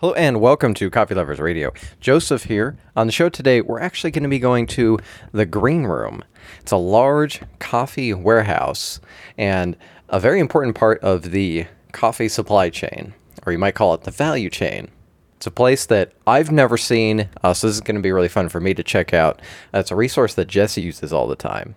Hello 0.00 0.12
and 0.12 0.42
welcome 0.42 0.74
to 0.74 0.90
Coffee 0.90 1.14
Lovers 1.14 1.38
Radio. 1.38 1.72
Joseph 2.00 2.44
here. 2.44 2.76
On 2.96 3.06
the 3.06 3.12
show 3.14 3.30
today, 3.30 3.62
we're 3.62 3.80
actually 3.80 4.10
going 4.10 4.24
to 4.24 4.28
be 4.28 4.38
going 4.38 4.66
to 4.66 4.98
the 5.32 5.46
Green 5.46 5.84
Room. 5.84 6.22
It's 6.60 6.72
a 6.72 6.76
large 6.76 7.40
coffee 7.60 8.12
warehouse 8.12 9.00
and 9.38 9.74
a 10.10 10.20
very 10.20 10.38
important 10.38 10.76
part 10.76 11.00
of 11.00 11.30
the 11.30 11.64
coffee 11.92 12.28
supply 12.28 12.68
chain, 12.68 13.14
or 13.46 13.52
you 13.52 13.58
might 13.58 13.74
call 13.74 13.94
it 13.94 14.02
the 14.02 14.10
value 14.10 14.50
chain. 14.50 14.90
It's 15.38 15.46
a 15.46 15.50
place 15.50 15.86
that 15.86 16.12
I've 16.26 16.52
never 16.52 16.76
seen, 16.76 17.30
uh, 17.42 17.54
so 17.54 17.66
this 17.66 17.76
is 17.76 17.80
going 17.80 17.96
to 17.96 18.02
be 18.02 18.12
really 18.12 18.28
fun 18.28 18.50
for 18.50 18.60
me 18.60 18.74
to 18.74 18.82
check 18.82 19.14
out. 19.14 19.40
Uh, 19.72 19.78
it's 19.78 19.90
a 19.90 19.96
resource 19.96 20.34
that 20.34 20.46
Jesse 20.48 20.82
uses 20.82 21.10
all 21.10 21.26
the 21.26 21.36
time. 21.36 21.74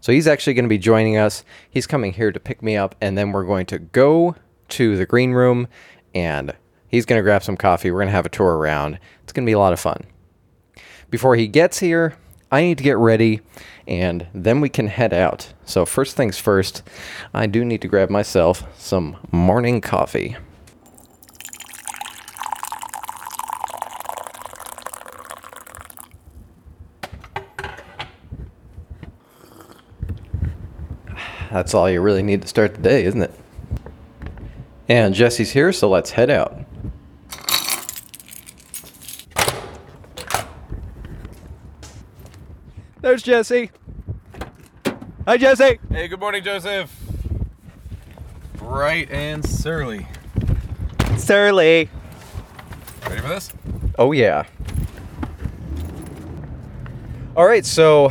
So 0.00 0.10
he's 0.10 0.26
actually 0.26 0.54
going 0.54 0.64
to 0.64 0.68
be 0.68 0.76
joining 0.76 1.18
us. 1.18 1.44
He's 1.70 1.86
coming 1.86 2.14
here 2.14 2.32
to 2.32 2.40
pick 2.40 2.64
me 2.64 2.76
up, 2.76 2.96
and 3.00 3.16
then 3.16 3.30
we're 3.30 3.44
going 3.44 3.66
to 3.66 3.78
go 3.78 4.34
to 4.70 4.96
the 4.96 5.06
green 5.06 5.30
room 5.30 5.68
and 6.16 6.52
he's 6.94 7.04
going 7.04 7.18
to 7.18 7.22
grab 7.22 7.42
some 7.42 7.56
coffee. 7.56 7.90
We're 7.90 7.98
going 7.98 8.08
to 8.08 8.12
have 8.12 8.26
a 8.26 8.30
tour 8.30 8.56
around. 8.56 8.98
It's 9.24 9.32
going 9.32 9.44
to 9.44 9.48
be 9.48 9.52
a 9.52 9.58
lot 9.58 9.72
of 9.72 9.80
fun. 9.80 10.04
Before 11.10 11.34
he 11.36 11.48
gets 11.48 11.80
here, 11.80 12.16
I 12.50 12.62
need 12.62 12.78
to 12.78 12.84
get 12.84 12.96
ready 12.96 13.40
and 13.86 14.26
then 14.32 14.60
we 14.60 14.68
can 14.68 14.86
head 14.86 15.12
out. 15.12 15.52
So, 15.64 15.84
first 15.84 16.16
things 16.16 16.38
first, 16.38 16.82
I 17.34 17.46
do 17.46 17.64
need 17.64 17.82
to 17.82 17.88
grab 17.88 18.10
myself 18.10 18.62
some 18.78 19.16
morning 19.30 19.80
coffee. 19.80 20.36
That's 31.50 31.74
all 31.74 31.88
you 31.88 32.00
really 32.00 32.22
need 32.22 32.42
to 32.42 32.48
start 32.48 32.74
the 32.74 32.80
day, 32.80 33.04
isn't 33.04 33.22
it? 33.22 33.32
And 34.88 35.14
Jesse's 35.14 35.52
here, 35.52 35.72
so 35.72 35.88
let's 35.88 36.10
head 36.10 36.30
out. 36.30 36.63
There's 43.04 43.22
Jesse. 43.22 43.70
Hi, 45.26 45.36
Jesse. 45.36 45.78
Hey, 45.90 46.08
good 46.08 46.20
morning, 46.20 46.42
Joseph. 46.42 46.90
Bright 48.56 49.10
and 49.10 49.46
surly. 49.46 50.06
Surly. 51.18 51.90
Ready 53.06 53.20
for 53.20 53.28
this? 53.28 53.52
Oh, 53.98 54.12
yeah. 54.12 54.46
All 57.36 57.44
right, 57.44 57.66
so 57.66 58.10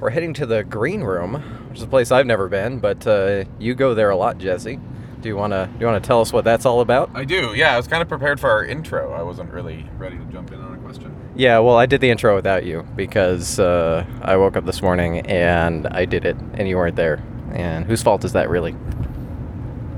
we're 0.00 0.10
heading 0.10 0.34
to 0.34 0.44
the 0.44 0.64
green 0.64 1.02
room, 1.02 1.34
which 1.68 1.78
is 1.78 1.84
a 1.84 1.86
place 1.86 2.10
I've 2.10 2.26
never 2.26 2.48
been, 2.48 2.80
but 2.80 3.06
uh, 3.06 3.44
you 3.60 3.76
go 3.76 3.94
there 3.94 4.10
a 4.10 4.16
lot, 4.16 4.38
Jesse. 4.38 4.80
Do 5.22 5.28
you 5.28 5.36
wanna 5.36 5.68
do 5.72 5.78
you 5.80 5.86
wanna 5.86 6.00
tell 6.00 6.20
us 6.20 6.32
what 6.32 6.44
that's 6.44 6.66
all 6.66 6.80
about? 6.80 7.10
I 7.14 7.24
do. 7.24 7.54
Yeah, 7.54 7.74
I 7.74 7.76
was 7.76 7.86
kind 7.86 8.02
of 8.02 8.08
prepared 8.08 8.40
for 8.40 8.50
our 8.50 8.64
intro. 8.64 9.12
I 9.12 9.22
wasn't 9.22 9.52
really 9.52 9.88
ready 9.96 10.18
to 10.18 10.24
jump 10.24 10.50
in 10.52 10.60
on 10.60 10.74
a 10.74 10.78
question. 10.78 11.14
Yeah, 11.36 11.60
well, 11.60 11.76
I 11.76 11.86
did 11.86 12.00
the 12.00 12.10
intro 12.10 12.34
without 12.34 12.64
you 12.64 12.82
because 12.96 13.60
uh, 13.60 14.04
I 14.20 14.36
woke 14.36 14.56
up 14.56 14.66
this 14.66 14.82
morning 14.82 15.20
and 15.20 15.86
I 15.86 16.06
did 16.06 16.24
it, 16.24 16.36
and 16.54 16.68
you 16.68 16.76
weren't 16.76 16.96
there. 16.96 17.22
And 17.52 17.84
whose 17.86 18.02
fault 18.02 18.24
is 18.24 18.32
that, 18.32 18.50
really? 18.50 18.72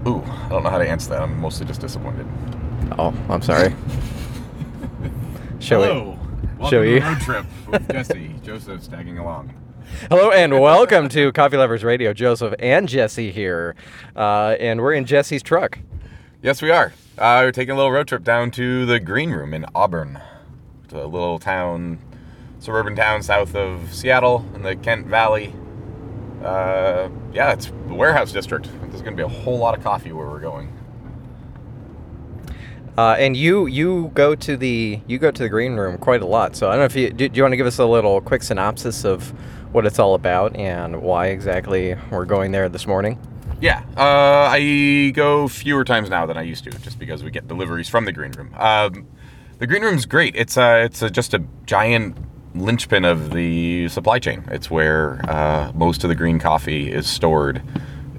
Ooh, 0.07 0.23
I 0.23 0.49
don't 0.51 0.63
know 0.63 0.69
how 0.71 0.77
to 0.79 0.87
answer 0.89 1.09
that. 1.11 1.23
I'm 1.23 1.41
mostly 1.41 1.65
just 1.67 1.81
disappointed. 1.81 2.27
Oh, 2.99 3.15
I'm 3.31 3.41
sorry. 3.41 3.75
Shall 5.59 5.81
we? 5.81 5.87
Hello. 5.87 6.19
Welcome 6.59 6.61
Shall 6.61 6.71
to 6.71 6.81
we? 6.81 6.99
the 6.99 7.07
road 7.07 7.21
trip 7.21 7.47
with 7.69 7.89
Jesse. 7.93 8.35
Joseph's 8.43 8.89
tagging 8.89 9.19
along. 9.19 9.55
Hello 9.85 10.31
and 10.31 10.61
welcome 10.61 11.11
to 11.11 11.31
Coffee 11.33 11.59
Lovers 11.59 11.85
Radio. 11.85 12.15
Joseph 12.15 12.55
and 12.59 12.89
Jesse 12.89 13.31
here, 13.31 13.77
uh, 14.17 14.57
and 14.59 14.81
we're 14.81 14.95
in 14.95 15.05
Jesse's 15.05 15.43
truck. 15.43 15.79
Yes, 16.43 16.63
we 16.63 16.71
are. 16.71 16.95
Uh, 17.19 17.43
we're 17.45 17.53
taking 17.53 17.73
a 17.73 17.77
little 17.77 17.93
road 17.93 18.09
trip 18.09 18.25
down 18.25 18.51
to 18.53 18.87
the 18.87 18.99
Green 18.99 19.31
Room 19.31 19.53
in 19.53 19.67
Auburn. 19.75 20.21
It's 20.85 20.95
a 20.95 21.07
little 21.07 21.39
town, 21.39 21.99
suburban 22.61 22.97
town 22.97 23.23
south 23.23 23.55
of 23.55 23.95
Seattle 23.95 24.45
in 24.55 24.63
the 24.63 24.75
Kent 24.75 25.07
Valley. 25.07 25.55
Uh, 26.43 27.11
yeah, 27.33 27.53
it's 27.53 27.67
the 27.67 27.95
warehouse 27.95 28.33
district. 28.33 28.71
There's 28.89 29.03
going 29.03 29.17
to 29.17 29.17
be 29.17 29.23
a 29.23 29.29
whole 29.29 29.59
lot 29.59 29.77
of 29.77 29.85
coffee 29.85 30.13
where 30.13 30.27
we're 30.27 30.41
going. 30.41 30.73
Uh, 32.97 33.17
and 33.19 33.37
you 33.37 33.67
you 33.67 34.13
go 34.15 34.37
to 34.37 34.57
the 34.57 35.01
you 35.07 35.19
go 35.19 35.31
to 35.31 35.43
the 35.43 35.49
green 35.49 35.75
room 35.75 35.99
quite 35.99 36.23
a 36.23 36.27
lot. 36.27 36.55
So 36.57 36.69
I 36.69 36.73
don't 36.73 36.81
know 36.81 36.85
if 36.85 36.97
you 36.97 37.11
do, 37.11 37.29
do 37.29 37.37
you 37.37 37.43
want 37.43 37.53
to 37.53 37.57
give 37.57 37.67
us 37.67 37.79
a 37.79 37.85
little 37.85 38.21
quick 38.21 38.43
synopsis 38.43 39.05
of 39.05 39.35
what 39.75 39.85
it's 39.85 39.99
all 39.99 40.15
about 40.15 40.55
and 40.55 41.03
why 41.03 41.27
exactly 41.27 41.97
we're 42.13 42.25
going 42.25 42.53
there 42.53 42.69
this 42.69 42.87
morning. 42.87 43.19
Yeah, 43.61 43.83
uh, 43.97 44.49
I 44.49 45.11
go 45.15 45.49
fewer 45.49 45.85
times 45.85 46.09
now 46.09 46.27
than 46.27 46.37
I 46.37 46.43
used 46.43 46.63
to, 46.65 46.71
just 46.71 46.97
because 46.99 47.25
we 47.25 47.33
get 47.33 47.49
deliveries 47.49 47.89
from 47.89 48.05
the 48.05 48.13
green 48.13 48.31
room. 48.33 48.55
Um, 48.57 49.09
the 49.59 49.67
green 49.67 49.83
room's 49.83 50.07
great. 50.07 50.37
It's 50.37 50.57
uh, 50.57 50.83
it's 50.85 51.03
a, 51.03 51.11
just 51.11 51.35
a 51.35 51.43
giant 51.67 52.17
linchpin 52.55 53.05
of 53.05 53.33
the 53.33 53.89
supply 53.89 54.21
chain. 54.21 54.45
It's 54.49 54.71
where 54.71 55.21
uh, 55.29 55.73
most 55.75 56.05
of 56.05 56.09
the 56.09 56.15
green 56.15 56.39
coffee 56.39 56.93
is 56.93 57.09
stored 57.09 57.61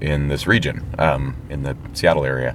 in 0.02 0.28
this 0.28 0.46
region, 0.46 0.84
um, 0.98 1.36
in 1.48 1.62
the 1.62 1.74
Seattle 1.94 2.26
area, 2.26 2.54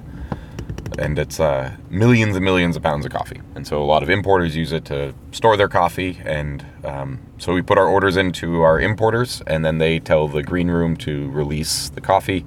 and 0.98 1.18
it's 1.18 1.40
uh, 1.40 1.76
millions 1.90 2.36
and 2.36 2.44
millions 2.44 2.76
of 2.76 2.82
pounds 2.82 3.04
of 3.04 3.12
coffee. 3.12 3.40
And 3.54 3.66
so 3.66 3.82
a 3.82 3.84
lot 3.84 4.02
of 4.02 4.10
importers 4.10 4.56
use 4.56 4.72
it 4.72 4.84
to 4.86 5.14
store 5.30 5.56
their 5.56 5.68
coffee, 5.68 6.20
and 6.24 6.64
um, 6.84 7.20
so 7.38 7.54
we 7.54 7.62
put 7.62 7.78
our 7.78 7.86
orders 7.86 8.16
into 8.16 8.62
our 8.62 8.80
importers, 8.80 9.42
and 9.46 9.64
then 9.64 9.78
they 9.78 9.98
tell 9.98 10.28
the 10.28 10.42
green 10.42 10.68
room 10.68 10.96
to 10.98 11.30
release 11.30 11.88
the 11.90 12.00
coffee 12.00 12.44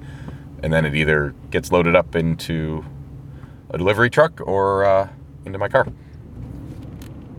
and 0.62 0.72
then 0.72 0.84
it 0.84 0.94
either 0.94 1.34
gets 1.50 1.70
loaded 1.70 1.94
up 1.94 2.16
into 2.16 2.84
a 3.70 3.78
delivery 3.78 4.10
truck 4.10 4.40
or 4.40 4.84
uh, 4.84 5.08
into 5.44 5.58
my 5.58 5.68
car. 5.68 5.86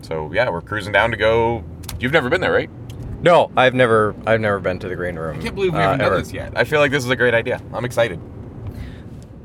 So 0.02 0.32
yeah, 0.32 0.48
we're 0.48 0.62
cruising 0.62 0.92
down 0.92 1.10
to 1.10 1.16
go. 1.16 1.64
You've 2.00 2.12
never 2.12 2.30
been 2.30 2.40
there, 2.40 2.52
right? 2.52 2.70
No, 3.20 3.50
I've 3.56 3.74
never 3.74 4.14
I've 4.26 4.40
never 4.40 4.60
been 4.60 4.78
to 4.78 4.88
the 4.88 4.96
green 4.96 5.16
room. 5.16 5.38
I 5.38 5.42
can't 5.42 5.54
believe 5.54 5.72
we 5.72 5.78
uh, 5.78 5.82
haven't 5.82 5.98
done 5.98 6.06
ever. 6.06 6.18
this 6.18 6.32
yet. 6.32 6.52
I 6.56 6.64
feel 6.64 6.80
like 6.80 6.90
this 6.90 7.04
is 7.04 7.10
a 7.10 7.16
great 7.16 7.34
idea. 7.34 7.60
I'm 7.72 7.84
excited. 7.84 8.20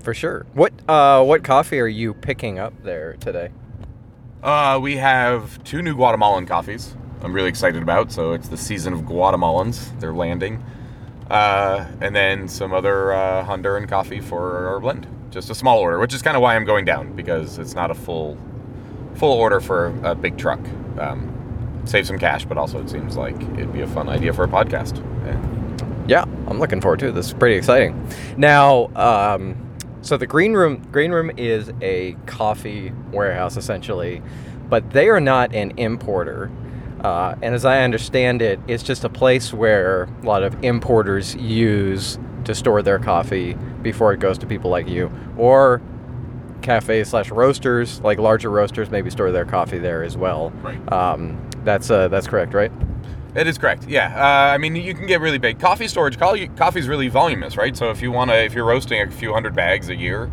For 0.03 0.13
sure. 0.13 0.45
What 0.53 0.73
uh 0.87 1.23
what 1.23 1.43
coffee 1.45 1.79
are 1.79 1.87
you 1.87 2.13
picking 2.13 2.59
up 2.59 2.73
there 2.83 3.13
today? 3.13 3.51
Uh, 4.43 4.77
we 4.81 4.97
have 4.97 5.63
two 5.63 5.81
new 5.81 5.95
Guatemalan 5.95 6.45
coffees. 6.45 6.93
I'm 7.21 7.31
really 7.31 7.47
excited 7.47 7.81
about. 7.81 8.11
So 8.11 8.33
it's 8.33 8.49
the 8.49 8.57
season 8.57 8.91
of 8.91 9.03
Guatemalans. 9.03 9.97
They're 10.01 10.13
landing, 10.13 10.61
uh, 11.29 11.87
and 12.01 12.13
then 12.13 12.49
some 12.49 12.73
other 12.73 13.13
uh, 13.13 13.45
Honduran 13.45 13.87
coffee 13.87 14.19
for 14.19 14.67
our 14.67 14.81
blend. 14.81 15.07
Just 15.31 15.49
a 15.49 15.55
small 15.55 15.79
order, 15.79 15.97
which 15.99 16.13
is 16.13 16.21
kind 16.21 16.35
of 16.35 16.43
why 16.43 16.57
I'm 16.57 16.65
going 16.65 16.83
down 16.83 17.15
because 17.15 17.57
it's 17.57 17.73
not 17.73 17.89
a 17.89 17.95
full 17.95 18.37
full 19.15 19.31
order 19.31 19.61
for 19.61 19.97
a 20.03 20.13
big 20.13 20.37
truck. 20.37 20.59
Um, 20.99 21.81
save 21.85 22.05
some 22.07 22.19
cash, 22.19 22.43
but 22.43 22.57
also 22.57 22.81
it 22.81 22.89
seems 22.89 23.15
like 23.15 23.41
it'd 23.41 23.71
be 23.71 23.81
a 23.81 23.87
fun 23.87 24.09
idea 24.09 24.33
for 24.33 24.43
a 24.43 24.49
podcast. 24.49 25.01
Yeah, 26.05 26.23
I'm 26.47 26.59
looking 26.59 26.81
forward 26.81 26.99
to 26.99 27.07
it. 27.07 27.11
This 27.13 27.27
is 27.27 27.33
pretty 27.33 27.55
exciting. 27.55 28.05
Now, 28.35 28.89
um, 28.97 29.72
so 30.03 30.17
the 30.17 30.27
green 30.27 30.53
room 30.53 30.85
green 30.91 31.11
room 31.11 31.31
is 31.37 31.71
a 31.81 32.15
coffee 32.25 32.91
warehouse 33.11 33.57
essentially, 33.57 34.21
but 34.69 34.91
they 34.91 35.09
are 35.09 35.19
not 35.19 35.55
an 35.55 35.71
importer. 35.77 36.51
Uh, 37.01 37.35
and 37.41 37.55
as 37.55 37.65
I 37.65 37.81
understand 37.83 38.41
it, 38.41 38.59
it's 38.67 38.83
just 38.83 39.03
a 39.03 39.09
place 39.09 39.53
where 39.53 40.03
a 40.21 40.25
lot 40.25 40.43
of 40.43 40.63
importers 40.63 41.35
use 41.35 42.19
to 42.45 42.53
store 42.53 42.81
their 42.81 42.99
coffee 42.99 43.55
before 43.81 44.13
it 44.13 44.19
goes 44.19 44.37
to 44.37 44.45
people 44.45 44.69
like 44.69 44.87
you, 44.87 45.11
or 45.37 45.81
cafes 46.61 47.09
slash 47.09 47.29
roasters, 47.29 47.99
like 48.01 48.19
larger 48.19 48.49
roasters, 48.49 48.89
maybe 48.89 49.09
store 49.09 49.31
their 49.31 49.45
coffee 49.45 49.79
there 49.79 50.03
as 50.03 50.15
well. 50.17 50.51
Right. 50.61 50.91
Um, 50.91 51.49
that's 51.63 51.89
uh, 51.89 52.09
that's 52.09 52.27
correct, 52.27 52.53
right? 52.53 52.71
It 53.35 53.47
is 53.47 53.57
correct. 53.57 53.88
Yeah. 53.88 54.13
Uh, 54.16 54.53
I 54.53 54.57
mean, 54.57 54.75
you 54.75 54.94
can 54.94 55.07
get 55.07 55.19
really 55.21 55.39
big. 55.39 55.59
Coffee 55.59 55.88
storage, 55.88 56.19
coffee 56.19 56.79
is 56.79 56.88
really 56.88 57.07
voluminous, 57.07 57.57
right? 57.57 57.75
So 57.75 57.89
if 57.89 58.01
you 58.01 58.11
want 58.11 58.29
to, 58.29 58.44
if 58.44 58.53
you're 58.53 58.66
roasting 58.66 59.01
a 59.01 59.09
few 59.09 59.33
hundred 59.33 59.55
bags 59.55 59.89
a 59.89 59.95
year, 59.95 60.29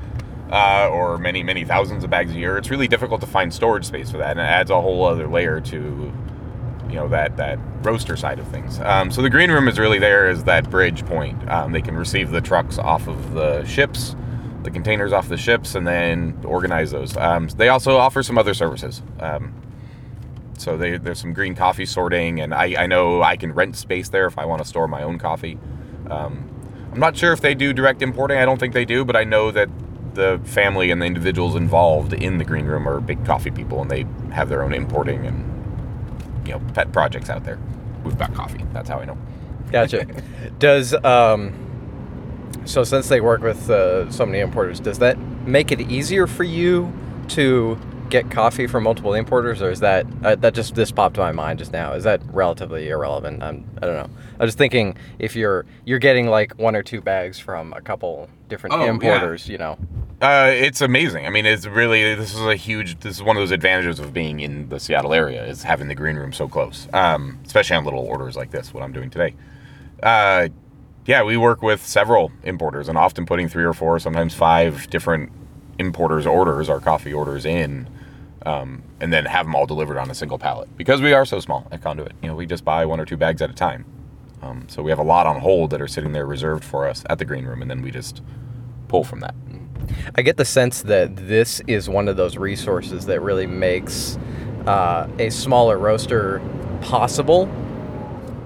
uh, 0.51 0.89
or 0.91 1.17
many, 1.17 1.43
many 1.43 1.65
thousands 1.65 2.05
of 2.05 2.11
bags 2.11 2.33
a 2.33 2.35
year, 2.35 2.59
it's 2.59 2.71
really 2.71 2.89
difficult 2.89 3.21
to 3.21 3.27
find 3.27 3.55
storage 3.55 3.85
space 3.85 4.11
for 4.11 4.19
that, 4.19 4.33
and 4.33 4.41
it 4.41 4.45
adds 4.45 4.71
a 4.71 4.81
whole 4.81 5.05
other 5.05 5.29
layer 5.29 5.61
to, 5.61 6.13
you 6.89 6.95
know, 6.95 7.09
that 7.09 7.37
that 7.37 7.59
roaster 7.83 8.17
side 8.17 8.39
of 8.39 8.47
things. 8.49 8.81
Um, 8.81 9.11
so 9.11 9.23
the 9.23 9.31
green 9.31 9.51
room 9.51 9.69
is 9.69 9.79
really 9.79 9.99
there 9.99 10.29
as 10.29 10.45
that 10.45 10.69
bridge 10.69 11.07
point. 11.07 11.49
Um, 11.49 11.73
they 11.73 11.81
can 11.81 11.97
receive 11.97 12.31
the 12.31 12.41
trucks 12.41 12.79
off 12.79 13.07
of 13.07 13.33
the 13.33 13.65
ships, 13.65 14.17
the 14.65 14.71
containers 14.71 15.13
off 15.13 15.29
the 15.29 15.37
ships, 15.37 15.75
and 15.75 15.87
then 15.87 16.37
organize 16.45 16.91
those. 16.91 17.17
Um, 17.17 17.49
they 17.57 17.69
also 17.69 17.97
offer 17.97 18.23
some 18.23 18.37
other 18.37 18.53
services. 18.53 19.03
Um, 19.21 19.55
so 20.61 20.77
they, 20.77 20.99
there's 20.99 21.21
some 21.21 21.33
green 21.33 21.55
coffee 21.55 21.87
sorting, 21.87 22.41
and 22.41 22.53
I, 22.53 22.83
I 22.83 22.87
know 22.87 23.23
I 23.23 23.37
can 23.37 23.53
rent 23.53 23.77
space 23.77 24.11
there 24.11 24.27
if 24.27 24.39
I 24.39 24.45
want 24.45 24.63
to 24.63 24.69
store 24.69 24.87
my 24.87 25.03
own 25.03 25.19
coffee. 25.19 25.59
Um, 26.11 26.49
I'm 26.93 27.01
not 27.01 27.17
sure 27.17 27.33
if 27.33 27.41
they 27.41 27.55
do 27.55 27.73
direct 27.73 28.03
importing. 28.03 28.39
I 28.39 28.45
don't 28.45 28.59
think 28.59 28.75
they 28.75 28.85
do, 28.85 29.05
but 29.05 29.17
I 29.17 29.25
know 29.25 29.51
that 29.51 29.71
the 30.15 30.41
family 30.45 30.91
and 30.91 31.01
the 31.01 31.07
individuals 31.07 31.55
involved 31.55 32.13
in 32.13 32.39
the 32.39 32.45
green 32.45 32.67
room 32.67 32.89
are 32.89 33.01
big 33.01 33.25
coffee 33.25 33.51
people, 33.51 33.81
and 33.81 33.91
they 33.91 34.05
have 34.33 34.49
their 34.49 34.63
own 34.63 34.75
importing 34.75 35.27
and 35.27 36.47
you 36.47 36.53
know 36.53 36.61
pet 36.75 36.93
projects 36.93 37.31
out 37.31 37.45
there. 37.45 37.59
We've 38.05 38.19
got 38.19 38.35
coffee. 38.35 38.65
That's 38.73 38.89
how 38.89 38.99
I 38.99 39.05
know. 39.07 39.17
Gotcha. 39.71 40.07
does 40.59 40.93
um, 41.05 41.55
so 42.65 42.85
since 42.85 43.09
they 43.09 43.21
work 43.21 43.41
with 43.41 43.71
uh, 43.71 44.11
so 44.11 44.27
many 44.27 44.41
importers, 44.41 44.81
does 44.81 44.99
that 44.99 45.19
make 45.47 45.73
it 45.73 45.81
easier 45.81 46.27
for 46.27 46.45
you 46.45 46.93
to 47.29 47.79
get 48.11 48.31
coffee 48.31 48.67
from 48.67 48.83
multiple 48.85 49.15
importers, 49.15 49.63
or 49.63 49.71
is 49.71 49.81
that 49.81 50.07
uh, 50.25 50.35
that 50.37 50.53
just 50.55 50.75
this 50.75 50.91
popped 50.91 51.15
to 51.15 51.21
my 51.21 51.33
mind 51.33 51.59
just 51.59 51.73
now? 51.73 51.93
Is 51.93 52.05
that 52.05 52.21
relatively 52.33 52.89
irrelevant? 52.89 53.43
I'm, 53.43 53.65
I 53.79 53.87
don't 53.87 53.95
know. 53.97 54.11
I 54.39 54.45
was 54.45 54.55
thinking 54.55 54.97
if 55.19 55.35
you're 55.37 55.65
you're 55.85 55.99
getting 55.99 56.27
like 56.27 56.53
one 56.59 56.77
or 56.77 56.83
two 56.83 57.01
bags 57.01 57.39
from 57.39 57.73
a 57.73 57.81
couple 57.81 58.29
different 58.49 58.75
Oh, 58.75 58.85
yeah. 58.85 58.91
importers, 58.91 59.49
you 59.49 59.59
know. 59.59 59.79
Uh, 60.21 60.51
it's 60.53 60.83
amazing. 60.83 61.25
I 61.25 61.31
mean, 61.31 61.47
it's 61.47 61.65
really 61.67 62.15
this 62.15 62.35
is 62.35 62.41
a 62.41 62.57
huge. 62.57 63.01
This 63.01 63.17
is 63.17 63.23
one 63.23 63.37
of 63.37 63.41
those 63.41 63.53
advantages 63.53 63.99
of 64.01 64.13
being 64.13 64.41
in 64.41 64.69
the 64.69 64.79
Seattle 64.79 65.15
area 65.15 65.45
is 65.47 65.63
having 65.63 65.89
the 65.89 65.95
green 65.95 66.17
room 66.17 66.33
so 66.33 66.47
close, 66.49 66.89
um, 66.93 67.39
especially 67.47 67.77
on 67.77 67.85
little 67.85 68.01
orders 68.05 68.37
like 68.37 68.51
this. 68.51 68.75
What 68.75 68.83
I'm 68.83 68.93
doing 68.93 69.09
today. 69.09 69.35
Uh, 70.03 70.49
yeah, 71.07 71.23
we 71.23 71.37
work 71.39 71.63
with 71.63 71.85
several 71.87 72.31
importers 72.43 72.89
and 72.89 72.99
often 72.99 73.25
putting 73.25 73.49
three 73.49 73.65
or 73.65 73.73
four, 73.73 73.99
sometimes 73.99 74.35
five 74.35 74.89
different 74.91 75.33
importers' 75.79 76.27
orders, 76.27 76.69
our 76.69 76.79
coffee 76.81 77.13
orders 77.13 77.47
in, 77.47 77.89
um, 78.47 78.83
and 79.01 79.13
then 79.13 79.25
have 79.27 79.47
them 79.47 79.55
all 79.55 79.67
delivered 79.67 79.99
on 79.99 80.11
a 80.11 80.15
single 80.15 80.39
pallet 80.39 80.69
because 80.77 81.01
we 81.01 81.13
are 81.13 81.25
so 81.25 81.41
small 81.41 81.67
at 81.71 81.83
Conduit. 81.83 82.13
You 82.23 82.29
know, 82.29 82.35
we 82.35 82.47
just 82.47 82.65
buy 82.65 82.85
one 82.87 83.01
or 83.01 83.05
two 83.05 83.17
bags 83.17 83.43
at 83.43 83.51
a 83.51 83.55
time. 83.55 83.85
Um, 84.43 84.67
so 84.69 84.83
we 84.83 84.91
have 84.91 84.99
a 84.99 85.05
lot 85.05 85.27
on 85.27 85.41
hold 85.41 85.71
that 85.71 85.83
are 85.83 85.89
sitting 85.89 86.13
there 86.13 86.27
reserved 86.27 86.65
for 86.65 86.89
us 86.89 87.05
at 87.11 87.19
the 87.19 87.25
green 87.25 87.45
room, 87.45 87.61
and 87.61 87.71
then 87.71 87.83
we 87.83 87.91
just 87.91 88.23
pull 88.89 89.05
from 89.05 89.21
that. 89.21 89.35
I 90.15 90.23
get 90.23 90.37
the 90.37 90.45
sense 90.45 90.83
that 90.83 91.17
this 91.17 91.61
is 91.67 91.89
one 91.89 92.09
of 92.09 92.17
those 92.17 92.37
resources 92.37 93.07
that 93.07 93.21
really 93.21 93.47
makes 93.47 94.19
uh, 94.67 95.09
a 95.19 95.31
smaller 95.31 95.79
roaster 95.79 96.41
possible. 96.81 97.49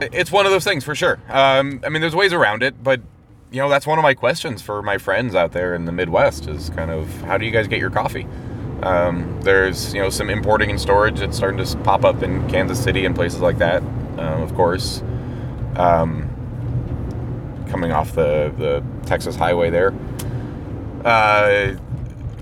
It's 0.01 0.33
one 0.33 0.47
of 0.47 0.53
those 0.53 0.65
things 0.65 0.85
for 0.85 0.95
sure. 0.95 1.21
Um, 1.29 1.81
I 1.85 1.89
mean, 1.89 2.01
there's 2.01 2.17
ways 2.17 2.33
around 2.33 2.63
it, 2.63 2.83
but 2.83 3.01
you 3.51 3.61
know, 3.61 3.69
that's 3.69 3.87
one 3.87 3.99
of 3.99 4.03
my 4.03 4.15
questions 4.15 4.63
for 4.63 4.83
my 4.83 4.99
friends 4.99 5.35
out 5.37 5.53
there 5.53 5.77
in 5.77 5.85
the 5.85 5.93
Midwest 5.93 6.49
is 6.49 6.71
kind 6.71 6.91
of 6.91 7.09
how 7.23 7.39
do 7.39 7.47
you 7.47 7.53
guys 7.53 7.69
get 7.69 7.79
your 7.79 7.91
coffee? 7.91 8.27
Um, 8.85 9.41
there's 9.43 9.95
you 9.95 10.01
know 10.01 10.11
some 10.11 10.29
importing 10.29 10.71
and 10.71 10.81
storage 10.81 11.19
that's 11.19 11.37
starting 11.37 11.65
to 11.65 11.77
pop 11.79 12.05
up 12.05 12.23
in 12.23 12.47
Kansas 12.49 12.83
City 12.83 13.07
and 13.07 13.15
places 13.15 13.41
like 13.41 13.59
that. 13.59 13.83
Um, 14.19 14.43
of 14.43 14.55
course, 14.55 15.03
um, 15.77 16.29
coming 17.71 17.93
off 17.93 18.15
the 18.15 18.53
the 18.59 18.85
Texas 19.07 19.37
highway 19.37 19.71
there. 19.71 19.95
Uh, 21.05 21.77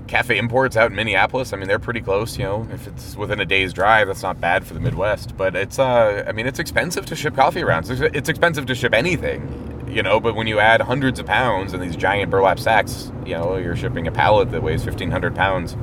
Cafe 0.07 0.37
Imports 0.37 0.77
out 0.77 0.91
in 0.91 0.95
Minneapolis. 0.95 1.53
I 1.53 1.57
mean, 1.57 1.67
they're 1.67 1.79
pretty 1.79 2.01
close. 2.01 2.37
You 2.37 2.43
know, 2.43 2.67
if 2.71 2.87
it's 2.87 3.15
within 3.15 3.39
a 3.39 3.45
day's 3.45 3.73
drive, 3.73 4.07
that's 4.07 4.21
not 4.21 4.39
bad 4.39 4.65
for 4.65 4.73
the 4.73 4.79
Midwest. 4.79 5.35
But 5.35 5.55
it's, 5.55 5.79
uh, 5.79 6.23
I 6.27 6.31
mean, 6.33 6.45
it's 6.45 6.59
expensive 6.59 7.05
to 7.07 7.15
ship 7.15 7.35
coffee 7.35 7.63
around. 7.63 7.89
It's, 7.89 8.29
expensive 8.29 8.67
to 8.67 8.75
ship 8.75 8.93
anything, 8.93 9.87
you 9.89 10.03
know. 10.03 10.19
But 10.19 10.35
when 10.35 10.45
you 10.45 10.59
add 10.59 10.81
hundreds 10.81 11.19
of 11.19 11.25
pounds 11.25 11.73
in 11.73 11.79
these 11.79 11.95
giant 11.95 12.29
burlap 12.29 12.59
sacks, 12.59 13.11
you 13.25 13.33
know, 13.33 13.57
you're 13.57 13.75
shipping 13.75 14.05
a 14.05 14.11
pallet 14.11 14.51
that 14.51 14.61
weighs 14.61 14.83
fifteen 14.83 15.09
hundred 15.09 15.35
pounds. 15.35 15.75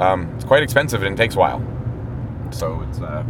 Um, 0.00 0.32
it's 0.34 0.44
quite 0.44 0.62
expensive 0.62 1.02
and 1.02 1.14
it 1.14 1.16
takes 1.22 1.36
a 1.36 1.38
while. 1.38 1.62
So 2.50 2.80
it's, 2.88 3.00
uh, 3.00 3.22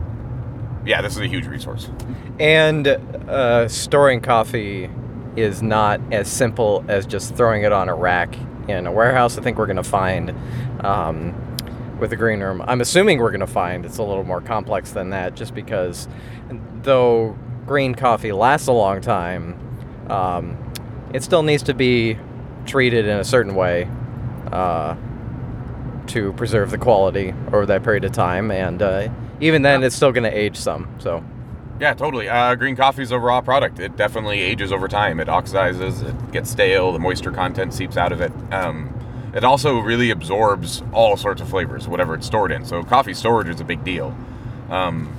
yeah, 0.86 1.02
this 1.02 1.12
is 1.12 1.18
a 1.18 1.26
huge 1.26 1.46
resource. 1.46 1.90
And 2.38 2.86
uh, 2.86 3.68
storing 3.68 4.20
coffee 4.20 4.88
is 5.36 5.62
not 5.62 6.00
as 6.12 6.28
simple 6.28 6.84
as 6.88 7.06
just 7.06 7.34
throwing 7.34 7.64
it 7.64 7.72
on 7.72 7.88
a 7.88 7.94
rack 7.94 8.36
in 8.68 8.86
a 8.86 8.92
warehouse. 8.92 9.36
I 9.36 9.42
think 9.42 9.58
we're 9.58 9.66
going 9.66 9.76
to 9.76 9.82
find 9.82 10.32
um, 10.84 11.34
with 11.98 12.10
the 12.10 12.16
green 12.16 12.40
room. 12.40 12.62
I'm 12.66 12.80
assuming 12.80 13.18
we're 13.18 13.30
going 13.30 13.40
to 13.40 13.46
find 13.46 13.84
it's 13.84 13.98
a 13.98 14.02
little 14.04 14.24
more 14.24 14.40
complex 14.40 14.92
than 14.92 15.10
that, 15.10 15.34
just 15.34 15.54
because 15.54 16.08
though 16.82 17.36
green 17.66 17.94
coffee 17.94 18.32
lasts 18.32 18.68
a 18.68 18.72
long 18.72 19.00
time, 19.00 19.58
um, 20.08 20.56
it 21.12 21.22
still 21.22 21.42
needs 21.42 21.64
to 21.64 21.74
be 21.74 22.16
treated 22.64 23.06
in 23.06 23.18
a 23.18 23.24
certain 23.24 23.54
way. 23.54 23.90
Uh, 24.52 24.94
to 26.10 26.32
preserve 26.34 26.70
the 26.70 26.78
quality 26.78 27.34
over 27.48 27.66
that 27.66 27.82
period 27.82 28.04
of 28.04 28.12
time, 28.12 28.50
and 28.50 28.82
uh, 28.82 29.08
even 29.40 29.62
then, 29.62 29.82
it's 29.82 29.96
still 29.96 30.12
going 30.12 30.24
to 30.24 30.36
age 30.36 30.56
some. 30.56 30.88
So, 30.98 31.24
Yeah, 31.80 31.94
totally. 31.94 32.28
Uh, 32.28 32.54
green 32.56 32.76
coffee 32.76 33.02
is 33.02 33.10
a 33.10 33.18
raw 33.18 33.40
product. 33.40 33.78
It 33.78 33.96
definitely 33.96 34.40
ages 34.40 34.72
over 34.72 34.86
time. 34.86 35.18
It 35.18 35.28
oxidizes, 35.28 36.02
it 36.06 36.32
gets 36.32 36.50
stale, 36.50 36.92
the 36.92 36.98
moisture 36.98 37.32
content 37.32 37.72
seeps 37.72 37.96
out 37.96 38.12
of 38.12 38.20
it. 38.20 38.32
Um, 38.52 38.92
it 39.34 39.44
also 39.44 39.78
really 39.78 40.10
absorbs 40.10 40.82
all 40.92 41.16
sorts 41.16 41.40
of 41.40 41.48
flavors, 41.48 41.88
whatever 41.88 42.14
it's 42.14 42.26
stored 42.26 42.52
in. 42.52 42.64
So, 42.64 42.82
coffee 42.82 43.14
storage 43.14 43.48
is 43.48 43.60
a 43.60 43.64
big 43.64 43.84
deal. 43.84 44.14
Um, 44.68 45.16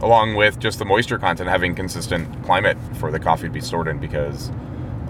along 0.00 0.36
with 0.36 0.58
just 0.60 0.78
the 0.78 0.84
moisture 0.84 1.18
content, 1.18 1.48
having 1.48 1.74
consistent 1.74 2.44
climate 2.44 2.78
for 2.94 3.10
the 3.10 3.18
coffee 3.18 3.48
to 3.48 3.52
be 3.52 3.60
stored 3.60 3.88
in 3.88 3.98
because 3.98 4.50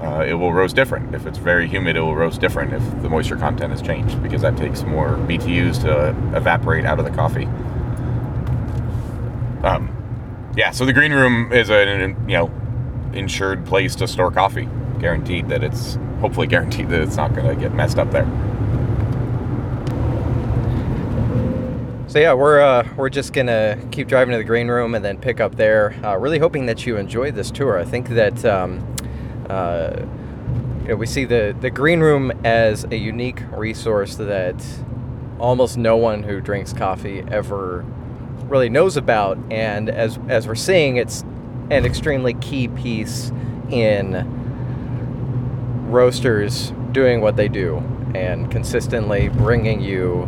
uh, 0.01 0.25
it 0.27 0.35
will 0.35 0.53
roast 0.53 0.77
different. 0.77 1.15
If 1.15 1.27
it's 1.27 1.39
very 1.39 1.67
humid, 1.69 1.97
it 1.97 2.01
will 2.01 2.15
roast 2.15 2.41
different 2.41 2.73
if 2.73 3.03
the 3.03 3.09
moisture 3.09 3.37
content 3.37 3.73
has 3.73 3.83
changed 3.83 4.23
because 4.23 4.43
that 4.43 4.57
takes 4.57 4.83
more 4.83 5.17
BTUs 5.17 5.83
to 5.83 6.09
evaporate 6.37 6.85
out 6.85 6.99
of 6.99 7.05
the 7.05 7.11
coffee. 7.11 7.47
Um, 9.65 9.95
yeah, 10.57 10.71
so 10.71 10.85
the 10.85 10.93
green 10.93 11.13
room 11.13 11.53
is 11.53 11.69
an 11.69 12.17
you 12.29 12.37
know 12.37 12.51
insured 13.13 13.67
place 13.67 13.97
to 13.97 14.07
store 14.07 14.31
coffee, 14.31 14.69
guaranteed 15.01 15.49
that 15.49 15.65
it's 15.65 15.99
hopefully 16.21 16.47
guaranteed 16.47 16.89
that 16.91 17.01
it's 17.01 17.17
not 17.17 17.35
going 17.35 17.47
to 17.47 17.61
get 17.61 17.75
messed 17.75 17.99
up 17.99 18.11
there. 18.13 18.27
So 22.09 22.19
yeah, 22.19 22.33
we're 22.33 22.61
uh, 22.61 22.89
we're 22.97 23.11
just 23.11 23.35
gonna 23.35 23.79
keep 23.91 24.09
driving 24.09 24.33
to 24.33 24.39
the 24.39 24.45
green 24.45 24.69
room 24.69 24.95
and 24.95 25.05
then 25.05 25.19
pick 25.19 25.41
up 25.41 25.57
there. 25.57 25.95
Uh, 26.03 26.17
really 26.17 26.39
hoping 26.39 26.65
that 26.65 26.87
you 26.87 26.97
enjoyed 26.97 27.35
this 27.35 27.51
tour. 27.51 27.79
I 27.79 27.85
think 27.85 28.09
that 28.09 28.47
um, 28.47 28.79
uh, 29.49 30.05
you 30.83 30.89
know, 30.89 30.97
we 30.97 31.07
see 31.07 31.25
the 31.25 31.57
the 31.61 31.71
green 31.71 32.01
room 32.01 32.33
as 32.45 32.85
a 32.85 32.97
unique 32.97 33.43
resource 33.53 34.17
that 34.17 34.57
almost 35.39 35.77
no 35.77 35.97
one 35.97 36.23
who 36.23 36.41
drinks 36.41 36.73
coffee 36.73 37.25
ever 37.31 37.85
really 38.45 38.69
knows 38.69 38.97
about. 38.97 39.39
And 39.51 39.89
as 39.89 40.19
as 40.29 40.47
we're 40.47 40.55
seeing, 40.55 40.97
it's 40.97 41.23
an 41.71 41.85
extremely 41.85 42.35
key 42.35 42.69
piece 42.69 43.31
in 43.71 44.37
roasters 45.91 46.73
doing 46.93 47.21
what 47.21 47.37
they 47.37 47.49
do 47.49 47.83
and 48.15 48.51
consistently 48.51 49.29
bringing 49.29 49.81
you 49.81 50.27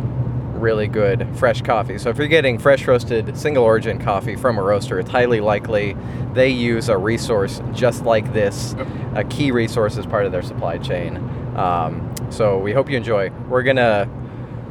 really 0.61 0.87
good 0.87 1.27
fresh 1.35 1.61
coffee. 1.61 1.97
So 1.97 2.09
if 2.09 2.17
you're 2.17 2.27
getting 2.27 2.57
fresh 2.57 2.87
roasted 2.87 3.37
single 3.37 3.63
origin 3.63 3.99
coffee 3.99 4.35
from 4.35 4.57
a 4.57 4.61
roaster, 4.61 4.99
it's 4.99 5.09
highly 5.09 5.41
likely 5.41 5.97
they 6.33 6.49
use 6.49 6.87
a 6.87 6.97
resource 6.97 7.61
just 7.73 8.05
like 8.05 8.31
this, 8.31 8.75
a 9.15 9.23
key 9.25 9.51
resource 9.51 9.97
as 9.97 10.05
part 10.05 10.25
of 10.25 10.31
their 10.31 10.41
supply 10.41 10.77
chain. 10.77 11.17
Um, 11.57 12.13
so 12.29 12.57
we 12.57 12.71
hope 12.71 12.89
you 12.89 12.95
enjoy. 12.95 13.29
We're 13.49 13.63
gonna 13.63 14.07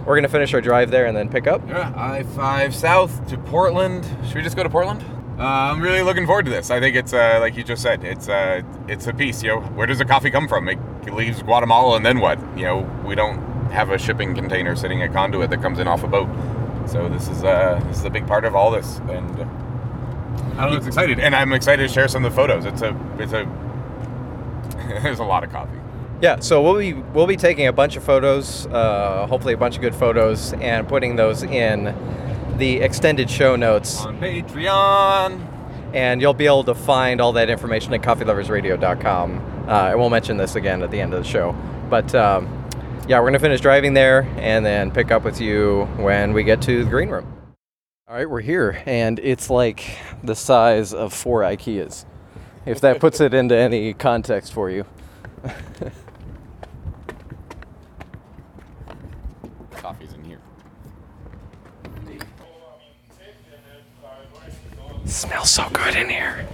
we're 0.07 0.15
gonna 0.15 0.29
finish 0.29 0.55
our 0.55 0.61
drive 0.61 0.91
there 0.91 1.07
and 1.07 1.17
then 1.17 1.29
pick 1.29 1.47
up. 1.47 1.61
Yeah, 1.69 1.93
I 1.95 2.23
five 2.23 2.75
south 2.75 3.27
to 3.29 3.37
Portland. 3.37 4.05
Should 4.27 4.37
we 4.37 4.43
just 4.43 4.57
go 4.57 4.63
to 4.63 4.71
Portland? 4.71 5.05
Uh, 5.39 5.73
I'm 5.73 5.81
really 5.81 6.03
looking 6.03 6.27
forward 6.27 6.45
to 6.45 6.51
this. 6.51 6.71
I 6.71 6.81
think 6.81 6.97
it's 6.97 7.13
uh, 7.13 7.39
like 7.41 7.57
you 7.57 7.65
just 7.65 7.83
said. 7.83 8.05
It's 8.05 8.29
uh, 8.29 8.63
it's 8.89 9.07
a 9.07 9.13
piece. 9.13 9.43
You 9.43 9.51
know, 9.51 9.61
where 9.61 9.87
does 9.87 9.99
the 9.99 10.05
coffee 10.05 10.31
come 10.31 10.47
from? 10.49 10.69
It 10.69 10.79
leaves 11.15 11.43
Guatemala, 11.43 11.97
and 11.97 12.05
then 12.05 12.21
what? 12.21 12.39
You 12.57 12.65
know, 12.65 13.03
we 13.07 13.15
don't 13.15 13.39
have 13.71 13.91
a 13.91 13.99
shipping 13.99 14.35
container 14.35 14.75
sitting 14.77 15.03
at 15.03 15.13
conduit 15.13 15.51
that 15.51 15.63
comes 15.63 15.79
in 15.79 15.87
off 15.89 16.03
a 16.03 16.09
boat. 16.09 16.29
So 16.87 17.09
this 17.09 17.29
is 17.29 17.45
uh, 17.45 17.81
this 17.89 17.99
is 17.99 18.05
a 18.05 18.11
big 18.11 18.27
part 18.27 18.45
of 18.45 18.55
all 18.55 18.71
this, 18.71 18.99
and 19.09 19.31
uh, 19.41 19.45
I 20.57 20.65
don't 20.65 20.73
know, 20.73 20.77
it's 20.77 20.87
excited, 20.87 21.21
and 21.21 21.35
I'm 21.37 21.53
excited 21.53 21.87
to 21.87 21.93
share 21.93 22.09
some 22.09 22.25
of 22.25 22.33
the 22.33 22.37
photos. 22.37 22.65
It's 22.65 22.83
a 22.83 22.97
it's 23.19 23.33
a 23.33 23.47
there's 25.03 25.19
a 25.21 25.25
lot 25.25 25.45
of 25.45 25.51
coffee. 25.53 25.79
Yeah, 26.21 26.41
so 26.41 26.63
we'll 26.63 26.79
be 26.79 26.93
we'll 26.93 27.27
be 27.27 27.37
taking 27.37 27.67
a 27.67 27.73
bunch 27.73 27.97
of 27.97 28.05
photos, 28.05 28.67
uh, 28.67 29.27
hopefully 29.29 29.55
a 29.55 29.57
bunch 29.57 29.77
of 29.77 29.83
good 29.83 29.95
photos, 29.95 30.53
and 30.55 30.89
putting 30.89 31.17
those 31.17 31.43
in 31.43 31.95
the 32.59 32.81
extended 32.81 33.31
show 33.31 33.57
notes. 33.57 34.01
on 34.01 34.19
Patreon. 34.21 35.47
and 35.95 36.21
you'll 36.21 36.35
be 36.35 36.47
able 36.47 36.65
to 36.65 36.75
find 36.75 37.21
all 37.21 37.33
that 37.33 37.49
information 37.49 37.95
at 37.95 38.03
coffeeloversradio.com. 38.03 39.65
Uh, 39.67 39.73
I 39.73 39.95
won't 39.95 40.11
mention 40.13 40.37
this 40.37 40.57
again 40.57 40.83
at 40.83 40.91
the 40.91 41.01
end 41.01 41.15
of 41.15 41.23
the 41.23 41.29
show, 41.29 41.53
but 41.89 42.15
um, 42.15 42.47
yeah, 43.11 43.19
we're 43.19 43.27
gonna 43.27 43.41
finish 43.41 43.61
driving 43.61 43.93
there 43.93 44.23
and 44.37 44.65
then 44.65 44.93
pick 44.93 45.11
up 45.11 45.25
with 45.25 45.41
you 45.41 45.89
when 45.97 46.33
we 46.33 46.45
get 46.45 46.63
to 46.63 46.85
the 46.85 46.89
green 46.89 47.09
room. 47.09 47.27
All 48.07 48.15
right, 48.15 48.31
we're 48.31 48.41
here, 48.41 48.81
and 48.87 49.19
it's 49.19 49.51
like 49.51 49.99
the 50.23 50.37
size 50.37 50.95
of 50.95 51.13
four 51.13 51.41
IKEAs, 51.43 52.05
if 52.67 52.81
that 52.83 53.01
puts 53.01 53.21
it 53.21 53.35
into 53.35 53.57
any 53.57 53.95
context 53.95 54.53
for 54.53 54.71
you. 54.71 54.85
Coffee's 59.73 60.13
in 60.13 60.23
here. 60.23 60.39
smells 65.05 65.51
so 65.51 65.69
good 65.71 65.97
in 65.97 66.09
here. 66.09 66.47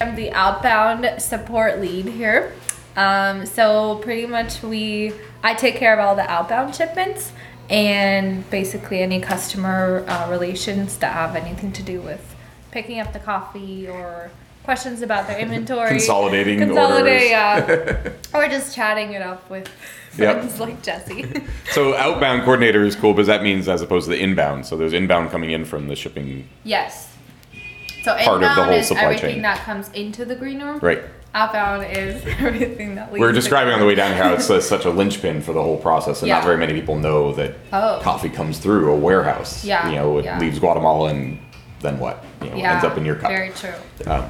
I'm 0.00 0.16
the 0.16 0.32
outbound 0.32 1.22
support 1.22 1.80
lead 1.80 2.06
here. 2.06 2.52
Um, 3.00 3.46
so 3.46 3.96
pretty 4.02 4.26
much 4.26 4.62
we, 4.62 5.12
I 5.42 5.54
take 5.54 5.76
care 5.76 5.92
of 5.98 6.00
all 6.04 6.14
the 6.14 6.28
outbound 6.30 6.74
shipments 6.74 7.32
and 7.70 8.48
basically 8.50 9.00
any 9.00 9.20
customer 9.20 10.04
uh, 10.08 10.28
relations 10.30 10.98
that 10.98 11.12
have 11.12 11.34
anything 11.36 11.72
to 11.72 11.82
do 11.82 12.00
with 12.00 12.34
picking 12.72 13.00
up 13.00 13.12
the 13.12 13.18
coffee 13.20 13.88
or 13.88 14.30
questions 14.64 15.00
about 15.02 15.26
their 15.28 15.38
inventory. 15.38 15.88
Consolidating 15.88 16.58
Consolidate, 16.58 17.22
orders. 17.22 17.30
yeah. 17.30 18.12
or 18.34 18.48
just 18.48 18.74
chatting 18.74 19.12
it 19.12 19.22
up 19.22 19.48
with 19.50 19.68
Yep. 20.18 20.38
friends 20.38 20.58
like 20.60 20.82
Jesse. 20.82 21.24
So 21.70 21.94
outbound 21.96 22.42
coordinator 22.42 22.82
is 22.84 22.96
cool 22.96 23.12
because 23.14 23.28
that 23.28 23.42
means 23.44 23.68
as 23.68 23.80
opposed 23.80 24.06
to 24.06 24.10
the 24.10 24.20
inbound. 24.20 24.66
So 24.66 24.76
there's 24.76 24.92
inbound 24.92 25.30
coming 25.30 25.52
in 25.52 25.64
from 25.64 25.86
the 25.86 25.94
shipping. 25.96 26.48
yes. 26.64 27.06
So 28.02 28.16
Part 28.16 28.36
of 28.36 28.40
the 28.40 28.46
inbound 28.48 28.70
whole 28.70 28.78
is 28.78 28.88
supply 28.88 29.04
everything 29.04 29.34
chain. 29.34 29.42
that 29.42 29.58
comes 29.60 29.88
into 29.92 30.24
the 30.24 30.34
green 30.34 30.60
room. 30.62 30.80
Right. 30.82 31.02
Outbound 31.34 31.84
is 31.96 32.22
everything 32.40 32.96
that 32.96 33.12
leaves. 33.12 33.20
We 33.20 33.20
were 33.20 33.28
the 33.28 33.34
describing 33.34 33.72
on 33.72 33.80
the 33.80 33.86
way 33.86 33.94
down 33.94 34.12
here 34.14 34.22
how 34.24 34.32
it's 34.32 34.50
uh, 34.50 34.60
such 34.60 34.84
a 34.84 34.90
linchpin 34.90 35.40
for 35.42 35.52
the 35.52 35.62
whole 35.62 35.76
process, 35.76 36.22
and 36.22 36.28
Yeah. 36.28 36.36
not 36.36 36.44
very 36.44 36.56
many 36.56 36.72
people 36.74 36.96
know 36.96 37.32
that 37.34 37.54
Oh. 37.72 38.00
coffee 38.02 38.28
comes 38.28 38.58
through 38.58 38.92
a 38.92 38.96
warehouse. 38.96 39.64
Yeah, 39.64 39.88
You 39.88 39.96
know, 39.96 40.18
it 40.18 40.24
yeah. 40.24 40.38
leaves 40.40 40.58
Guatemala 40.58 41.10
and 41.10 41.38
then 41.80 41.98
what? 42.00 42.24
You 42.42 42.50
know, 42.50 42.56
Yeah. 42.56 42.72
ends 42.72 42.84
up 42.84 42.98
in 42.98 43.04
your 43.04 43.14
cup. 43.14 43.30
Very 43.30 43.50
true. 43.50 43.70
Um, 44.06 44.24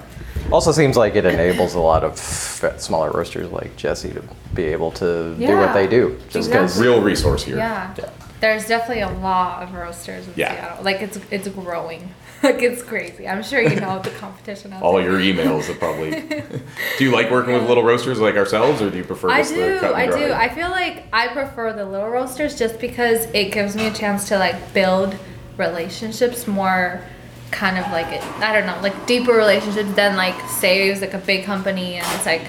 Also 0.53 0.73
seems 0.73 0.97
like 0.97 1.17
it 1.17 1.25
enables 1.25 1.75
a 1.75 1.81
lot 1.81 2.03
of 2.03 2.19
smaller 2.19 3.11
roasters 3.13 3.51
like 3.53 3.77
Jesse 3.77 4.11
to 4.11 4.23
be 4.55 4.65
able 4.65 4.91
to 4.93 5.35
do 5.37 5.57
what 5.57 5.73
they 5.75 5.87
do. 5.87 6.19
Just 6.29 6.49
because 6.51 6.73
Exactly. 6.73 6.87
real 6.89 7.01
resource 7.03 7.45
here. 7.45 7.57
Yeah. 7.57 7.91
Yeah. 7.97 8.05
There's 8.41 8.67
definitely 8.67 9.03
a 9.03 9.11
lot 9.11 9.63
of 9.63 9.75
roasters 9.75 10.27
in 10.27 10.33
Yeah. 10.37 10.53
Seattle. 10.55 10.85
Like 10.85 11.03
it's 11.03 11.19
it's 11.31 11.49
growing. 11.49 12.11
like 12.43 12.63
it's 12.63 12.83
crazy. 12.83 13.29
I'm 13.29 13.43
sure 13.43 13.61
you 13.61 13.79
know 13.81 13.99
the 14.01 14.11
competition 14.11 14.73
All 14.75 14.95
there. 14.97 15.19
your 15.19 15.21
emails 15.21 15.69
are 15.69 15.75
probably. 15.75 16.11
do 16.99 17.05
you 17.05 17.11
like 17.11 17.31
working 17.31 17.53
with 17.55 17.65
little 17.69 17.83
roasters 17.85 18.19
like 18.21 18.37
ourselves, 18.37 18.81
or 18.81 18.91
do 18.91 18.97
you 18.99 19.05
prefer 19.05 19.29
I 19.31 19.39
just 19.43 19.55
the 19.55 19.79
do, 19.81 19.87
I 19.95 20.07
do. 20.07 20.33
I 20.33 20.49
feel 20.49 20.71
like 20.71 21.05
I 21.13 21.29
prefer 21.29 21.73
the 21.73 21.85
little 21.85 22.09
roasters 22.09 22.59
just 22.59 22.79
because 22.81 23.27
it 23.35 23.53
gives 23.53 23.77
me 23.77 23.87
a 23.87 23.93
chance 23.93 24.29
to 24.29 24.39
like 24.39 24.73
build 24.75 25.17
relationships 25.57 26.47
more 26.47 27.03
kind 27.51 27.77
of 27.79 27.85
like 27.93 28.07
it 28.13 28.23
I 28.39 28.53
don't 28.53 28.67
know, 28.67 28.81
like 28.83 29.07
deeper 29.07 29.33
relationships 29.33 29.93
than 29.95 30.17
like 30.17 30.41
say 30.49 30.89
it 30.89 31.01
like 31.01 31.15
a 31.15 31.19
big 31.19 31.45
company 31.45 31.97
and 31.97 32.07
it's 32.17 32.25
like 32.27 32.43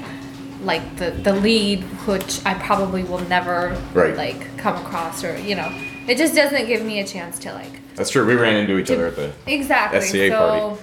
like 0.61 0.97
the 0.97 1.09
the 1.11 1.33
lead 1.33 1.81
which 2.07 2.45
I 2.45 2.53
probably 2.53 3.03
will 3.03 3.19
never 3.21 3.75
Right. 3.93 4.15
like 4.15 4.57
come 4.57 4.75
across 4.85 5.23
or 5.23 5.37
you 5.39 5.55
know. 5.55 5.69
It 6.07 6.17
just 6.17 6.35
doesn't 6.35 6.65
give 6.67 6.83
me 6.85 6.99
a 6.99 7.05
chance 7.07 7.37
to 7.39 7.53
like 7.53 7.79
That's 7.95 8.09
true. 8.09 8.25
We 8.25 8.35
ran 8.35 8.55
into 8.55 8.77
each 8.77 8.89
other 8.91 9.07
at 9.07 9.15
the. 9.15 9.31
Exactly. 9.47 10.01
SCA 10.01 10.29
so 10.29 10.37
party. 10.37 10.81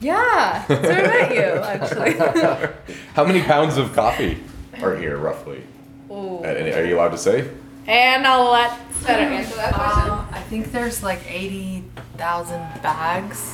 Yeah. 0.00 0.66
So 0.66 0.74
I 0.74 0.80
met 0.82 1.34
you 1.34 1.40
actually. 1.40 2.94
How 3.14 3.24
many 3.24 3.42
pounds 3.42 3.76
of 3.76 3.92
coffee 3.94 4.42
are 4.82 4.96
here 4.96 5.16
roughly? 5.16 5.62
Ooh. 6.10 6.42
Are 6.44 6.84
you 6.84 6.96
allowed 6.96 7.10
to 7.10 7.18
say? 7.18 7.48
And 7.86 8.26
I'll 8.26 8.50
let 8.50 8.78
Better 9.04 9.22
answer 9.22 9.56
that 9.56 9.74
question. 9.74 10.10
Uh, 10.10 10.26
I 10.30 10.40
think 10.42 10.70
there's 10.70 11.02
like 11.02 11.20
80,000 11.28 12.58
bags. 12.82 13.52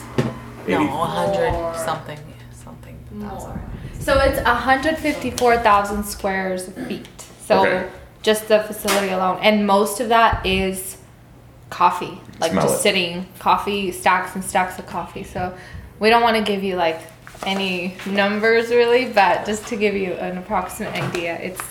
80 0.67 0.73
No, 0.73 0.85
100 0.85 1.77
something. 1.85 2.19
Something. 2.53 2.99
thousand. 3.21 3.59
So 3.99 4.19
it's 4.21 4.39
154,000 4.43 6.05
squares 6.05 6.69
feet. 6.87 7.09
So 7.47 7.61
Okay. 7.61 7.89
just 8.23 8.49
the 8.49 8.61
facility 8.63 9.09
alone, 9.09 9.39
and 9.43 9.67
most 9.67 10.01
of 10.01 10.11
that 10.11 10.45
is 10.45 10.98
coffee, 11.71 12.21
like 12.41 12.53
Smell 12.53 12.65
just 12.65 12.81
it. 12.81 12.83
sitting 12.83 13.27
coffee 13.39 13.93
stacks 13.93 14.35
and 14.35 14.45
stacks 14.45 14.79
of 14.79 14.87
coffee. 14.87 15.25
So 15.25 15.57
we 15.99 16.11
don't 16.11 16.23
want 16.23 16.37
to 16.37 16.43
give 16.43 16.63
you 16.63 16.77
like 16.77 17.01
any 17.45 17.97
numbers 18.07 18.71
really, 18.71 19.07
but 19.13 19.47
just 19.47 19.67
to 19.69 19.77
give 19.77 19.95
you 19.95 20.13
an 20.13 20.39
approximate 20.39 20.95
idea, 20.95 21.39
it's 21.41 21.63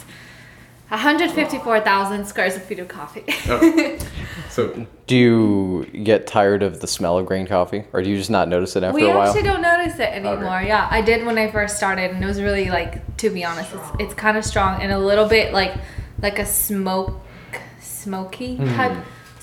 154,000 0.90 2.26
squares 2.26 2.58
feet 2.58 2.80
of 2.80 2.88
coffee. 2.88 3.26
Oh. 3.48 3.98
So 4.50 4.88
Do 5.06 5.16
you 5.16 5.86
get 6.04 6.26
tired 6.26 6.64
of 6.64 6.80
the 6.80 6.88
smell 6.88 7.20
of 7.20 7.28
green 7.28 7.46
coffee, 7.46 7.84
or 7.94 8.02
do 8.02 8.10
you 8.10 8.18
just 8.18 8.32
not 8.32 8.48
notice 8.48 8.76
it 8.76 8.82
after 8.82 8.96
we 8.96 9.04
a 9.04 9.10
while? 9.10 9.20
I 9.20 9.28
actually 9.28 9.44
don't 9.44 9.62
notice 9.62 10.00
it 10.00 10.10
anymore. 10.10 10.64
Yeah, 10.64 10.88
I 10.90 11.02
did 11.02 11.28
when 11.28 11.38
I 11.38 11.52
first 11.52 11.78
started, 11.78 12.10
and 12.10 12.24
it 12.24 12.26
was 12.26 12.42
really 12.42 12.70
like, 12.70 13.18
to 13.18 13.30
be 13.30 13.46
honest, 13.46 13.72
it's 13.72 13.90
it's 14.00 14.14
kind 14.16 14.36
of 14.36 14.44
strong 14.44 14.82
and 14.82 14.92
a 14.92 14.98
little 14.98 15.28
bit 15.28 15.54
like 15.54 15.76
like 16.24 16.40
a 16.40 16.46
smoke, 16.46 17.22
smoky 17.80 18.56
hmm. 18.56 18.76
type. 18.76 18.98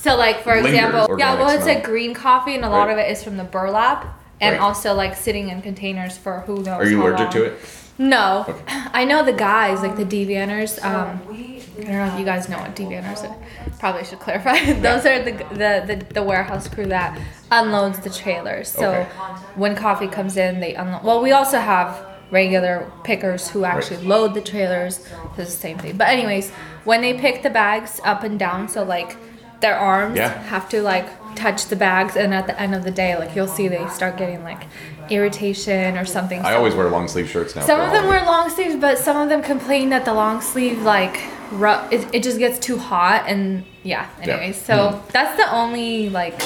So 0.04 0.16
like 0.16 0.42
for 0.42 0.52
Lingers, 0.54 0.72
example, 0.74 1.18
yeah, 1.18 1.34
well, 1.34 1.48
it's 1.48 1.62
smell. 1.62 1.76
like 1.76 1.82
green 1.84 2.12
coffee, 2.12 2.54
and 2.54 2.62
a 2.62 2.68
lot 2.68 2.88
Right. 2.88 2.92
of 2.92 2.98
it 2.98 3.10
is 3.10 3.24
from 3.24 3.38
the 3.38 3.44
burlap, 3.44 4.04
and 4.38 4.52
Right. 4.52 4.60
also 4.60 4.92
like 4.92 5.16
sitting 5.16 5.48
in 5.48 5.62
containers 5.62 6.18
for 6.18 6.40
who 6.40 6.56
knows. 6.62 6.80
are 6.80 6.86
you 6.86 6.98
how 7.00 7.06
allergic 7.06 7.30
to 7.30 7.44
it? 7.44 7.54
No, 7.96 8.44
Okay. 8.46 8.60
I 8.92 9.06
know 9.06 9.22
the 9.24 9.32
guys 9.32 9.80
like 9.80 9.96
the 9.96 10.04
devanners. 10.04 10.72
Um, 10.84 11.22
I 11.30 11.84
don't 11.84 11.88
know 11.94 12.12
if 12.12 12.18
you 12.18 12.24
guys 12.26 12.50
know 12.50 12.58
what 12.58 12.76
devanners 12.76 13.24
are. 13.24 13.34
Probably 13.78 14.04
should 14.04 14.20
clarify. 14.20 14.58
Those 14.88 15.06
are 15.06 15.22
the, 15.22 15.32
the, 15.62 15.72
the, 15.88 16.06
the 16.12 16.22
warehouse 16.22 16.68
crew 16.68 16.84
that 16.86 17.18
unloads 17.50 17.98
the 18.00 18.10
trailers. 18.10 18.68
So 18.68 18.90
Okay. 18.90 19.08
when 19.54 19.74
coffee 19.74 20.08
comes 20.08 20.36
in, 20.36 20.60
they 20.60 20.74
unload. 20.74 21.02
Well, 21.02 21.22
we 21.22 21.32
also 21.32 21.58
have 21.60 22.04
regular 22.30 22.90
pickers 23.04 23.48
who 23.48 23.64
actually 23.64 24.04
load 24.04 24.34
the 24.34 24.42
trailers. 24.42 24.98
It's 25.28 25.36
the 25.36 25.46
same 25.46 25.78
thing. 25.78 25.96
But 25.96 26.08
anyways, 26.08 26.50
when 26.84 27.00
they 27.00 27.14
pick 27.14 27.42
the 27.42 27.50
bags 27.50 28.02
up 28.04 28.22
and 28.22 28.38
down, 28.38 28.68
so 28.68 28.82
like 28.82 29.16
their 29.64 29.78
arms 29.78 30.16
Yeah. 30.16 30.30
have 30.54 30.68
to 30.68 30.82
like 30.82 31.08
touch 31.34 31.66
the 31.66 31.76
bags, 31.76 32.16
and 32.16 32.32
at 32.34 32.46
the 32.46 32.56
end 32.60 32.74
of 32.74 32.84
the 32.84 32.90
day, 32.90 33.16
like 33.16 33.34
you'll 33.34 33.54
see 33.58 33.66
they 33.66 33.86
start 33.88 34.18
getting 34.18 34.44
like 34.44 34.62
irritation 35.10 35.96
or 35.96 36.04
something. 36.04 36.40
I 36.40 36.50
So- 36.50 36.56
always 36.58 36.74
wear 36.74 36.88
long 36.88 37.08
sleeve 37.08 37.28
shirts 37.28 37.56
now. 37.56 37.62
some 37.62 37.80
of 37.80 37.90
them 37.90 38.06
wear 38.06 38.22
long 38.24 38.50
sleeves, 38.50 38.76
but 38.76 38.98
some 38.98 39.16
of 39.16 39.28
them 39.30 39.42
complain 39.42 39.88
that 39.90 40.04
the 40.04 40.14
long 40.14 40.40
sleeve 40.42 40.82
like 40.82 41.16
ru- 41.50 41.84
it, 41.90 42.06
it 42.16 42.22
just 42.22 42.38
gets 42.38 42.58
too 42.58 42.78
hot 42.78 43.24
and 43.26 43.64
yeah. 43.82 44.06
Yeah. 44.20 44.36
Anyways, 44.36 44.60
so 44.62 44.76
hmm. 44.90 45.10
that's 45.12 45.34
the 45.36 45.48
only 45.60 46.10
like 46.10 46.38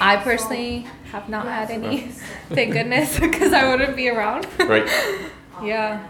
I 0.00 0.16
personally 0.16 0.86
have 1.12 1.28
not 1.28 1.46
had 1.46 1.70
any. 1.70 2.08
Thank 2.50 2.72
goodness, 2.74 3.18
because 3.26 3.52
I 3.52 3.62
wouldn't 3.70 3.96
be 3.96 4.08
around. 4.10 4.46
Right. 4.58 4.86
yeah. 5.62 6.00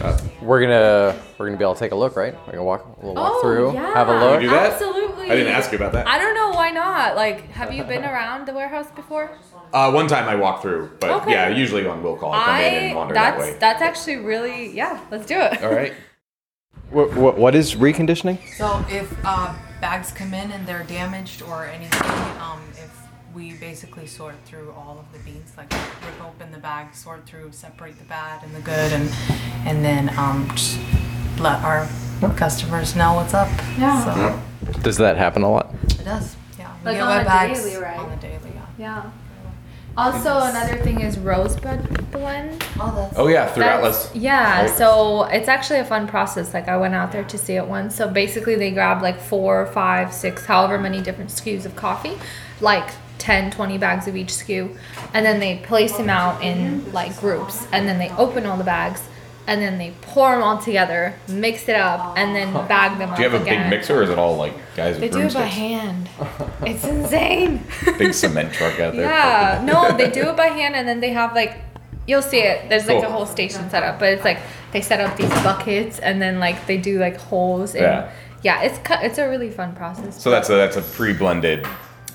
Uh, 0.00 0.18
We're 0.40 0.60
gonna 0.62 1.20
we're 1.38 1.46
gonna 1.46 1.58
be 1.58 1.64
able 1.64 1.74
to 1.74 1.80
take 1.80 1.92
a 1.92 1.96
look, 1.96 2.16
right? 2.16 2.34
We're 2.46 2.52
gonna 2.52 2.64
walk 2.64 2.84
a 3.02 3.06
little 3.06 3.14
walk 3.14 3.32
Oh, 3.36 3.40
through, 3.42 3.72
yeah. 3.74 3.92
have 3.94 4.08
a 4.08 4.12
Can 4.12 4.20
we 4.20 4.26
look. 4.26 4.40
do 4.40 4.48
that? 4.50 4.72
Absolutely. 4.72 5.26
I 5.30 5.34
didn't 5.36 5.52
ask 5.52 5.70
you 5.72 5.76
about 5.78 5.92
that. 5.92 6.06
I 6.08 6.18
don't 6.18 6.34
know 6.34 6.50
why 6.50 6.70
not. 6.70 7.16
Like, 7.16 7.50
have 7.50 7.72
you 7.72 7.84
been 7.84 8.04
around 8.04 8.46
the 8.46 8.54
warehouse 8.54 8.90
before? 8.96 9.36
Uh, 9.72 9.90
one 9.92 10.06
time 10.08 10.28
I 10.28 10.34
walked 10.36 10.62
through, 10.62 10.90
but 11.00 11.10
Okay. 11.22 11.32
yeah, 11.32 11.48
usually 11.48 11.86
on 11.86 12.02
will 12.02 12.16
call, 12.16 12.32
I 12.32 12.38
come 12.38 12.56
in 12.56 12.74
and 12.84 12.92
I 12.92 12.94
wander 12.96 13.14
that 13.14 13.36
that's 13.36 13.42
way. 13.52 13.56
that's 13.60 13.82
actually 13.82 14.16
really 14.16 14.74
yeah. 14.74 15.00
Let's 15.10 15.26
do 15.26 15.38
it. 15.38 15.62
All 15.62 15.72
right. 15.72 15.92
What, 16.90 17.14
what, 17.14 17.38
what 17.38 17.54
is 17.54 17.76
reconditioning? 17.76 18.38
so 18.56 18.84
if 18.88 19.08
uh, 19.24 19.54
bags 19.80 20.10
come 20.10 20.34
in 20.34 20.50
and 20.50 20.66
they're 20.66 20.82
damaged 20.82 21.40
or 21.40 21.64
anything, 21.66 22.10
um, 22.40 22.60
if 22.68 22.69
we 23.34 23.52
basically 23.54 24.06
sort 24.06 24.34
through 24.44 24.72
all 24.76 24.98
of 24.98 25.12
the 25.12 25.18
beans, 25.30 25.52
like 25.56 25.70
rip 25.72 26.24
open 26.24 26.50
the 26.52 26.58
bag, 26.58 26.94
sort 26.94 27.26
through, 27.26 27.52
separate 27.52 27.98
the 27.98 28.04
bad 28.04 28.42
and 28.42 28.54
the 28.54 28.60
good, 28.60 28.92
and 28.92 29.08
and 29.66 29.84
then 29.84 30.08
um, 30.18 30.48
just 30.54 30.78
let 31.38 31.62
our 31.64 31.88
customers 32.36 32.96
know 32.96 33.14
what's 33.14 33.34
up. 33.34 33.48
Yeah. 33.78 34.42
So 34.64 34.72
Does 34.82 34.96
that 34.98 35.16
happen 35.16 35.42
a 35.42 35.50
lot? 35.50 35.72
it 35.84 36.04
does. 36.04 36.36
Yeah. 36.58 36.72
We 36.80 36.86
Like 36.86 36.96
get 36.96 37.02
on 37.02 37.08
wet 37.08 37.22
a 37.22 37.24
bags 37.24 37.64
daily, 37.64 37.82
right? 37.82 37.98
On 37.98 38.10
the 38.10 38.16
daily, 38.16 38.52
yeah. 38.54 38.66
Yeah. 38.78 39.10
Also, 39.96 40.38
another 40.38 40.76
thing 40.82 41.00
is 41.00 41.18
rosebud 41.18 42.10
blend. 42.12 42.64
Oh, 42.80 42.92
that's. 42.94 43.18
Oh 43.18 43.26
yeah, 43.26 43.46
through 43.48 43.64
That's- 43.64 44.06
Atlas. 44.06 44.10
Yeah, 44.14 44.62
Right. 44.62 44.70
so 44.70 45.24
it's 45.24 45.48
actually 45.48 45.80
a 45.80 45.84
fun 45.84 46.06
process. 46.06 46.54
Like 46.54 46.68
I 46.68 46.76
went 46.76 46.94
out 46.94 47.10
there 47.12 47.24
to 47.24 47.36
see 47.38 47.54
it 47.54 47.66
once. 47.66 47.96
So 47.96 48.08
basically, 48.08 48.54
they 48.54 48.70
grab 48.70 49.02
like 49.02 49.20
four, 49.20 49.66
five, 49.66 50.12
six, 50.14 50.46
however 50.46 50.78
many 50.78 51.00
different 51.02 51.30
SKUs 51.30 51.64
of 51.66 51.74
coffee, 51.76 52.16
like 52.60 52.88
10, 53.20 53.50
20 53.52 53.78
bags 53.78 54.08
of 54.08 54.16
each 54.16 54.28
SKU 54.28 54.76
and 55.14 55.24
then 55.24 55.38
they 55.38 55.58
place 55.58 55.96
them 55.96 56.10
out 56.10 56.42
in 56.42 56.90
like 56.92 57.16
groups, 57.20 57.66
and 57.72 57.86
then 57.88 57.98
they 57.98 58.08
open 58.10 58.46
all 58.46 58.56
the 58.56 58.64
bags, 58.64 59.02
and 59.46 59.60
then 59.60 59.78
they 59.78 59.92
pour 60.02 60.30
them 60.32 60.42
all 60.42 60.58
together, 60.58 61.14
mix 61.28 61.68
it 61.68 61.74
up, 61.74 62.16
and 62.16 62.34
then 62.36 62.52
bag 62.68 62.96
them. 62.98 63.10
Up. 63.10 63.16
Do 63.16 63.22
you 63.22 63.28
have 63.30 63.40
a 63.40 63.44
big 63.44 63.68
mixer, 63.68 63.98
or 63.98 64.02
is 64.04 64.10
it 64.10 64.18
all 64.18 64.36
like 64.36 64.54
guys 64.76 64.96
They 64.98 65.08
with 65.08 65.12
do 65.12 65.18
it 65.20 65.34
by 65.34 65.40
broomsticks? 65.40 65.54
hand. 65.56 66.08
It's 66.66 66.84
insane. 66.84 67.64
Big 67.98 68.14
cement 68.14 68.52
truck 68.52 68.78
out 68.78 68.92
there. 68.94 69.02
Yeah, 69.02 69.62
no, 69.64 69.96
they 70.00 70.10
do 70.10 70.28
it 70.28 70.36
by 70.36 70.46
hand, 70.48 70.74
and 70.76 70.86
then 70.86 71.00
they 71.00 71.10
have 71.10 71.34
like, 71.34 71.56
you'll 72.06 72.22
see 72.22 72.40
it. 72.40 72.68
There's 72.68 72.86
like 72.86 72.98
Cool. 73.02 73.08
a 73.08 73.12
whole 73.12 73.26
station 73.26 73.68
set 73.70 73.82
up, 73.82 73.98
but 73.98 74.12
it's 74.12 74.24
like 74.24 74.38
they 74.72 74.80
set 74.80 75.00
up 75.00 75.16
these 75.16 75.30
buckets, 75.42 75.98
and 75.98 76.22
then 76.22 76.38
like 76.38 76.66
they 76.66 76.76
do 76.78 76.98
like 77.00 77.16
holes. 77.16 77.74
And, 77.74 77.82
Yeah. 77.82 78.12
yeah. 78.42 78.62
it's 78.62 78.78
cu- 78.78 79.02
it's 79.04 79.18
a 79.18 79.28
really 79.28 79.50
fun 79.50 79.74
process. 79.74 80.22
So 80.22 80.30
that's 80.30 80.48
a 80.50 80.54
that's 80.54 80.76
a 80.76 80.82
pre-blended. 80.82 81.66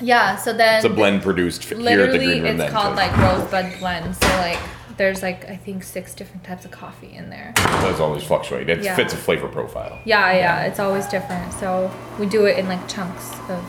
Yeah. 0.01 0.35
So 0.35 0.53
then 0.53 0.77
It's 0.77 0.85
a 0.85 0.89
blend 0.89 1.21
produced 1.23 1.63
here 1.65 2.01
at 2.01 2.11
the 2.11 2.17
green 2.17 2.29
room. 2.43 2.45
it's 2.45 2.57
then, 2.59 2.71
called 2.71 2.95
like 2.95 3.15
rosebud 3.17 3.79
blend. 3.79 4.15
So 4.15 4.27
like, 4.37 4.59
there's 4.97 5.21
like 5.21 5.49
I 5.49 5.55
think 5.57 5.83
six 5.83 6.13
different 6.15 6.43
types 6.43 6.63
of 6.65 6.71
coffee 6.71 7.13
in 7.15 7.29
there. 7.29 7.53
those 7.81 7.99
always 7.99 8.23
fluctuate. 8.23 8.69
It 8.69 8.81
Yeah. 8.83 8.95
fits 8.95 9.13
a 9.13 9.17
flavor 9.17 9.47
profile. 9.47 9.99
Yeah, 10.05 10.31
yeah, 10.31 10.63
it's 10.63 10.79
always 10.79 11.05
different. 11.07 11.51
So 11.53 11.91
we 12.19 12.25
do 12.27 12.45
it 12.45 12.57
in 12.57 12.67
like 12.67 12.87
chunks 12.87 13.31
of. 13.49 13.63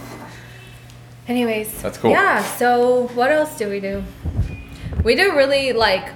Anyways. 1.28 1.82
That's 1.82 1.98
cool. 1.98 2.10
Yeah. 2.12 2.42
So 2.42 3.08
what 3.14 3.30
else 3.32 3.56
do 3.58 3.68
we 3.68 3.80
do? 3.80 4.04
We 5.02 5.14
do 5.16 5.34
really 5.36 5.72
like. 5.72 6.10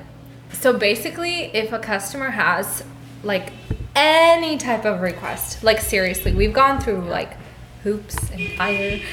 So 0.52 0.73
basically, 0.73 1.45
if 1.55 1.73
a 1.73 1.79
customer 1.79 2.31
has 2.31 2.85
like 3.23 3.52
any 3.97 4.57
type 4.57 4.85
of 4.85 5.00
request, 5.00 5.64
like 5.64 5.81
seriously, 5.81 6.33
we've 6.33 6.52
gone 6.52 6.81
through 6.81 7.00
like 7.02 7.35
hoops 7.83 8.17
and 8.31 8.49
fire. 8.52 9.00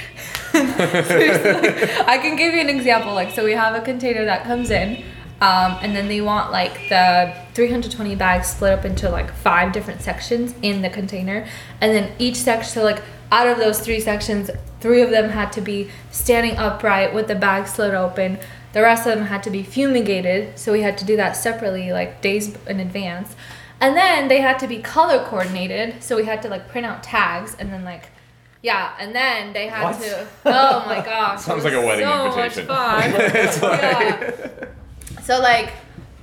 Seriously, 1.08 1.90
I 2.06 2.18
can 2.18 2.36
give 2.36 2.54
you 2.54 2.62
an 2.62 2.70
example. 2.70 3.14
Like, 3.14 3.32
so 3.32 3.44
we 3.44 3.54
have 3.54 3.76
a 3.76 3.82
container 3.82 4.26
that 4.26 4.44
comes 4.44 4.72
in, 4.72 5.04
Um, 5.40 5.78
and 5.82 5.96
then 5.96 6.08
they 6.08 6.22
want 6.22 6.52
like 6.52 6.74
the 6.90 7.32
320 7.54 8.16
bags 8.16 8.48
split 8.48 8.72
up 8.74 8.86
into 8.86 9.08
like 9.10 9.32
five 9.32 9.72
different 9.72 10.02
sections 10.02 10.56
in 10.64 10.82
the 10.82 10.90
container. 10.90 11.46
And 11.80 11.94
then 11.96 12.12
each 12.18 12.38
section, 12.38 12.72
so 12.72 12.84
like 12.84 13.04
out 13.32 13.46
of 13.48 13.58
those 13.58 13.80
three 13.80 14.00
sections, 14.00 14.50
three 14.80 15.02
of 15.02 15.12
them 15.12 15.30
had 15.30 15.52
to 15.54 15.62
be 15.62 15.90
standing 16.12 16.58
upright 16.58 17.14
with 17.14 17.28
the 17.28 17.36
bag 17.36 17.68
slit 17.68 17.94
open. 17.94 18.40
The 18.74 18.82
rest 18.82 19.06
of 19.06 19.16
them 19.16 19.28
had 19.28 19.44
to 19.44 19.52
be 19.52 19.62
fumigated. 19.64 20.58
So 20.58 20.72
we 20.72 20.82
had 20.82 20.98
to 21.00 21.06
do 21.06 21.16
that 21.18 21.34
separately, 21.38 21.92
like 21.92 22.22
days 22.22 22.56
in 22.66 22.80
advance. 22.80 23.36
And 23.80 23.96
then 23.96 24.28
they 24.30 24.42
had 24.42 24.58
to 24.60 24.68
be 24.68 24.80
color 24.80 25.24
coordinated. 25.24 26.02
So 26.02 26.16
we 26.16 26.26
had 26.26 26.42
to 26.44 26.50
like 26.50 26.68
print 26.68 26.88
out 26.88 27.04
tags 27.04 27.56
and 27.60 27.72
then 27.72 27.84
like, 27.84 28.10
yeah, 28.68 28.92
and 29.00 29.10
then 29.16 29.54
they 29.54 29.68
had 29.68 29.84
What? 29.84 30.02
to. 30.02 30.28
Oh 30.46 30.84
my 30.92 31.00
gosh! 31.12 31.42
Sounds 31.42 31.64
like 31.64 31.74
a 31.74 31.78
was 31.78 31.86
wedding 31.88 32.06
so 32.08 32.26
invitation. 32.28 32.68
Much 32.68 33.56
fun. 33.56 33.72
yeah. 33.80 35.22
So 35.24 35.40
like, 35.40 35.70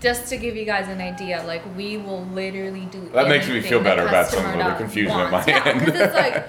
just 0.01 0.29
to 0.31 0.37
give 0.37 0.55
you 0.57 0.65
guys 0.65 0.87
an 0.89 1.01
idea, 1.01 1.43
like 1.47 1.63
we 1.77 1.97
will 1.97 2.25
literally 2.27 2.87
do. 2.97 3.01
That 3.15 3.29
makes 3.29 3.49
me 3.49 3.61
feel 3.61 3.81
better 3.83 4.07
about 4.07 4.27
some 4.29 4.45
of 4.45 4.53
the 4.53 4.59
does- 4.59 4.79
confusion 4.79 5.17
at 5.25 5.31
my 5.31 5.45
yeah, 5.47 5.65
end. 5.65 5.81
'cause 5.81 5.95
it's 5.95 6.15
like, 6.15 6.45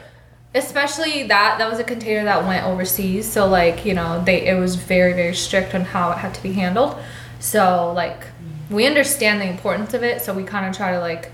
especially 0.53 1.23
that 1.33 1.57
that 1.59 1.69
was 1.69 1.79
a 1.79 1.83
container 1.83 2.23
that 2.25 2.43
went 2.45 2.65
overseas, 2.65 3.23
so 3.31 3.47
like 3.47 3.85
you 3.85 3.93
know 3.93 4.21
they 4.25 4.47
it 4.47 4.59
was 4.59 4.75
very 4.75 5.13
very 5.13 5.35
strict 5.35 5.73
on 5.75 5.81
how 5.93 6.11
it 6.11 6.17
had 6.17 6.33
to 6.33 6.43
be 6.43 6.53
handled. 6.53 6.97
So 7.39 7.93
like, 7.93 8.21
we 8.69 8.85
understand 8.87 9.39
the 9.41 9.49
importance 9.55 9.93
of 9.93 10.03
it, 10.03 10.21
so 10.21 10.33
we 10.33 10.43
kind 10.43 10.65
of 10.69 10.75
try 10.75 10.91
to 10.91 10.99
like. 10.99 11.31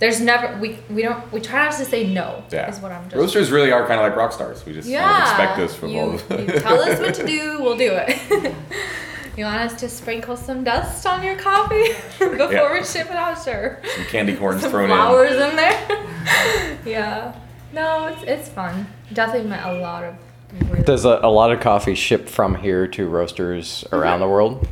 There's 0.00 0.20
never 0.20 0.58
we 0.58 0.78
we 0.90 1.02
don't 1.02 1.30
we 1.30 1.40
try 1.40 1.66
not 1.68 1.78
to 1.78 1.84
say 1.84 2.12
no. 2.12 2.42
Yeah. 2.50 2.68
Is 2.70 2.80
what 2.80 2.90
I'm 2.90 3.04
just. 3.04 3.16
Roasters 3.16 3.50
really 3.52 3.70
are 3.70 3.86
kind 3.86 4.00
of 4.00 4.06
like 4.06 4.16
rock 4.16 4.32
stars. 4.32 4.64
We 4.66 4.72
just 4.72 4.88
kind 4.90 5.04
of 5.04 5.28
expect 5.28 5.56
this 5.58 5.74
from 5.76 5.90
you, 5.90 6.00
all 6.00 6.10
of 6.14 6.30
you 6.30 6.46
tell 6.60 6.80
us 6.80 6.98
what 6.98 7.14
to 7.14 7.26
do, 7.36 7.58
we'll 7.60 7.76
do 7.76 7.92
it. 7.92 8.18
you 9.36 9.44
want 9.44 9.60
us 9.60 9.78
to 9.80 9.88
sprinkle 9.88 10.36
some 10.36 10.64
dust 10.64 11.06
on 11.06 11.22
your 11.22 11.36
coffee 11.36 11.88
before 12.18 12.50
Yeah. 12.52 12.72
we 12.72 12.82
ship 12.84 13.06
it 13.10 13.16
out? 13.16 13.42
Sure. 13.44 13.78
Some 13.96 14.04
candy 14.06 14.34
corns 14.36 14.62
Some 14.62 14.70
thrown 14.70 14.88
flowers 14.88 15.32
in 15.32 15.54
there. 15.56 16.06
yeah. 16.84 17.34
No, 17.72 18.06
it's 18.06 18.22
it's 18.24 18.48
fun. 18.48 18.86
Definitely 19.12 19.48
met 19.50 19.64
a 19.66 19.74
lot 19.80 20.04
of. 20.04 20.14
Really 20.70 20.82
Does 20.82 21.04
a, 21.04 21.20
a 21.22 21.30
lot 21.30 21.52
of 21.52 21.60
coffee 21.60 21.94
ship 21.94 22.28
from 22.28 22.56
here 22.56 22.88
to 22.88 23.06
roasters 23.06 23.84
around 23.92 24.20
the 24.20 24.28
world? 24.28 24.66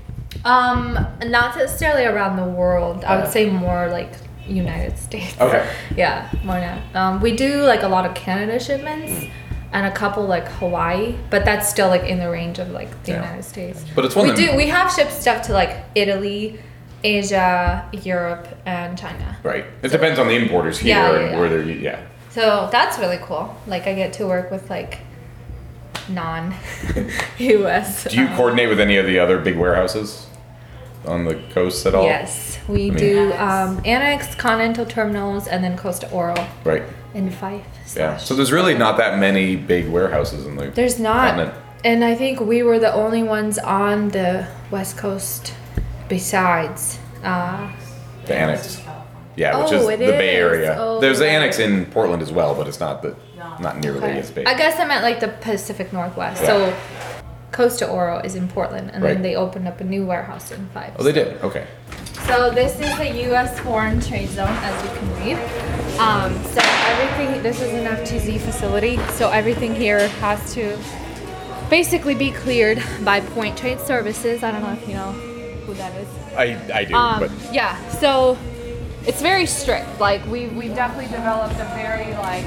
um, 0.45 0.95
not 1.27 1.57
necessarily 1.57 2.05
around 2.05 2.37
the 2.37 2.45
world. 2.45 3.05
I 3.05 3.21
would 3.21 3.31
say 3.31 3.49
more 3.51 3.89
like 3.89 4.13
United 4.49 4.99
States. 4.99 5.35
Okay. 5.41 5.69
Yeah, 5.97 6.31
more 6.45 6.59
now. 6.61 6.81
Um, 6.95 7.21
we 7.21 7.33
do 7.37 7.63
like 7.63 7.83
a 7.83 7.89
lot 7.89 8.05
of 8.07 8.15
Canada 8.15 8.59
shipments 8.61 9.13
Hmm. 9.25 9.31
and 9.73 9.87
a 9.87 9.91
couple 9.91 10.25
like 10.27 10.47
Hawaii, 10.49 11.15
but 11.31 11.45
that's 11.45 11.69
still 11.69 11.89
like 11.89 12.05
in 12.05 12.19
the 12.19 12.31
range 12.31 12.59
of 12.59 12.71
like 12.71 12.91
the 13.05 13.13
Yeah. 13.13 13.23
United 13.23 13.43
States. 13.45 13.85
But 13.95 14.05
it's 14.05 14.15
one 14.17 14.29
we 14.29 14.35
do. 14.35 14.55
We 14.57 14.67
have 14.69 14.93
shipped 14.93 15.13
stuff 15.13 15.43
to 15.47 15.53
like 15.53 15.77
Italy, 15.95 16.59
Asia, 17.05 17.85
Europe, 17.93 18.49
and 18.67 18.97
China. 18.99 19.37
Right. 19.43 19.65
It 19.83 19.91
depends 19.93 20.19
on 20.19 20.27
the 20.29 20.35
importers 20.37 20.79
here 20.79 20.97
Yeah, 20.97 21.13
yeah, 21.13 21.19
and 21.31 21.39
where 21.39 21.49
they're. 21.49 21.63
Yeah. 21.63 22.01
So 22.31 22.69
that's 22.73 22.99
really 22.99 23.19
cool. 23.23 23.55
Like 23.67 23.87
I 23.87 23.95
get 23.95 24.13
to 24.15 24.27
work 24.27 24.51
with 24.51 24.69
like 24.71 24.99
non-U.S. 26.09 28.05
Do 28.11 28.17
you 28.17 28.27
um, 28.27 28.37
coordinate 28.37 28.69
with 28.69 28.81
any 28.81 28.97
of 28.97 29.07
the 29.07 29.19
other 29.19 29.39
big 29.39 29.57
warehouses 29.59 30.27
on 31.09 31.25
the 31.25 31.35
coast 31.55 31.85
at 31.87 31.95
all? 31.95 32.05
Yes, 32.05 32.59
we 32.69 32.87
I 32.87 32.91
mean- 32.91 32.95
do 32.97 33.33
Annex. 33.33 33.41
um, 33.41 33.83
Annex, 33.85 34.35
Continental 34.35 34.87
Terminals, 34.87 35.49
and 35.49 35.65
then 35.65 35.77
Costa 35.77 36.11
Oro 36.11 36.35
Right. 36.65 36.83
in 37.15 37.31
Fife. 37.31 37.63
Yeah. 37.97 38.17
So 38.19 38.35
there's 38.35 38.53
really 38.53 38.75
not 38.77 38.97
that 38.99 39.19
many 39.19 39.57
big 39.57 39.89
warehouses 39.89 40.47
in 40.47 40.57
the. 40.57 40.67
There's 40.71 40.99
not. 41.01 41.31
continent. 41.31 41.55
And 41.85 42.05
I 42.05 42.15
think 42.15 42.41
we 42.41 42.63
were 42.63 42.79
the 42.79 42.93
only 42.93 43.23
ones 43.23 43.57
on 43.59 44.09
the 44.11 44.47
West 44.71 44.97
Coast 44.97 45.55
besides. 46.09 46.99
Uh, 47.25 47.69
The 48.27 48.35
annex. 48.35 48.81
Yeah, 49.37 49.57
which 49.63 49.73
Oh, 49.73 49.77
is 49.77 49.89
it 49.89 49.99
the 50.01 50.07
Bay 50.07 50.35
is. 50.37 50.41
Area. 50.45 50.77
Oh, 50.79 51.01
There's 51.01 51.19
the 51.21 51.25
right. 51.27 51.35
annex 51.35 51.59
in 51.61 51.87
Portland 51.87 52.21
as 52.23 52.33
well, 52.33 52.55
but 52.55 52.67
it's 52.67 52.81
not 52.81 53.03
the 53.03 53.15
not 53.61 53.79
nearly 53.81 53.99
okay. 53.99 54.19
as 54.19 54.31
big. 54.31 54.47
I 54.47 54.55
guess 54.55 54.79
I 54.81 54.85
meant 54.85 55.03
like 55.03 55.21
the 55.21 55.29
Pacific 55.29 55.93
Northwest. 55.93 56.43
Yeah. 56.43 56.49
So 56.49 56.75
Costa 57.53 57.89
Oro 57.89 58.19
is 58.21 58.35
in 58.35 58.49
Portland, 58.49 58.91
and 58.93 59.03
Right. 59.03 59.15
then 59.15 59.23
they 59.23 59.35
opened 59.35 59.67
up 59.67 59.81
a 59.81 59.85
new 59.85 60.05
warehouse 60.05 60.51
in 60.51 60.67
Fife. 60.75 60.93
Oh, 60.99 61.03
they 61.03 61.13
did. 61.13 61.41
Okay. 61.43 61.67
So 62.27 62.51
this 62.51 62.79
is 62.79 62.95
the 62.99 63.09
U.S. 63.29 63.59
Foreign 63.61 64.01
Trade 64.01 64.29
Zone, 64.31 64.49
as 64.51 64.85
you 64.85 64.91
can 64.99 65.09
read. 65.25 65.39
Um, 65.99 66.35
so 66.45 66.61
everything, 66.63 67.43
this 67.43 67.61
is 67.63 67.73
an 67.73 67.87
FTZ 67.87 68.39
facility, 68.41 68.99
so 69.15 69.31
everything 69.31 69.75
here 69.75 70.09
has 70.21 70.53
to 70.55 70.77
basically 71.71 72.15
be 72.15 72.31
cleared 72.31 72.83
by 73.05 73.21
Point 73.21 73.57
Trade 73.57 73.81
Services. 73.81 74.43
I 74.43 74.51
don't 74.51 74.63
know 74.63 74.73
if 74.73 74.87
you 74.89 74.95
know 74.95 75.13
who 75.67 75.75
that 75.75 75.93
is. 75.97 76.09
I 76.37 76.57
I 76.73 76.85
do, 76.85 76.95
Um, 76.95 77.21
but 77.21 77.31
yeah, 77.53 77.77
so 77.91 78.37
it's 79.07 79.21
very 79.23 79.47
strict. 79.47 79.99
Like 80.01 80.25
we 80.27 80.49
we've 80.49 80.75
definitely 80.75 81.07
developed 81.11 81.55
a 81.55 81.65
very 81.75 82.13
like 82.15 82.45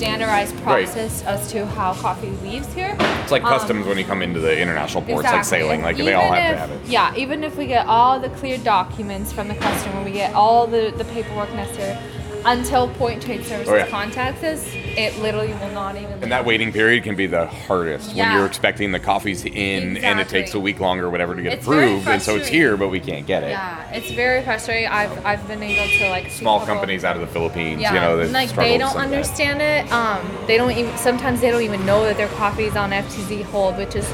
standardized 0.00 0.54
Right. 0.56 0.86
process 0.86 1.22
as 1.24 1.50
to 1.52 1.66
how 1.66 1.92
coffee 1.94 2.30
leaves 2.42 2.72
here. 2.74 2.96
it's 3.22 3.30
like 3.30 3.42
um, 3.44 3.48
customs 3.50 3.86
when 3.86 3.98
you 3.98 4.04
come 4.04 4.22
into 4.22 4.40
the 4.40 4.58
international 4.58 5.02
ports, 5.02 5.24
like 5.24 5.44
sailing. 5.44 5.82
Like 5.82 5.96
they 5.96 6.14
all 6.14 6.24
even 6.26 6.34
have 6.38 6.54
to 6.54 6.58
have 6.58 6.70
it. 6.70 6.88
Yeah, 6.88 7.14
even 7.16 7.44
if 7.44 7.56
we 7.56 7.66
get 7.66 7.86
all 7.86 8.18
the 8.18 8.30
clear 8.30 8.56
documents 8.58 9.32
from 9.32 9.48
the 9.48 9.54
customer, 9.54 10.02
we 10.02 10.12
get 10.12 10.34
all 10.34 10.66
the, 10.66 10.92
the 10.96 11.04
paperwork 11.06 11.52
necessary, 11.54 11.98
until 12.46 12.88
Point 12.94 13.22
Trade 13.22 13.44
Services 13.44 13.68
Oh, 13.68 13.76
yeah. 13.76 13.88
contacts 13.88 14.42
us, 14.42 14.74
it 14.96 15.16
literally 15.20 15.52
will 15.54 15.70
not 15.70 15.96
even. 15.96 16.22
And 16.22 16.32
that 16.32 16.44
waiting 16.44 16.72
period 16.72 17.04
can 17.04 17.16
be 17.16 17.26
the 17.26 17.46
hardest 17.46 18.14
when 18.14 18.30
you're 18.32 18.46
expecting 18.46 18.92
the 18.92 18.98
coffees 19.00 19.44
in 19.44 19.96
and 19.98 20.20
it 20.20 20.28
takes 20.28 20.54
a 20.54 20.60
week 20.60 20.80
longer 20.80 21.06
or 21.06 21.10
whatever 21.10 21.34
to 21.34 21.42
get 21.42 21.54
It's 21.54 21.66
approved. 21.66 22.08
And 22.08 22.20
so 22.22 22.36
it's 22.36 22.48
here, 22.48 22.76
but 22.76 22.88
we 22.88 23.00
can't 23.00 23.26
get 23.26 23.42
it. 23.42 23.50
Yeah, 23.50 23.90
it's 23.92 24.10
very 24.10 24.42
frustrating. 24.42 24.88
I've 24.88 25.24
I've 25.24 25.46
been 25.48 25.62
able 25.62 25.88
to 25.98 26.08
like 26.10 26.30
Small 26.30 26.64
companies 26.64 27.04
out 27.04 27.16
of 27.16 27.20
the 27.20 27.28
Philippines, 27.28 27.80
Yeah, 27.80 27.94
you 27.94 28.00
know, 28.00 28.16
that 28.18 28.30
like 28.30 28.54
they 28.54 28.78
don't 28.78 28.94
that. 28.94 29.02
understand 29.04 29.60
it. 29.62 29.90
Um, 29.92 30.20
they 30.46 30.56
don't 30.56 30.72
even 30.72 30.96
sometimes 30.96 31.40
they 31.40 31.50
don't 31.50 31.62
even 31.62 31.84
know 31.86 32.04
that 32.04 32.16
their 32.16 32.28
coffee 32.28 32.64
is 32.64 32.76
on 32.76 32.90
FTZ 32.90 33.42
hold, 33.44 33.76
which 33.76 33.94
is, 33.96 34.08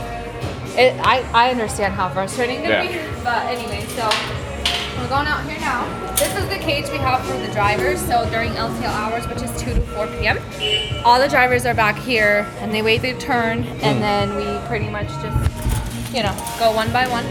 it. 0.76 0.94
I 1.00 1.24
I 1.32 1.50
understand 1.50 1.94
how 1.94 2.08
frustrating 2.08 2.60
it 2.64 2.68
Yeah. 2.68 2.86
can 2.86 3.14
be. 3.14 3.22
But 3.24 3.46
anyway, 3.46 3.84
so 3.88 4.08
we're 5.06 5.10
going 5.10 5.26
out 5.28 5.48
here 5.48 5.60
now. 5.60 5.86
This 6.16 6.36
is 6.36 6.48
the 6.48 6.56
cage 6.56 6.90
we 6.90 6.98
have 6.98 7.24
for 7.24 7.38
the 7.38 7.52
drivers. 7.52 8.00
So 8.00 8.28
during 8.28 8.50
LTL 8.54 8.86
hours, 8.86 9.24
which 9.28 9.40
is 9.40 9.50
two 9.62 9.72
to 9.72 9.80
four 9.92 10.08
p.m., 10.08 10.36
all 11.04 11.20
the 11.20 11.28
drivers 11.28 11.64
are 11.64 11.74
back 11.74 11.96
here 11.96 12.44
and 12.58 12.74
they 12.74 12.82
wait 12.82 13.02
their 13.02 13.16
turn, 13.20 13.62
Hmm. 13.62 13.84
and 13.84 14.02
then 14.02 14.34
we 14.34 14.66
pretty 14.66 14.88
much 14.88 15.06
just, 15.06 16.12
you 16.12 16.24
know, 16.24 16.34
go 16.58 16.72
one 16.72 16.92
by 16.92 17.06
one. 17.06 17.24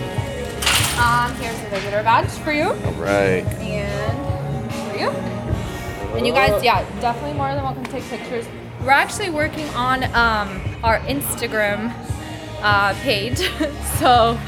Um, 0.98 1.36
here's 1.42 1.60
a 1.64 1.70
visitor 1.70 2.02
badge 2.02 2.30
for 2.30 2.54
you 2.54 2.70
All 2.70 2.94
right. 2.94 3.44
and 3.60 4.72
for 4.72 4.98
you. 4.98 5.10
And 6.16 6.26
you 6.26 6.32
guys, 6.32 6.64
yeah, 6.64 6.82
definitely 7.02 7.34
more 7.34 7.54
than 7.54 7.62
welcome 7.62 7.84
to 7.84 7.92
take 7.92 8.04
pictures. 8.06 8.46
We're 8.80 8.92
actually 8.92 9.32
working 9.32 9.68
on 9.70 10.06
um, 10.16 10.62
our 10.82 11.00
Instagram 11.00 11.94
uh, 12.62 12.94
page, 13.02 13.40
so 14.00 14.40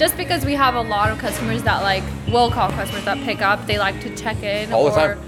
just 0.00 0.16
because 0.16 0.46
we 0.46 0.54
have 0.54 0.74
a 0.76 0.80
lot 0.80 1.10
of 1.10 1.18
customers 1.18 1.62
that 1.62 1.82
like 1.82 2.02
will 2.32 2.50
call 2.50 2.70
customers 2.70 3.04
that 3.04 3.18
pick 3.18 3.42
up, 3.42 3.66
they 3.66 3.78
like 3.78 4.00
to 4.00 4.16
check 4.16 4.42
in 4.42 4.72
All 4.72 4.86
the 4.86 4.92
or 4.92 5.14
time. 5.14 5.24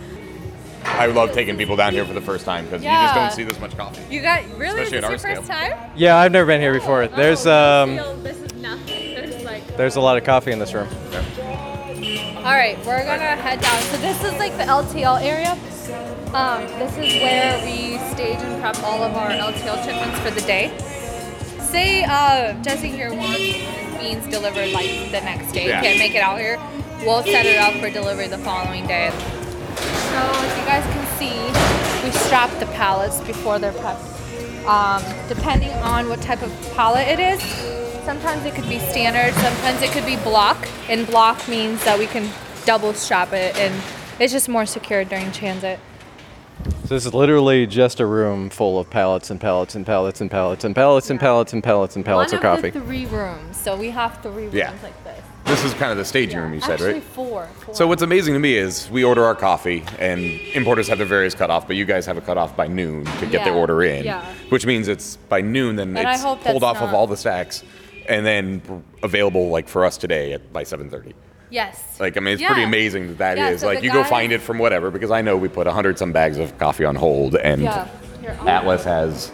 I 0.85 1.07
love 1.07 1.33
taking 1.33 1.59
people 1.59 1.77
down 1.77 1.93
here 1.93 2.07
for 2.07 2.15
the 2.15 2.23
first 2.23 2.47
time 2.47 2.65
because 2.65 2.83
you 2.83 2.89
just 2.89 3.15
don't 3.15 3.33
see 3.33 3.45
this 3.45 3.61
much 3.61 3.77
coffee. 3.77 4.03
You 4.13 4.23
got 4.23 4.43
really 4.57 4.83
Especially 4.83 5.01
this 5.01 5.05
is 5.05 5.25
your 5.25 5.37
first 5.37 5.47
scale. 5.47 5.77
time? 5.77 5.91
Yeah, 5.95 6.17
I've 6.17 6.33
never 6.33 6.47
been 6.47 6.61
here 6.61 6.73
before. 6.73 7.07
There's 7.07 7.47
Oh, 7.47 7.83
um, 7.83 8.23
this 8.23 8.39
is. 8.39 8.53
There's 8.63 9.45
like 9.45 9.77
there's 9.77 9.97
a 9.97 10.01
lot 10.01 10.17
of 10.17 10.25
coffee 10.25 10.53
in 10.53 10.59
this 10.59 10.73
room. 10.73 10.89
All 12.39 12.55
right, 12.55 12.79
we're 12.87 13.05
gonna 13.05 13.37
head 13.37 13.61
down. 13.61 13.83
So 13.83 13.99
this 13.99 14.25
is 14.25 14.33
like 14.39 14.57
the 14.57 14.65
LTL 14.65 15.21
area. 15.21 15.53
Um, 16.33 16.63
this 16.79 16.93
is 16.93 17.21
where 17.23 17.63
we 17.63 17.99
stage 18.15 18.39
and 18.39 18.61
prep 18.63 18.83
all 18.83 19.03
of 19.03 19.15
our 19.17 19.31
LTL 19.31 19.85
shipments 19.85 20.19
for 20.21 20.31
the 20.31 20.41
day. 20.41 20.73
Say 21.61 22.05
uh, 22.05 22.55
Jesse 22.63 22.89
here 22.89 23.13
wants 23.15 23.39
his 23.39 23.82
beans 24.03 24.27
delivered 24.27 24.71
like 24.73 24.91
the 25.11 25.21
next 25.21 25.53
day. 25.53 25.69
Yeah. 25.69 25.81
Can't 25.81 25.99
make 25.99 26.15
it 26.15 26.23
out 26.23 26.39
here. 26.39 26.59
We'll 27.01 27.23
set 27.23 27.47
it 27.47 27.59
up 27.59 27.75
for 27.81 27.89
delivery 27.91 28.27
the 28.27 28.39
following 28.39 28.87
day. 28.87 29.11
So 29.11 30.19
as 30.19 30.59
you 30.59 30.65
guys 30.67 30.85
can 30.93 31.07
see, 31.19 32.05
we 32.05 32.11
strap 32.27 32.51
the 32.59 32.67
pallets 32.67 33.21
before 33.21 33.59
they're 33.59 33.73
prepped. 33.73 34.09
Um, 34.67 35.03
depending 35.29 35.73
on 35.83 36.09
what 36.09 36.21
type 36.21 36.43
of 36.43 36.53
pallet 36.75 37.09
it 37.09 37.19
is, 37.19 37.43
sometimes 38.05 38.45
it 38.45 38.55
could 38.55 38.69
be 38.69 38.79
standard, 38.79 39.35
sometimes 39.35 39.83
it 39.83 39.91
could 39.91 40.07
be 40.07 40.17
block. 40.17 40.69
And 40.89 41.07
block 41.07 41.49
means 41.49 41.85
that 41.85 41.99
we 41.99 42.07
can 42.07 42.29
double 42.65 42.95
strap 42.95 43.33
it, 43.33 43.57
and 43.57 43.75
it's 44.21 44.33
just 44.33 44.49
more 44.49 44.67
secure 44.67 45.05
during 45.05 45.33
transit. 45.33 45.81
So 46.93 46.97
this 46.97 47.07
is 47.07 47.15
literally 47.15 47.67
just 47.67 48.01
a 48.01 48.05
room 48.07 48.51
full 48.51 48.79
of 48.79 48.91
pallets 48.91 49.31
and 49.31 49.41
pallets 49.41 49.75
and 49.75 49.87
pallets 49.87 50.21
and 50.21 50.31
pallets 50.31 50.63
and 50.63 50.77
pallets 50.77 51.09
and 51.09 51.19
pallets 51.19 51.55
and 51.55 51.65
pallets 51.65 51.97
and 51.97 52.05
pallets 52.05 52.33
One 52.35 52.37
of 52.37 52.43
coffee. 52.43 52.69
the 52.69 52.81
three 52.83 53.07
rooms, 53.07 53.57
so 53.57 53.75
we 53.79 53.89
have 53.89 54.19
three 54.23 54.43
rooms 54.43 54.53
Yeah. 54.53 54.75
like 54.83 55.03
this. 55.03 55.25
This 55.47 55.65
is 55.65 55.73
kind 55.73 55.91
of 55.91 55.97
the 55.97 56.05
staging 56.05 56.39
room 56.39 56.53
you 56.53 56.61
said, 56.61 56.73
Actually, 56.73 56.93
right? 56.93 57.03
four. 57.03 57.49
four. 57.65 57.75
So 57.75 57.87
what's 57.87 58.03
amazing 58.03 58.35
to 58.35 58.41
me 58.41 58.57
is 58.59 58.91
we 58.91 59.05
order 59.05 59.25
our 59.25 59.35
coffee 59.35 59.83
and 60.01 60.21
importers 60.53 60.87
have 60.89 60.99
their 60.99 61.07
various 61.07 61.35
cutoff, 61.35 61.67
but 61.67 61.77
you 61.77 61.87
guys 61.87 62.05
have 62.05 62.19
a 62.19 62.21
cutoff 62.21 62.55
by 62.55 62.67
noon 62.67 63.07
to 63.07 63.25
get 63.25 63.43
the 63.47 63.51
Yeah, 63.53 63.57
order 63.57 63.83
in, 63.83 64.05
yeah. 64.05 64.23
which 64.51 64.67
means 64.67 64.87
it's 64.87 65.17
by 65.17 65.41
noon 65.41 65.77
then 65.77 65.97
And 65.97 66.07
I 66.07 66.13
it's 66.13 66.23
hope 66.23 66.45
pulled 66.45 66.61
that's 66.63 66.77
off 66.77 66.83
of 66.83 66.91
not- 66.91 66.95
all 66.95 67.07
the 67.07 67.17
stacks 67.17 67.65
and 68.07 68.27
then 68.27 68.61
available 69.03 69.49
like 69.49 69.67
for 69.67 69.87
us 69.87 69.97
today 69.97 70.35
at 70.35 70.53
by 70.53 70.63
7:30. 70.65 71.15
Yes. 71.53 72.01
Like 72.01 72.17
I 72.17 72.21
mean, 72.21 72.35
it's 72.35 72.43
pretty 72.43 72.63
amazing 72.63 73.09
that 73.09 73.19
that 73.19 73.39
is 73.39 73.43
Yeah, 73.43 73.57
so 73.59 73.67
like 73.67 73.85
you 73.85 73.93
go 73.93 74.03
find 74.03 74.33
it 74.33 74.41
from 74.41 74.59
whatever 74.59 74.91
because 74.91 75.11
I 75.11 75.21
know 75.21 75.37
we 75.37 75.49
put 75.49 75.67
hundred 75.67 75.99
some 75.99 76.11
bags 76.11 76.39
of 76.39 76.57
coffee 76.59 76.85
on 76.85 76.97
hold 76.97 77.37
and 77.37 77.63
Yeah. 77.63 77.89
Here, 78.21 78.39
Atlas 78.47 78.85
has 78.85 79.31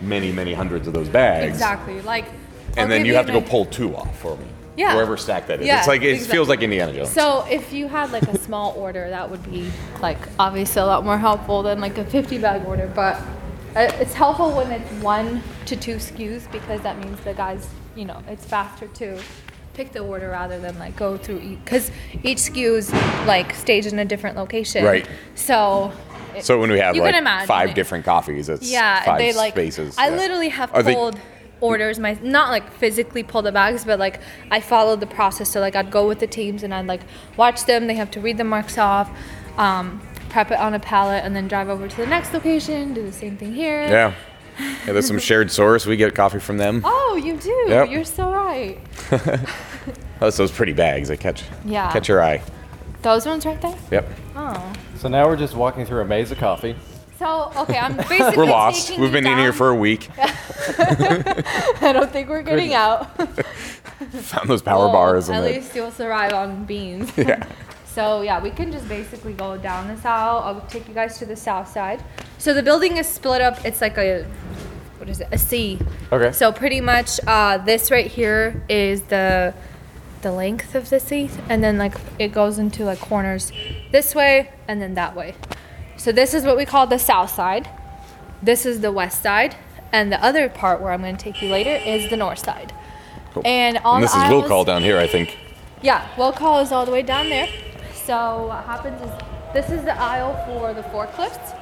many 0.00 0.30
many 0.30 0.52
hundreds 0.52 0.86
of 0.86 0.92
those 0.92 1.08
bags. 1.08 1.52
Exactly. 1.52 2.00
Like. 2.02 2.26
I'll 2.26 2.84
And 2.84 2.92
then 2.92 3.00
give 3.00 3.06
you 3.08 3.14
have 3.14 3.26
to 3.26 3.32
go 3.32 3.40
pull 3.40 3.64
two 3.64 3.96
off 3.96 4.16
for 4.20 4.36
me. 4.36 4.44
Yeah. 4.76 4.94
Wherever 4.94 5.16
stack 5.16 5.48
that 5.48 5.60
is. 5.60 5.66
Yeah, 5.66 5.78
it's 5.78 5.88
like 5.88 6.02
it 6.02 6.10
exactly. 6.10 6.36
feels 6.36 6.48
like 6.48 6.62
Indiana 6.62 6.92
Jones. 6.92 7.10
So 7.10 7.44
if 7.50 7.72
you 7.72 7.88
had 7.88 8.12
like 8.12 8.22
a 8.24 8.38
small 8.38 8.74
order, 8.76 9.08
that 9.10 9.28
would 9.28 9.42
be 9.50 9.70
like 10.00 10.18
obviously 10.38 10.82
a 10.82 10.86
lot 10.86 11.04
more 11.04 11.18
helpful 11.18 11.62
than 11.64 11.80
like 11.80 11.98
a 11.98 12.04
50 12.04 12.38
bag 12.38 12.64
order. 12.66 12.86
But 12.94 13.16
uh, 13.74 13.90
it's 13.98 14.14
helpful 14.14 14.52
when 14.52 14.70
it's 14.70 14.88
one 15.02 15.42
to 15.66 15.74
two 15.74 15.96
SKUs 15.96 16.50
because 16.52 16.80
that 16.82 16.98
means 16.98 17.18
the 17.22 17.34
guys, 17.34 17.68
you 17.96 18.04
know, 18.04 18.22
it's 18.28 18.44
faster 18.44 18.86
to 18.86 19.18
pick 19.78 19.92
the 19.92 20.00
order 20.00 20.28
rather 20.30 20.58
than 20.58 20.76
like 20.80 20.96
go 20.96 21.16
through 21.16 21.38
each 21.40 21.58
because 21.64 21.90
each 22.24 22.38
SKU 22.38 22.76
is 22.78 22.92
like 23.26 23.54
staged 23.54 23.86
in 23.92 23.98
a 24.00 24.04
different 24.04 24.36
location. 24.36 24.84
Right. 24.84 25.08
So. 25.36 25.92
it- 26.36 26.44
So 26.44 26.58
when 26.58 26.70
we 26.70 26.80
have 26.80 26.96
you 26.96 27.02
like 27.02 27.14
imagine 27.14 27.46
five 27.46 27.70
it. 27.70 27.74
different 27.76 28.04
coffees, 28.04 28.48
it's 28.48 28.68
Yeah, 28.70 29.04
five 29.04 29.18
they 29.18 29.32
like. 29.32 29.52
spaces. 29.54 29.96
I 29.96 30.08
yeah. 30.08 30.16
literally 30.16 30.48
have 30.48 30.74
Are 30.74 30.82
they- 30.82 30.94
pulled 30.94 31.18
orders 31.60 31.98
my 31.98 32.16
not 32.22 32.50
like 32.50 32.70
physically 32.72 33.22
pull 33.22 33.42
the 33.42 33.52
bags, 33.52 33.84
but 33.84 33.98
like 34.00 34.20
I 34.50 34.60
followed 34.60 34.98
the 35.00 35.06
process. 35.06 35.48
So 35.48 35.60
like 35.60 35.76
I'd 35.76 35.92
go 35.92 36.08
with 36.08 36.18
the 36.18 36.26
teams 36.26 36.64
and 36.64 36.74
I'd 36.74 36.86
like 36.86 37.02
watch 37.36 37.64
them. 37.66 37.86
They 37.86 37.94
have 37.94 38.10
to 38.12 38.20
read 38.20 38.36
the 38.36 38.44
marks 38.44 38.78
off, 38.78 39.08
um, 39.58 40.00
prep 40.28 40.50
it 40.50 40.58
on 40.58 40.74
a 40.74 40.80
pallet, 40.80 41.22
and 41.24 41.34
then 41.36 41.46
drive 41.46 41.68
over 41.68 41.86
to 41.88 41.96
the 41.96 42.06
next 42.06 42.32
location. 42.34 42.94
Do 42.94 43.02
the 43.04 43.12
same 43.12 43.36
thing 43.36 43.54
here. 43.54 43.82
Yeah. 43.82 44.12
Yeah. 44.58 44.92
There's 44.92 45.06
some 45.06 45.18
shared 45.18 45.50
source. 45.50 45.86
We 45.86 45.96
get 45.96 46.14
coffee 46.14 46.38
from 46.40 46.56
them. 46.58 46.82
Oh, 46.84 47.20
you 47.22 47.36
do. 47.36 47.64
Yep. 47.68 47.90
You're 47.90 48.04
so 48.04 48.32
right. 48.32 48.78
Oh, 50.20 50.26
That's 50.26 50.36
those 50.36 50.50
pretty 50.50 50.72
bags. 50.72 51.08
They 51.08 51.16
catch 51.16 51.44
Yeah. 51.64 51.92
catch 51.92 52.08
your 52.08 52.20
eye. 52.20 52.42
Those 53.02 53.24
ones 53.24 53.46
right 53.46 53.60
there. 53.62 53.76
Yep. 53.92 54.08
Oh. 54.34 54.72
So 54.96 55.06
now 55.08 55.28
we're 55.28 55.36
just 55.36 55.54
walking 55.54 55.86
through 55.86 56.00
a 56.00 56.04
maze 56.04 56.32
of 56.32 56.38
coffee. 56.38 56.74
So 57.20 57.52
okay, 57.56 57.78
I'm 57.78 57.96
basically. 58.08 58.36
We're 58.36 58.46
lost. 58.46 58.90
We've 58.90 58.98
you 58.98 59.08
been 59.10 59.26
in 59.28 59.38
here 59.38 59.52
for 59.52 59.68
a 59.68 59.76
week. 59.76 60.08
I 60.18 61.90
don't 61.92 62.10
think 62.10 62.28
we're 62.28 62.42
getting 62.42 62.74
out. 62.74 63.16
Found 63.16 64.48
those 64.50 64.62
power 64.62 64.86
Well, 64.86 64.92
bars. 64.92 65.30
At 65.30 65.44
least 65.44 65.74
you'll 65.76 65.92
survive 65.92 66.32
on 66.32 66.64
beans. 66.64 67.12
yeah. 67.16 67.46
So 67.86 68.22
yeah, 68.22 68.42
we 68.42 68.50
can 68.50 68.70
just 68.72 68.88
basically 68.88 69.32
go 69.34 69.56
down 69.56 69.88
this 69.88 70.04
aisle. 70.04 70.38
I'll 70.44 70.60
take 70.68 70.88
you 70.88 70.94
guys 70.94 71.18
to 71.18 71.26
the 71.26 71.36
south 71.36 71.68
side. 71.68 72.02
So 72.38 72.54
the 72.54 72.62
building 72.62 72.96
is 72.96 73.08
split 73.08 73.40
up. 73.40 73.64
It's 73.64 73.80
like 73.80 73.98
a 73.98 74.26
what 74.98 75.08
is 75.08 75.20
it? 75.20 75.28
A 75.32 75.38
C. 75.38 75.78
Okay. 76.12 76.32
So 76.32 76.52
pretty 76.52 76.80
much 76.80 77.20
uh, 77.26 77.58
this 77.58 77.90
right 77.90 78.06
here 78.06 78.62
is 78.68 79.02
the 79.02 79.54
the 80.22 80.32
length 80.32 80.74
of 80.74 80.90
the 80.90 80.98
C, 80.98 81.30
and 81.48 81.62
then 81.62 81.78
like 81.78 81.94
it 82.18 82.32
goes 82.32 82.58
into 82.58 82.84
like 82.84 82.98
corners 83.00 83.52
this 83.92 84.14
way 84.14 84.50
and 84.66 84.82
then 84.82 84.94
that 84.94 85.14
way. 85.14 85.34
So 85.96 86.12
this 86.12 86.34
is 86.34 86.44
what 86.44 86.56
we 86.56 86.64
call 86.64 86.86
the 86.86 86.98
south 86.98 87.30
side. 87.30 87.68
This 88.42 88.64
is 88.66 88.80
the 88.80 88.92
west 88.92 89.22
side, 89.22 89.56
and 89.92 90.12
the 90.12 90.22
other 90.24 90.48
part 90.48 90.80
where 90.80 90.92
I'm 90.92 91.02
going 91.02 91.16
to 91.16 91.22
take 91.22 91.42
you 91.42 91.48
later 91.50 91.70
is 91.70 92.08
the 92.10 92.16
north 92.16 92.38
side. 92.38 92.72
Cool. 93.32 93.42
And 93.44 93.78
all 93.78 93.96
And 93.96 94.04
this 94.04 94.12
the 94.12 94.24
is 94.24 94.30
will 94.30 94.42
call 94.42 94.64
down 94.64 94.82
here, 94.82 94.98
I 94.98 95.06
think. 95.06 95.36
yeah, 95.82 96.06
will 96.16 96.32
call 96.32 96.60
is 96.60 96.70
all 96.72 96.86
the 96.86 96.92
way 96.92 97.02
down 97.02 97.28
there. 97.28 97.48
So 97.94 98.46
what 98.46 98.64
happens 98.64 99.00
is 99.02 99.10
this 99.52 99.70
is 99.70 99.84
the 99.84 99.98
aisle 100.00 100.34
for 100.46 100.72
the 100.72 100.82
forklifts. 100.82 101.57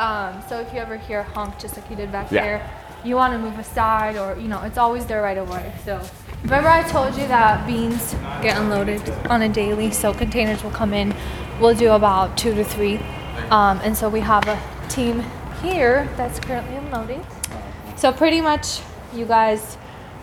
Um, 0.00 0.42
so 0.48 0.58
if 0.60 0.72
you 0.72 0.80
ever 0.80 0.96
hear 0.96 1.22
honk, 1.22 1.58
just 1.58 1.76
like 1.76 1.90
you 1.90 1.94
did 1.96 2.10
back 2.10 2.32
Yeah. 2.32 2.42
there, 2.42 2.70
you 3.04 3.16
want 3.16 3.34
to 3.34 3.38
move 3.38 3.58
aside, 3.58 4.16
or 4.16 4.34
you 4.40 4.48
know, 4.48 4.62
it's 4.62 4.78
always 4.78 5.04
there 5.04 5.20
right 5.20 5.36
away. 5.36 5.72
So 5.84 6.00
remember 6.42 6.70
I 6.70 6.82
told 6.84 7.14
you 7.16 7.28
that 7.28 7.66
beans 7.66 8.14
get 8.40 8.56
unloaded 8.56 9.02
on 9.28 9.42
a 9.42 9.48
daily, 9.50 9.90
so 9.90 10.14
containers 10.14 10.64
will 10.64 10.70
come 10.70 10.94
in. 10.94 11.14
We'll 11.60 11.74
do 11.74 11.90
about 11.90 12.38
two 12.38 12.54
to 12.54 12.64
three, 12.64 12.98
um, 13.50 13.78
and 13.84 13.94
so 13.94 14.08
we 14.08 14.20
have 14.20 14.48
a 14.48 14.58
team 14.88 15.22
here 15.60 16.08
that's 16.16 16.40
currently 16.40 16.76
unloading. 16.76 17.22
So 17.96 18.10
pretty 18.10 18.40
much, 18.40 18.80
you 19.12 19.26
guys 19.26 19.76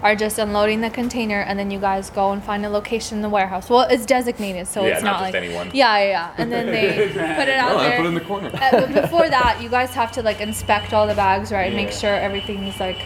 are 0.03 0.15
just 0.15 0.37
unloading 0.39 0.81
the 0.81 0.89
container, 0.89 1.39
and 1.41 1.57
then 1.57 1.71
you 1.71 1.79
guys 1.79 2.09
go 2.09 2.31
and 2.31 2.43
find 2.43 2.65
a 2.65 2.69
location 2.69 3.17
in 3.17 3.21
the 3.21 3.29
warehouse. 3.29 3.69
Well, 3.69 3.87
it's 3.89 4.05
designated, 4.05 4.67
so 4.67 4.85
Yeah, 4.85 4.93
it's 4.95 5.03
not 5.03 5.11
not, 5.13 5.19
just 5.21 5.33
like 5.33 5.43
anyone. 5.43 5.71
Yeah, 5.73 5.97
yeah, 5.97 6.05
yeah. 6.09 6.33
And 6.37 6.51
then 6.51 6.67
they 6.67 7.07
put 7.07 7.47
it 7.47 7.57
out 7.57 7.71
Oh, 7.71 7.77
I 7.77 7.89
there. 7.89 7.97
put 7.97 8.05
it 8.05 8.09
in 8.09 8.13
the 8.13 8.21
corner. 8.21 8.51
Uh, 8.53 8.71
but 8.85 9.01
before 9.01 9.27
that, 9.29 9.59
you 9.61 9.69
guys 9.69 9.89
have 9.95 10.11
to 10.13 10.21
like 10.21 10.39
inspect 10.41 10.93
all 10.93 11.07
the 11.07 11.15
bags, 11.15 11.51
right? 11.51 11.73
Make 11.73 11.91
sure 11.91 12.13
everything's 12.13 12.79
like 12.79 12.97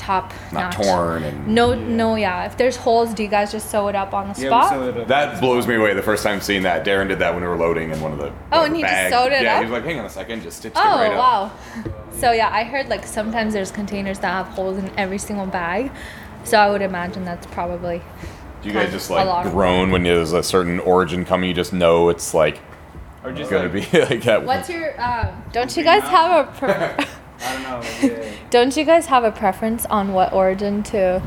top 0.00 0.32
Not 0.52 0.76
notch. 0.76 0.86
torn 0.86 1.22
and 1.24 1.46
No, 1.46 1.74
no, 1.74 2.14
yeah. 2.16 2.46
If 2.46 2.56
there's 2.56 2.76
holes, 2.76 3.12
do 3.14 3.22
you 3.22 3.28
guys 3.28 3.52
just 3.52 3.70
sew 3.70 3.88
it 3.88 3.94
up 3.94 4.14
on 4.14 4.32
the 4.32 4.40
Yeah, 4.40 4.44
we 4.44 4.48
spot? 4.48 4.68
sew 4.70 4.88
it 4.88 4.96
up. 4.96 5.08
That 5.08 5.40
blows 5.40 5.66
me 5.66 5.74
away 5.76 5.92
the 5.94 6.02
first 6.02 6.22
time 6.24 6.40
seeing 6.40 6.62
that. 6.62 6.84
Darren 6.86 7.08
did 7.08 7.18
that 7.18 7.34
when 7.34 7.42
we 7.42 7.48
were 7.48 7.56
loading 7.58 7.90
in 7.90 8.00
one 8.00 8.12
of 8.12 8.18
the. 8.18 8.32
oh 8.52 8.64
and 8.64 8.72
the 8.74 8.78
he 8.78 8.82
just 8.82 9.10
sewed 9.14 9.32
it 9.32 9.42
yeah, 9.42 9.54
up? 9.56 9.64
he 9.64 9.70
was 9.70 9.72
like, 9.72 9.84
hang 9.84 9.98
on 10.00 10.06
a 10.06 10.10
second, 10.10 10.42
just 10.42 10.56
stitched 10.58 10.76
Oh 10.78 11.00
it 11.02 11.08
right 11.08 11.12
up. 11.12 11.12
Oh 11.12 11.18
wow. 11.84 11.92
So 12.12 12.32
yeah, 12.32 12.48
I 12.52 12.64
heard 12.64 12.88
like 12.88 13.04
sometimes 13.06 13.52
there's 13.52 13.70
containers 13.70 14.18
that 14.20 14.28
have 14.28 14.46
holes 14.54 14.78
in 14.78 14.90
every 14.98 15.18
single 15.18 15.46
bag. 15.46 15.90
So 16.44 16.58
I 16.58 16.70
would 16.70 16.82
imagine 16.82 17.24
that's 17.24 17.46
probably 17.48 18.00
Do 18.62 18.68
you 18.68 18.74
guys 18.74 18.84
Kind 18.84 18.92
just 18.92 19.10
of 19.10 19.16
like 19.16 19.26
alarm. 19.26 19.50
groan 19.50 19.90
when 19.90 20.02
there's 20.02 20.32
a 20.32 20.42
certain 20.42 20.80
origin 20.80 21.24
coming? 21.26 21.48
You 21.48 21.54
just 21.54 21.72
know 21.74 22.08
it's 22.08 22.32
like 22.34 22.58
Or 23.22 23.32
just 23.32 23.50
gonna 23.50 23.68
like, 23.72 23.90
be 23.92 24.00
like 24.04 24.22
that. 24.22 24.44
What's 24.44 24.70
your 24.70 24.98
um, 25.00 25.44
don't 25.52 25.76
you 25.76 25.84
guys 25.84 26.02
have 26.04 26.48
a 26.48 26.52
pre- 26.58 27.06
I 27.42 27.52
don't 27.54 27.62
know. 27.62 27.82
Yeah. 28.02 28.29
Don't 28.50 28.76
you 28.76 28.84
guys 28.84 29.06
have 29.06 29.24
a 29.24 29.30
preference 29.32 29.86
on 29.86 30.12
what 30.12 30.32
origin 30.32 30.82
to 30.84 31.22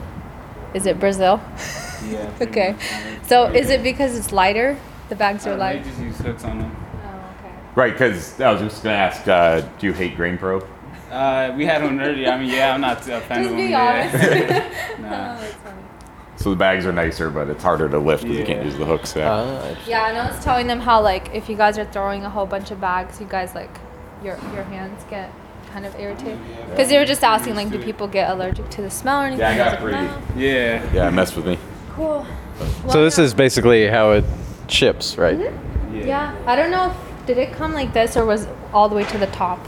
is 0.73 0.86
it 0.86 0.99
Brazil? 0.99 1.41
yeah 2.07 2.29
Okay. 2.41 2.71
much. 2.73 3.27
So 3.27 3.45
is 3.51 3.69
it 3.69 3.81
because 3.83 4.17
it's 4.17 4.31
lighter? 4.31 4.77
The 5.09 5.15
bags 5.15 5.45
are 5.45 5.51
don't 5.51 5.59
light. 5.59 5.77
you 5.79 5.83
just 5.83 5.99
use 6.01 6.17
hooks 6.19 6.43
on 6.43 6.59
them. 6.59 6.75
Oh, 7.05 7.36
okay. 7.39 7.53
Right, 7.75 7.93
because 7.93 8.39
I 8.41 8.51
was 8.51 8.62
just 8.62 8.83
gonna 8.83 8.95
ask, 8.95 9.27
uh, 9.27 9.62
do 9.79 9.88
you 9.88 9.93
hate 9.93 10.15
Grain 10.15 10.38
Pro? 10.38 10.59
Uh, 11.12 11.53
we 11.55 11.65
had 11.65 11.83
one 11.83 12.01
earlier. 12.01 12.29
I 12.29 12.39
mean, 12.39 12.49
yeah, 12.49 12.73
I'm 12.73 12.81
not 12.81 13.07
a 13.07 13.21
fan 13.21 13.43
Just 13.43 13.51
of 13.51 13.57
them. 13.57 13.57
be 13.57 13.73
honest. 13.75 14.13
nah. 14.99 15.38
Oh, 15.38 15.41
that's. 15.41 15.53
So 16.43 16.49
the 16.49 16.55
bags 16.55 16.86
are 16.88 16.91
nicer, 16.91 17.29
but 17.29 17.47
it's 17.49 17.62
harder 17.63 17.88
to 17.88 17.99
lift 17.99 18.23
because 18.23 18.38
you 18.39 18.45
can't 18.45 18.65
use 18.65 18.75
the 18.75 18.86
hooks. 18.86 19.15
Yeah. 19.15 19.31
Uh, 19.31 19.75
Yeah, 19.88 20.09
and 20.09 20.17
I 20.17 20.31
was 20.31 20.43
telling 20.43 20.65
them 20.67 20.79
how 20.79 21.01
like 21.01 21.33
if 21.33 21.47
you 21.47 21.55
guys 21.55 21.77
are 21.77 21.86
throwing 21.86 22.25
a 22.25 22.29
whole 22.29 22.47
bunch 22.47 22.71
of 22.71 22.81
bags, 22.81 23.21
you 23.21 23.27
guys 23.27 23.53
like 23.53 23.69
your 24.23 24.38
your 24.55 24.63
hands 24.63 25.03
get 25.09 25.29
kind 25.73 25.86
of 25.86 25.99
irritated. 25.99 26.39
Because 26.69 26.88
they 26.89 26.97
were 26.99 27.05
just 27.05 27.23
asking 27.23 27.55
like, 27.55 27.71
do 27.71 27.79
people 27.79 28.07
get 28.07 28.29
allergic 28.29 28.69
to 28.69 28.81
the 28.83 28.91
smell 28.91 29.21
or 29.23 29.25
anything? 29.25 29.39
Yeah, 29.39 29.49
I 29.49 29.57
got 29.57 29.81
was 29.81 29.91
like, 29.93 30.09
pretty- 30.09 30.39
"No." 30.39 30.41
Yeah. 30.41 30.93
yeah, 30.93 31.07
it 31.07 31.12
messed 31.12 31.36
with 31.36 31.47
me. 31.47 31.57
Cool. 31.95 32.25
so 32.89 33.03
this 33.03 33.17
is 33.17 33.33
basically 33.33 33.88
how 33.88 34.12
it 34.12 34.23
ships, 34.67 35.17
right? 35.17 35.38
Mm-hmm. 35.38 35.95
Yeah. 35.97 36.05
Yeah, 36.05 36.36
I 36.45 36.55
don't 36.55 36.71
know 36.71 36.91
if 36.91 37.25
did 37.25 37.38
it 37.38 37.53
come 37.53 37.73
like 37.73 37.93
this 37.93 38.15
or 38.17 38.25
was 38.25 38.47
all 38.73 38.88
the 38.89 38.95
way 38.95 39.03
to 39.05 39.17
the 39.17 39.27
top. 39.27 39.59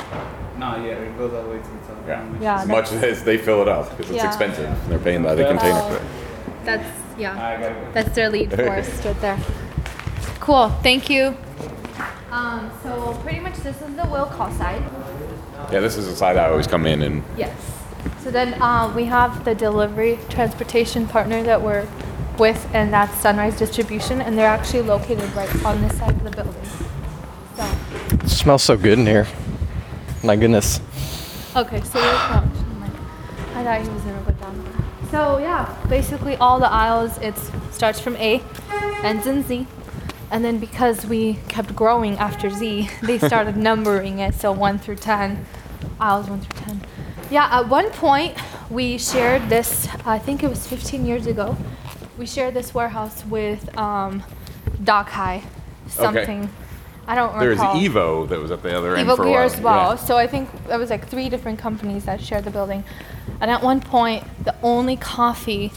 No, 0.58 0.76
yeah, 0.78 0.94
it 0.94 1.18
goes 1.18 1.34
all 1.34 1.44
the 1.44 1.50
way 1.50 1.58
to 1.58 1.64
the 1.64 1.88
top. 1.88 1.98
Yeah. 2.08 2.34
Yeah, 2.42 2.62
As 2.62 2.68
much 2.68 2.92
as 2.92 3.24
they 3.24 3.38
fill 3.38 3.62
it 3.62 3.68
up 3.68 3.90
because 3.98 4.12
it's 4.12 4.24
Yeah. 4.24 4.28
expensive. 4.28 4.90
They're 4.90 5.00
paying 5.00 5.24
by 5.24 5.36
the 5.36 5.46
container. 5.46 5.74
Oh, 5.76 6.02
that's 6.64 6.88
yeah. 7.18 7.60
Go. 7.60 7.92
That's 7.94 8.10
their 8.16 8.30
lead 8.30 8.52
force 8.54 9.06
right 9.06 9.22
there. 9.22 9.40
Cool. 10.40 10.70
Thank 10.84 11.10
you. 11.10 11.36
Um, 12.32 12.70
so 12.84 13.18
pretty 13.24 13.40
much 13.40 13.56
this 13.58 13.82
is 13.82 13.96
the 13.96 14.06
will 14.08 14.26
call 14.26 14.52
side. 14.52 14.84
Yeah, 15.72 15.80
this 15.80 15.98
is 15.98 16.08
the 16.08 16.16
side 16.16 16.38
I 16.38 16.50
always 16.50 16.68
come 16.68 16.86
in 16.86 17.02
and 17.02 17.24
Yes. 17.38 17.56
So 18.24 18.32
then 18.32 18.60
uh, 18.62 18.92
we 18.96 19.06
have 19.06 19.46
the 19.46 19.54
delivery 19.56 20.20
transportation 20.30 21.08
partner 21.08 21.44
that 21.44 21.62
we're 21.62 21.88
with, 22.38 22.68
and 22.74 22.92
that's 22.92 23.14
Sunrise 23.20 23.58
Distribution, 23.58 24.22
and 24.22 24.38
they're 24.38 24.48
actually 24.48 24.82
located 24.82 25.32
right 25.36 25.66
on 25.66 25.82
this 25.82 25.98
side 25.98 26.12
of 26.12 26.24
the 26.24 26.32
building. 26.32 26.66
So, 27.56 27.70
It 28.24 28.30
smells 28.30 28.64
so 28.64 28.78
good 28.78 29.00
in 29.00 29.06
here. 29.06 29.28
My 30.24 30.36
goodness. 30.36 30.80
okay, 31.56 31.82
so 31.82 32.00
there's 32.00 32.18
oh, 32.20 32.52
never. 32.80 33.60
I 33.60 33.64
thought 33.64 33.82
he 33.82 33.90
was 33.90 34.02
gonna 34.02 34.22
go 34.22 34.32
down. 34.32 34.86
So 35.12 35.38
yeah, 35.38 35.76
basically 35.88 36.36
all 36.38 36.60
the 36.60 36.70
aisles 36.72 37.18
it 37.20 37.36
starts 37.72 38.00
from 38.00 38.16
A, 38.18 38.42
ends 39.04 39.28
in 39.28 39.44
Z, 39.44 39.68
and 40.32 40.44
then 40.44 40.58
because 40.58 41.06
we 41.06 41.36
kept 41.48 41.76
growing 41.76 42.18
after 42.18 42.50
Z, 42.50 42.90
they 43.04 43.20
started 43.20 43.56
numbering 43.70 44.20
it. 44.20 44.34
So 44.34 44.52
one 44.52 44.80
through 44.80 44.96
ten, 44.98 45.46
aisles 46.00 46.30
one 46.30 46.42
through 46.42 46.62
ten. 46.62 46.82
Yeah, 47.32 47.48
at 47.52 47.68
one 47.68 47.90
point 47.92 48.38
we 48.70 48.98
shared 48.98 49.50
this. 49.50 49.88
I 50.06 50.20
think 50.20 50.44
it 50.44 50.50
was 50.50 50.68
15 50.68 51.06
years 51.06 51.28
ago. 51.28 51.58
We 52.18 52.26
shared 52.26 52.54
this 52.54 52.74
warehouse 52.74 53.26
with 53.26 53.76
um, 53.78 54.24
Doc 54.84 55.10
High, 55.10 55.44
something. 55.88 56.50
I 57.08 57.16
don't 57.16 57.34
remember. 57.34 57.46
there's 57.46 57.60
recall. 57.60 58.26
Evo 58.26 58.30
that 58.30 58.40
was 58.40 58.52
at 58.52 58.64
the 58.64 58.76
other 58.76 58.96
end 58.96 59.08
Evo 59.08 59.16
for 59.16 59.24
a 59.24 59.28
Gear 59.28 59.42
as 59.42 59.60
well. 59.60 59.92
Yeah. 59.92 59.96
So 59.96 60.18
I 60.18 60.28
think 60.28 60.50
it 60.70 60.78
was 60.78 60.90
like 60.90 61.08
three 61.08 61.30
different 61.30 61.60
companies 61.60 62.06
that 62.06 62.22
shared 62.22 62.46
the 62.46 62.52
building. 62.52 62.84
And 63.42 63.52
at 63.52 63.62
one 63.62 63.80
point, 63.80 64.24
the 64.44 64.56
only 64.64 64.96
coffee 64.96 65.72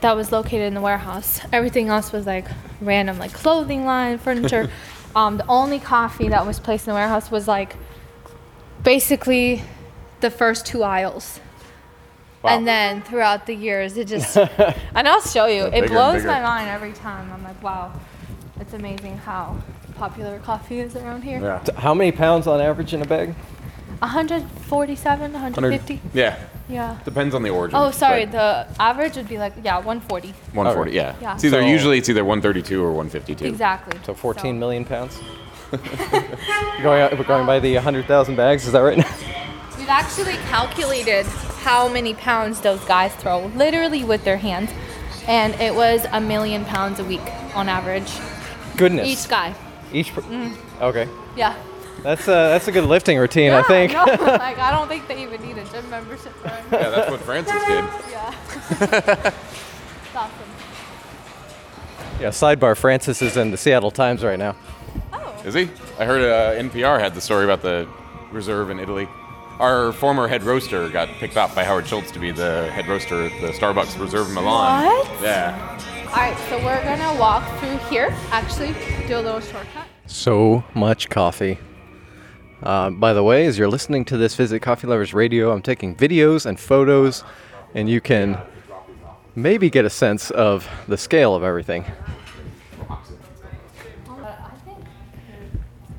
that 0.00 0.14
was 0.14 0.32
located 0.32 0.62
in 0.62 0.74
the 0.74 0.80
warehouse, 0.80 1.40
everything 1.52 1.88
else 1.88 2.12
was 2.12 2.26
like 2.26 2.46
random, 2.80 3.18
like 3.18 3.32
clothing 3.32 3.84
line, 3.86 4.18
furniture. 4.18 4.70
um, 5.16 5.38
the 5.38 5.46
only 5.46 5.78
coffee 5.78 6.28
that 6.28 6.46
was 6.46 6.60
placed 6.60 6.86
in 6.86 6.92
the 6.92 6.96
warehouse 6.96 7.30
was 7.30 7.48
like 7.48 7.76
basically 8.84 9.62
the 10.20 10.30
first 10.30 10.66
two 10.66 10.82
aisles. 10.82 11.40
And 12.44 12.68
then 12.68 13.00
throughout 13.00 13.46
the 13.46 13.54
years, 13.54 13.96
it 13.96 14.06
just, 14.06 14.36
and 14.94 15.08
I'll 15.08 15.22
show 15.22 15.46
you. 15.46 15.62
Yeah, 15.62 15.76
it 15.76 15.88
blows 15.88 16.24
my 16.24 16.42
mind 16.42 16.68
every 16.68 16.92
time. 16.92 17.32
I'm 17.32 17.42
like, 17.42 17.60
wow, 17.62 17.98
it's 18.60 18.74
amazing 18.74 19.16
how 19.16 19.56
popular 19.96 20.38
coffee 20.40 20.80
is 20.80 20.94
around 20.94 21.22
here. 21.22 21.40
Yeah. 21.40 21.64
How 21.78 21.94
many 21.94 22.12
pounds 22.12 22.46
on 22.46 22.60
average 22.60 22.92
in 22.92 23.00
a 23.00 23.06
bag? 23.06 23.34
147, 24.00 25.32
150. 25.32 26.00
Yeah. 26.12 26.38
Yeah. 26.68 26.98
Depends 27.06 27.34
on 27.34 27.42
the 27.42 27.48
origin. 27.50 27.78
Oh, 27.78 27.90
sorry. 27.90 28.26
but 28.26 28.32
The 28.32 28.82
average 28.82 29.16
would 29.16 29.28
be 29.28 29.38
like, 29.38 29.54
yeah, 29.62 29.76
140. 29.76 30.28
140. 30.52 30.92
Yeah. 30.92 31.14
Yeah. 31.22 31.34
It's 31.34 31.44
either 31.44 31.62
So- 31.62 31.66
usually 31.66 31.96
it's 31.98 32.10
either 32.10 32.24
132 32.24 32.82
or 32.82 32.88
152. 32.92 33.46
Exactly. 33.46 33.98
So 34.04 34.12
14 34.12 34.58
million 34.58 34.84
pounds. 34.84 35.18
going 36.82 37.00
out, 37.02 37.16
we're 37.18 37.24
going 37.24 37.46
by 37.46 37.58
the 37.60 37.74
100,000 37.74 38.36
bags. 38.36 38.66
Is 38.66 38.72
that 38.72 38.80
right? 38.80 38.98
Now? 38.98 39.10
We've 39.78 39.88
actually 39.88 40.34
calculated 40.48 41.26
how 41.62 41.88
many 41.88 42.14
pounds 42.14 42.60
those 42.60 42.82
guys 42.84 43.14
throw, 43.16 43.46
literally 43.48 44.02
with 44.04 44.24
their 44.24 44.36
hands, 44.38 44.70
and 45.28 45.54
it 45.60 45.74
was 45.74 46.06
a 46.12 46.20
million 46.20 46.64
pounds 46.64 46.98
a 47.00 47.04
week 47.04 47.20
on 47.54 47.68
average. 47.68 48.10
Goodness. 48.76 49.08
Each 49.08 49.28
guy. 49.28 49.54
Each. 49.92 50.12
Per- 50.12 50.22
Okay. 50.80 51.08
Yeah. 51.36 51.54
That's 52.02 52.26
uh, 52.28 52.48
that's 52.48 52.66
a 52.68 52.72
good 52.72 52.84
lifting 52.84 53.16
routine, 53.18 53.52
I 53.52 53.62
think. 53.62 53.92
No, 53.92 54.04
like 54.04 54.58
I 54.58 54.70
don't 54.72 54.88
think 54.88 55.06
they 55.08 55.22
even 55.22 55.40
need 55.40 55.56
a 55.56 55.64
gym 55.64 55.88
membership 55.88 56.34
for 56.34 56.48
it. 56.48 56.64
Yeah, 56.72 56.90
that's 56.90 57.10
what 57.10 57.20
Francis 57.20 57.54
did. 57.66 57.84
Yeah. 58.10 58.34
It's 58.70 60.16
awesome. 60.16 60.50
yeah. 62.20 62.28
Sidebar: 62.28 62.76
Francis 62.76 63.22
is 63.22 63.36
in 63.38 63.50
the 63.52 63.56
Seattle 63.56 63.90
Times 63.90 64.22
right 64.24 64.38
now. 64.38 64.54
Is 65.44 65.54
he? 65.54 65.68
I 65.98 66.04
heard 66.06 66.22
uh, 66.22 66.60
NPR 66.62 66.98
had 66.98 67.14
the 67.14 67.20
story 67.20 67.44
about 67.44 67.60
the 67.60 67.86
reserve 68.32 68.70
in 68.70 68.80
Italy. 68.80 69.06
Our 69.60 69.92
former 69.92 70.26
head 70.26 70.42
roaster 70.42 70.88
got 70.88 71.08
picked 71.20 71.36
up 71.36 71.54
by 71.54 71.64
Howard 71.64 71.86
Schultz 71.86 72.10
to 72.12 72.18
be 72.18 72.30
the 72.32 72.70
head 72.72 72.88
roaster 72.88 73.26
at 73.26 73.40
the 73.40 73.48
Starbucks 73.48 74.00
Reserve 74.00 74.28
in 74.28 74.34
Milan. 74.34 74.84
What? 74.84 75.22
Yeah. 75.22 75.78
All 76.08 76.16
right, 76.16 76.36
so 76.48 76.56
we're 76.64 76.82
gonna 76.82 77.20
walk 77.20 77.46
through 77.58 77.76
here. 77.90 78.14
Actually, 78.30 78.74
do 79.06 79.16
a 79.16 79.20
little 79.20 79.40
shortcut. 79.40 79.86
So 80.06 80.64
much 80.74 81.08
coffee. 81.10 81.58
Uh, 82.62 82.90
by 82.90 83.12
the 83.12 83.22
way, 83.22 83.46
as 83.46 83.58
you're 83.58 83.68
listening 83.68 84.04
to 84.06 84.16
this 84.16 84.34
Visit 84.34 84.60
Coffee 84.60 84.86
Lovers 84.86 85.12
Radio, 85.12 85.52
I'm 85.52 85.60
taking 85.60 85.94
videos 85.94 86.46
and 86.46 86.58
photos, 86.58 87.22
and 87.74 87.88
you 87.88 88.00
can 88.00 88.38
maybe 89.34 89.68
get 89.68 89.84
a 89.84 89.90
sense 89.90 90.30
of 90.30 90.68
the 90.88 90.96
scale 90.96 91.34
of 91.34 91.42
everything. 91.42 91.84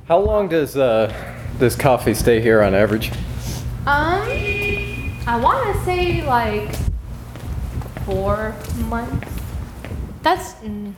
How 0.07 0.19
long 0.19 0.47
does 0.47 0.77
uh, 0.77 1.11
does 1.59 1.75
coffee 1.75 2.13
stay 2.13 2.41
here 2.41 2.61
on 2.61 2.75
average? 2.75 3.11
Um, 3.87 4.27
I 5.27 5.39
want 5.41 5.75
to 5.75 5.83
say 5.83 6.23
like 6.25 6.69
four 8.05 8.55
months. 8.87 9.27
That's. 10.21 10.53
Mm, 10.55 10.93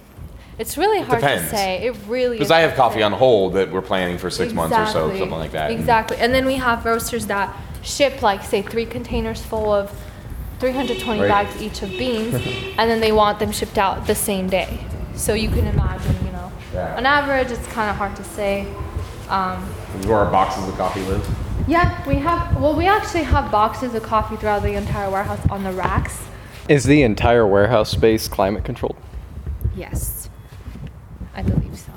it's 0.60 0.76
really 0.78 1.02
hard 1.02 1.22
depends. 1.22 1.50
to 1.52 1.56
say. 1.56 1.86
It 1.88 1.96
really. 2.08 2.38
Because 2.38 2.52
I 2.52 2.60
have 2.62 2.76
coffee 2.76 3.04
on 3.04 3.13
hold 3.13 3.54
that 3.54 3.72
we're 3.72 3.82
planning 3.82 4.17
for 4.17 4.30
six 4.30 4.52
months 4.54 4.76
or 4.76 4.86
so, 4.88 5.06
Exactly. 5.06 5.20
something 5.20 5.38
like 5.38 5.52
that. 5.52 5.72
And 5.72 5.80
Exactly. 5.80 6.17
And 6.17 6.34
then 6.34 6.46
we 6.46 6.56
have 6.56 6.84
roasters 6.84 7.28
that 7.28 7.56
ship 7.84 8.22
like 8.22 8.43
say 8.43 8.62
three 8.62 8.86
containers 8.86 9.41
full 9.41 9.72
of 9.72 9.89
320 10.60 11.22
Right. 11.22 11.28
bags 11.30 11.62
each 11.62 11.82
of 11.84 11.89
beans, 11.91 12.34
and 12.78 12.89
then 12.89 13.00
they 13.00 13.12
want 13.12 13.39
them 13.39 13.52
shipped 13.52 13.78
out 13.78 14.08
the 14.08 14.15
same 14.15 14.50
day. 14.50 14.80
So 15.15 15.34
you 15.34 15.48
can 15.50 15.67
imagine, 15.67 16.15
you 16.26 16.32
know, 16.32 16.52
Yeah. 16.74 16.96
on 16.98 17.06
average, 17.06 17.52
it's 17.52 17.67
kind 17.67 17.89
of 17.89 17.96
hard 17.96 18.15
to 18.17 18.24
say. 18.24 18.67
Um, 19.30 19.68
This 19.94 20.02
is 20.02 20.08
where 20.08 20.20
our 20.20 20.32
boxes 20.32 20.68
of 20.68 20.76
coffee 20.78 21.02
live. 21.04 21.28
yeah, 21.68 22.04
we 22.08 22.16
have. 22.16 22.60
Well, 22.62 22.76
we 22.76 22.88
actually 22.88 23.24
have 23.24 23.52
boxes 23.52 23.94
of 23.94 24.04
coffee 24.04 24.36
throughout 24.38 24.63
the 24.63 24.74
entire 24.74 25.10
warehouse 25.10 25.40
on 25.50 25.63
the 25.63 25.72
racks. 25.72 26.20
Is 26.70 26.84
the 26.86 27.02
entire 27.04 27.46
warehouse 27.48 27.90
space 27.90 28.28
climate 28.28 28.63
controlled? 28.63 28.96
Yes, 29.76 30.30
I 31.36 31.42
believe 31.44 31.78
so. 31.78 31.92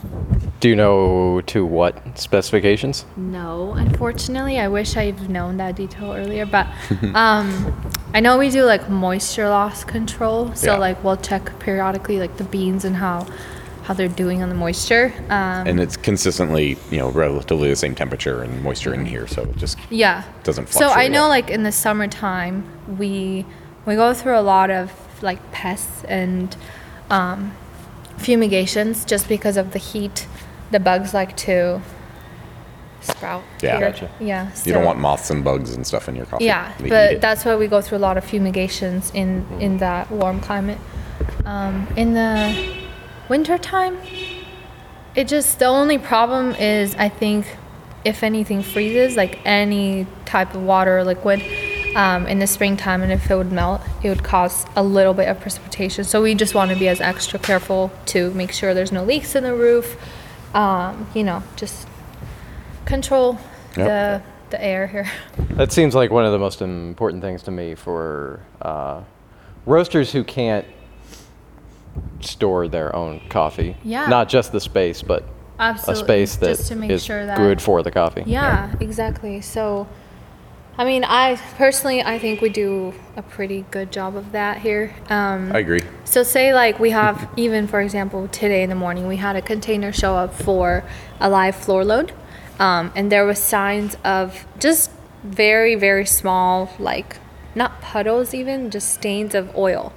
Do 0.61 0.69
you 0.69 0.77
know 0.77 1.41
to 1.47 1.65
what 1.65 2.19
specifications? 2.19 3.05
No, 3.17 3.73
unfortunately, 3.73 4.59
I 4.61 4.69
wish 4.69 4.97
I'd 4.97 5.31
known 5.31 5.57
that 5.57 5.77
detail 5.77 6.13
earlier. 6.13 6.45
But 6.47 6.67
um, 7.15 7.93
I 8.13 8.21
know 8.21 8.37
we 8.39 8.51
do 8.51 8.65
like 8.65 8.91
moisture 8.91 9.49
loss 9.49 9.85
control, 9.85 10.55
so 10.55 10.73
Yeah. 10.73 10.79
like 10.79 11.03
we'll 11.03 11.17
check 11.17 11.59
periodically 11.61 12.19
like 12.19 12.37
the 12.37 12.45
beans 12.45 12.85
and 12.85 12.97
how 12.97 13.27
how 13.91 13.95
they're 13.95 14.07
doing 14.07 14.41
on 14.41 14.49
the 14.49 14.55
moisture. 14.55 15.13
Um, 15.31 15.67
And 15.67 15.81
it's 15.81 15.97
consistently, 15.97 16.79
you 16.93 16.99
know, 16.99 17.11
relatively 17.11 17.71
the 17.71 17.75
same 17.75 17.97
temperature 17.97 18.41
and 18.41 18.63
moisture 18.63 18.95
in 18.95 19.05
here, 19.05 19.27
so 19.27 19.43
it 19.43 19.57
just 19.57 19.77
yeah, 19.91 20.23
doesn't 20.45 20.67
fluctuate. 20.67 20.91
So 20.93 20.93
I 20.93 21.07
fluctuate. 21.09 21.13
know 21.13 21.27
like 21.29 21.51
in 21.51 21.65
the 21.65 21.73
summertime 21.73 22.63
we 22.99 23.45
we 23.87 23.97
go 23.97 24.15
through 24.15 24.39
a 24.39 24.47
lot 24.55 24.71
of 24.71 24.93
like 25.23 25.41
pests 25.51 26.05
and 26.05 26.57
um, 27.11 27.53
fumigations 28.17 29.05
just 29.05 29.29
because 29.29 29.57
of 29.57 29.73
the 29.73 29.81
heat. 29.81 30.29
The 30.71 30.79
bugs 30.79 31.13
like 31.13 31.37
to 31.39 31.83
sprout. 33.01 33.43
Yeah. 33.61 33.79
here. 33.79 33.91
Gotcha. 33.91 34.11
Yeah. 34.21 34.53
you 34.65 34.73
don't 34.73 34.85
want 34.85 35.01
moths 35.01 35.31
and 35.31 35.43
bugs 35.43 35.75
and 35.75 35.85
stuff 35.85 36.09
in 36.09 36.15
your 36.15 36.27
coffee. 36.27 36.45
Yeah, 36.45 36.73
They 36.79 36.89
but 36.89 37.21
that's 37.21 37.45
why 37.45 37.57
we 37.57 37.67
go 37.67 37.81
through 37.81 37.99
a 37.99 38.05
lot 38.09 38.17
of 38.17 38.25
fumigations 38.25 39.11
in 39.15 39.45
in 39.59 39.79
that 39.79 40.13
warm 40.13 40.39
climate. 40.39 40.79
Um, 41.45 41.89
in 41.97 42.15
the 42.15 42.80
winter 43.31 43.57
time, 43.57 43.97
it 45.15 45.29
just 45.29 45.59
the 45.59 45.65
only 45.65 45.97
problem 45.97 46.55
is 46.57 46.95
I 46.97 47.09
think 47.09 47.47
if 48.05 48.23
anything 48.23 48.63
freezes, 48.63 49.17
like 49.17 49.41
any 49.47 50.07
type 50.27 50.55
of 50.55 50.63
water 50.63 50.99
or 50.99 51.05
liquid. 51.05 51.43
Um, 51.97 52.29
in 52.29 52.39
the 52.39 52.47
springtime, 52.47 53.03
and 53.03 53.11
if 53.11 53.29
it 53.33 53.35
would 53.35 53.51
melt, 53.51 53.81
it 54.05 54.11
would 54.11 54.23
cause 54.23 54.65
a 54.77 54.83
little 54.83 55.13
bit 55.13 55.27
of 55.27 55.41
precipitation. 55.41 56.05
So 56.05 56.23
we 56.23 56.37
just 56.37 56.55
want 56.55 56.71
to 56.71 56.77
be 56.77 56.87
as 56.87 57.01
extra 57.01 57.37
careful 57.37 57.91
to 58.07 58.31
make 58.33 58.53
sure 58.53 58.75
there's 58.75 58.93
no 58.93 59.03
leaks 59.03 59.35
in 59.35 59.43
the 59.43 59.53
roof. 59.57 59.97
Um, 60.55 61.09
you 61.17 61.25
know, 61.25 61.43
just 61.57 61.89
control 62.85 63.41
Yep. 63.77 63.87
the 63.89 64.23
the 64.51 64.65
air 64.65 64.87
here. 64.87 65.11
That 65.57 65.73
seems 65.73 65.97
like 65.97 66.13
one 66.13 66.25
of 66.25 66.31
the 66.31 66.39
most 66.39 66.63
important 66.63 67.25
things 67.25 67.43
to 67.43 67.51
me 67.51 67.75
for 67.75 68.39
uh, 68.63 69.03
roasters 69.67 70.13
who 70.13 70.23
can't 70.23 70.65
store 72.21 72.69
their 72.69 72.95
own 72.95 73.21
coffee. 73.29 73.77
Yeah. 73.83 74.07
Not 74.07 74.29
just 74.29 74.53
the 74.53 74.61
space, 74.61 75.03
but 75.03 75.25
Absolutely. 75.59 76.03
a 76.03 76.05
space 76.05 76.37
that 76.37 76.57
just 76.57 76.69
to 76.69 76.77
make 76.77 76.91
is 76.91 77.05
sure 77.05 77.27
that 77.27 77.37
good 77.37 77.61
for 77.61 77.83
the 77.83 77.91
coffee. 77.91 78.25
Yeah, 78.27 78.75
exactly. 78.81 79.41
So, 79.41 79.87
I 80.79 80.85
mean, 80.85 81.05
I 81.05 81.37
personally, 81.57 82.03
I 82.03 82.19
think 82.19 82.41
we 82.41 82.49
do 82.49 82.95
a 83.17 83.23
pretty 83.23 83.67
good 83.71 83.93
job 83.93 84.17
of 84.17 84.33
that 84.33 84.59
here. 84.59 84.95
Um, 85.09 85.53
I 85.53 85.59
agree. 85.59 85.83
so, 86.05 86.23
say 86.23 86.55
like 86.55 86.79
we 86.79 86.91
have, 86.91 87.29
even 87.37 87.67
for 87.67 87.81
example, 87.81 88.29
today 88.29 88.63
in 88.63 88.71
the 88.71 88.77
morning, 88.77 89.07
we 89.07 89.17
had 89.17 89.37
a 89.37 89.43
container 89.43 89.93
show 89.93 90.17
up 90.17 90.35
for 90.35 90.85
a 91.21 91.29
live 91.29 91.57
floor 91.57 91.85
load, 91.85 92.13
um, 92.59 92.93
and 92.97 93.13
there 93.13 93.27
was 93.27 93.39
signs 93.39 93.97
of 94.05 94.47
just 94.59 94.91
very, 95.23 95.75
very 95.75 96.07
small, 96.07 96.71
like 96.79 97.19
not 97.55 97.83
puddles, 97.83 98.33
even 98.33 98.71
just 98.71 98.95
stains 98.95 99.35
of 99.35 99.55
oil. 99.57 99.93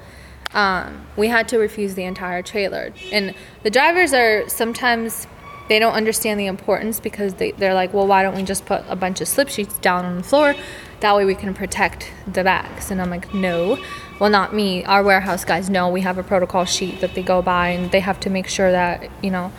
Um, 0.54 1.06
we 1.18 1.28
had 1.28 1.48
to 1.50 1.58
refuse 1.58 1.96
the 1.96 2.04
entire 2.04 2.42
trailer, 2.42 2.94
and 3.12 3.34
the 3.64 3.70
drivers 3.70 4.14
are 4.14 4.48
sometimes 4.48 5.28
they 5.70 5.80
don't 5.80 5.94
understand 5.94 6.40
the 6.40 6.46
importance 6.48 7.00
because 7.00 7.36
they, 7.36 7.52
they're 7.52 7.74
like, 7.74 7.94
well, 7.94 8.06
why 8.06 8.22
don't 8.22 8.36
we 8.36 8.44
just 8.44 8.66
put 8.66 8.84
a 8.88 8.96
bunch 8.96 9.22
of 9.22 9.28
slip 9.28 9.50
sheets 9.50 9.78
down 9.80 10.06
on 10.06 10.18
the 10.18 10.24
floor? 10.24 10.56
That 11.00 11.16
way 11.16 11.26
we 11.26 11.36
can 11.36 11.54
protect 11.54 12.12
the 12.28 12.44
bags. 12.44 12.92
And 12.92 13.02
I'm 13.02 13.10
like, 13.10 13.34
no. 13.34 13.78
Well, 14.20 14.30
not 14.30 14.54
me. 14.54 14.84
Our 14.84 15.04
warehouse 15.04 15.46
guys 15.46 15.70
know 15.70 15.90
we 15.90 16.02
have 16.02 16.18
a 16.18 16.24
protocol 16.24 16.66
sheet 16.66 17.02
that 17.02 17.16
they 17.16 17.24
go 17.24 17.42
by 17.42 17.70
and 17.70 17.92
they 17.92 18.02
have 18.02 18.20
to 18.22 18.30
make 18.30 18.48
sure 18.48 18.72
that, 18.72 19.10
you 19.22 19.32
know, 19.32 19.52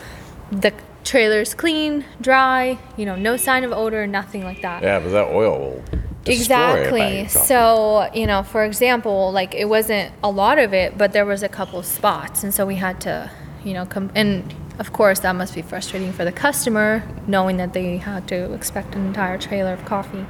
the 0.51 0.73
trailer's 1.03 1.53
clean, 1.53 2.05
dry, 2.21 2.77
you 2.97 3.05
know, 3.05 3.15
no 3.15 3.35
sign 3.35 3.63
of 3.63 3.71
odor, 3.71 4.05
nothing 4.07 4.43
like 4.43 4.61
that. 4.61 4.83
Yeah, 4.83 4.99
but 4.99 5.09
that 5.09 5.27
oil 5.27 5.59
will 5.59 5.83
Exactly. 6.25 7.27
So, 7.27 8.09
you 8.13 8.25
know, 8.25 8.43
for 8.43 8.63
example, 8.63 9.31
like 9.31 9.53
it 9.53 9.65
wasn't 9.65 10.13
a 10.23 10.29
lot 10.29 10.57
of 10.57 10.73
it, 10.73 10.97
but 10.97 11.13
there 11.13 11.25
was 11.25 11.43
a 11.43 11.49
couple 11.49 11.81
spots. 11.83 12.43
And 12.43 12.53
so 12.53 12.65
we 12.65 12.75
had 12.75 12.99
to, 13.01 13.31
you 13.63 13.73
know, 13.73 13.85
come 13.85 14.11
and 14.15 14.53
of 14.77 14.91
course 14.91 15.19
that 15.19 15.33
must 15.33 15.55
be 15.55 15.61
frustrating 15.61 16.11
for 16.11 16.25
the 16.25 16.31
customer 16.31 17.07
knowing 17.27 17.57
that 17.57 17.71
they 17.73 17.97
had 17.97 18.27
to 18.27 18.53
expect 18.53 18.93
an 18.95 19.05
entire 19.05 19.37
trailer 19.37 19.73
of 19.73 19.85
coffee. 19.85 20.25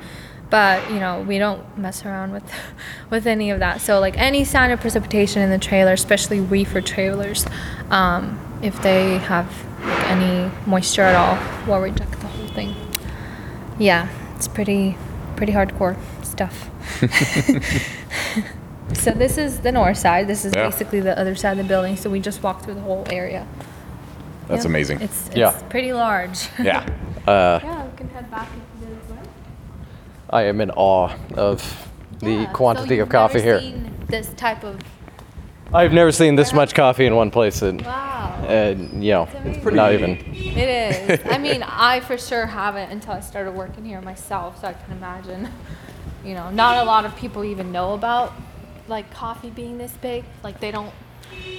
But, 0.49 0.89
you 0.91 0.99
know, 0.99 1.21
we 1.21 1.39
don't 1.39 1.77
mess 1.77 2.05
around 2.05 2.31
with 2.31 2.43
with 3.09 3.25
any 3.25 3.49
of 3.49 3.59
that. 3.59 3.81
So 3.81 3.99
like 3.99 4.17
any 4.17 4.43
sign 4.43 4.71
of 4.71 4.81
precipitation 4.81 5.41
in 5.41 5.49
the 5.49 5.57
trailer, 5.57 5.93
especially 5.93 6.39
reefer 6.39 6.81
trailers, 6.81 7.45
um, 7.89 8.39
if 8.61 8.81
they 8.81 9.17
have 9.19 9.47
like, 9.83 10.07
any 10.09 10.51
moisture 10.65 11.03
at 11.03 11.15
all, 11.15 11.67
we'll 11.67 11.81
reject 11.81 12.19
the 12.19 12.27
whole 12.27 12.47
thing. 12.49 12.75
Yeah, 13.77 14.07
it's 14.35 14.47
pretty 14.47 14.97
pretty 15.35 15.53
hardcore 15.53 15.95
stuff. 16.23 16.69
so 18.93 19.11
this 19.11 19.37
is 19.37 19.59
the 19.59 19.71
north 19.71 19.97
side. 19.97 20.27
This 20.27 20.45
is 20.45 20.53
Yeah. 20.55 20.65
basically 20.69 20.99
the 20.99 21.17
other 21.19 21.35
side 21.35 21.51
of 21.51 21.57
the 21.57 21.63
building. 21.63 21.95
So 21.97 22.09
we 22.09 22.19
just 22.19 22.41
walked 22.43 22.65
through 22.65 22.75
the 22.75 22.81
whole 22.81 23.05
area. 23.09 23.45
That's 24.47 24.63
Yeah. 24.63 24.69
amazing. 24.69 25.01
It's, 25.01 25.27
it's 25.27 25.37
Yeah. 25.37 25.51
pretty 25.69 25.93
large. 25.93 26.47
yeah. 26.61 26.85
Uh, 27.27 27.59
yeah, 27.63 27.85
we 27.85 27.97
can 27.97 28.09
head 28.09 28.29
back 28.29 28.47
into 28.53 28.91
the 29.07 29.13
way. 29.13 29.19
I 30.29 30.43
am 30.43 30.61
in 30.61 30.71
awe 30.71 31.09
of 31.35 31.87
the 32.19 32.31
Yeah, 32.31 32.47
so 32.47 32.53
quantity 32.53 32.95
you've 32.95 33.03
of 33.07 33.09
coffee 33.09 33.39
never 33.39 33.59
here. 33.59 33.59
seen 33.61 33.91
This 34.07 34.29
type 34.37 34.63
of 34.63 34.77
I've 35.75 35.91
never 35.91 36.13
seen 36.13 36.35
this 36.35 36.53
much 36.53 36.73
coffee 36.73 37.05
in 37.05 37.15
one 37.15 37.31
place. 37.31 37.61
And, 37.61 37.81
wow. 37.81 38.45
uh, 38.47 38.75
you 38.93 39.11
know, 39.11 39.27
amazing. 39.35 39.75
not 39.75 39.93
even. 39.93 40.11
It 40.33 41.09
is. 41.09 41.21
I 41.29 41.37
mean, 41.37 41.63
I 41.63 41.99
for 41.99 42.17
sure 42.17 42.45
haven't 42.45 42.91
until 42.91 43.11
I 43.11 43.19
started 43.19 43.51
working 43.51 43.83
here 43.83 43.99
myself, 43.99 44.61
so 44.61 44.69
I 44.69 44.73
can 44.73 44.93
imagine. 44.93 45.49
You 46.23 46.33
know, 46.33 46.49
not 46.49 46.77
a 46.77 46.85
lot 46.85 47.05
of 47.05 47.15
people 47.17 47.43
even 47.43 47.73
know 47.73 47.93
about 47.93 48.33
like 48.87 49.11
coffee 49.11 49.49
being 49.49 49.77
this 49.77 49.91
big. 50.01 50.23
Like 50.43 50.61
they 50.61 50.71
don't. 50.71 50.93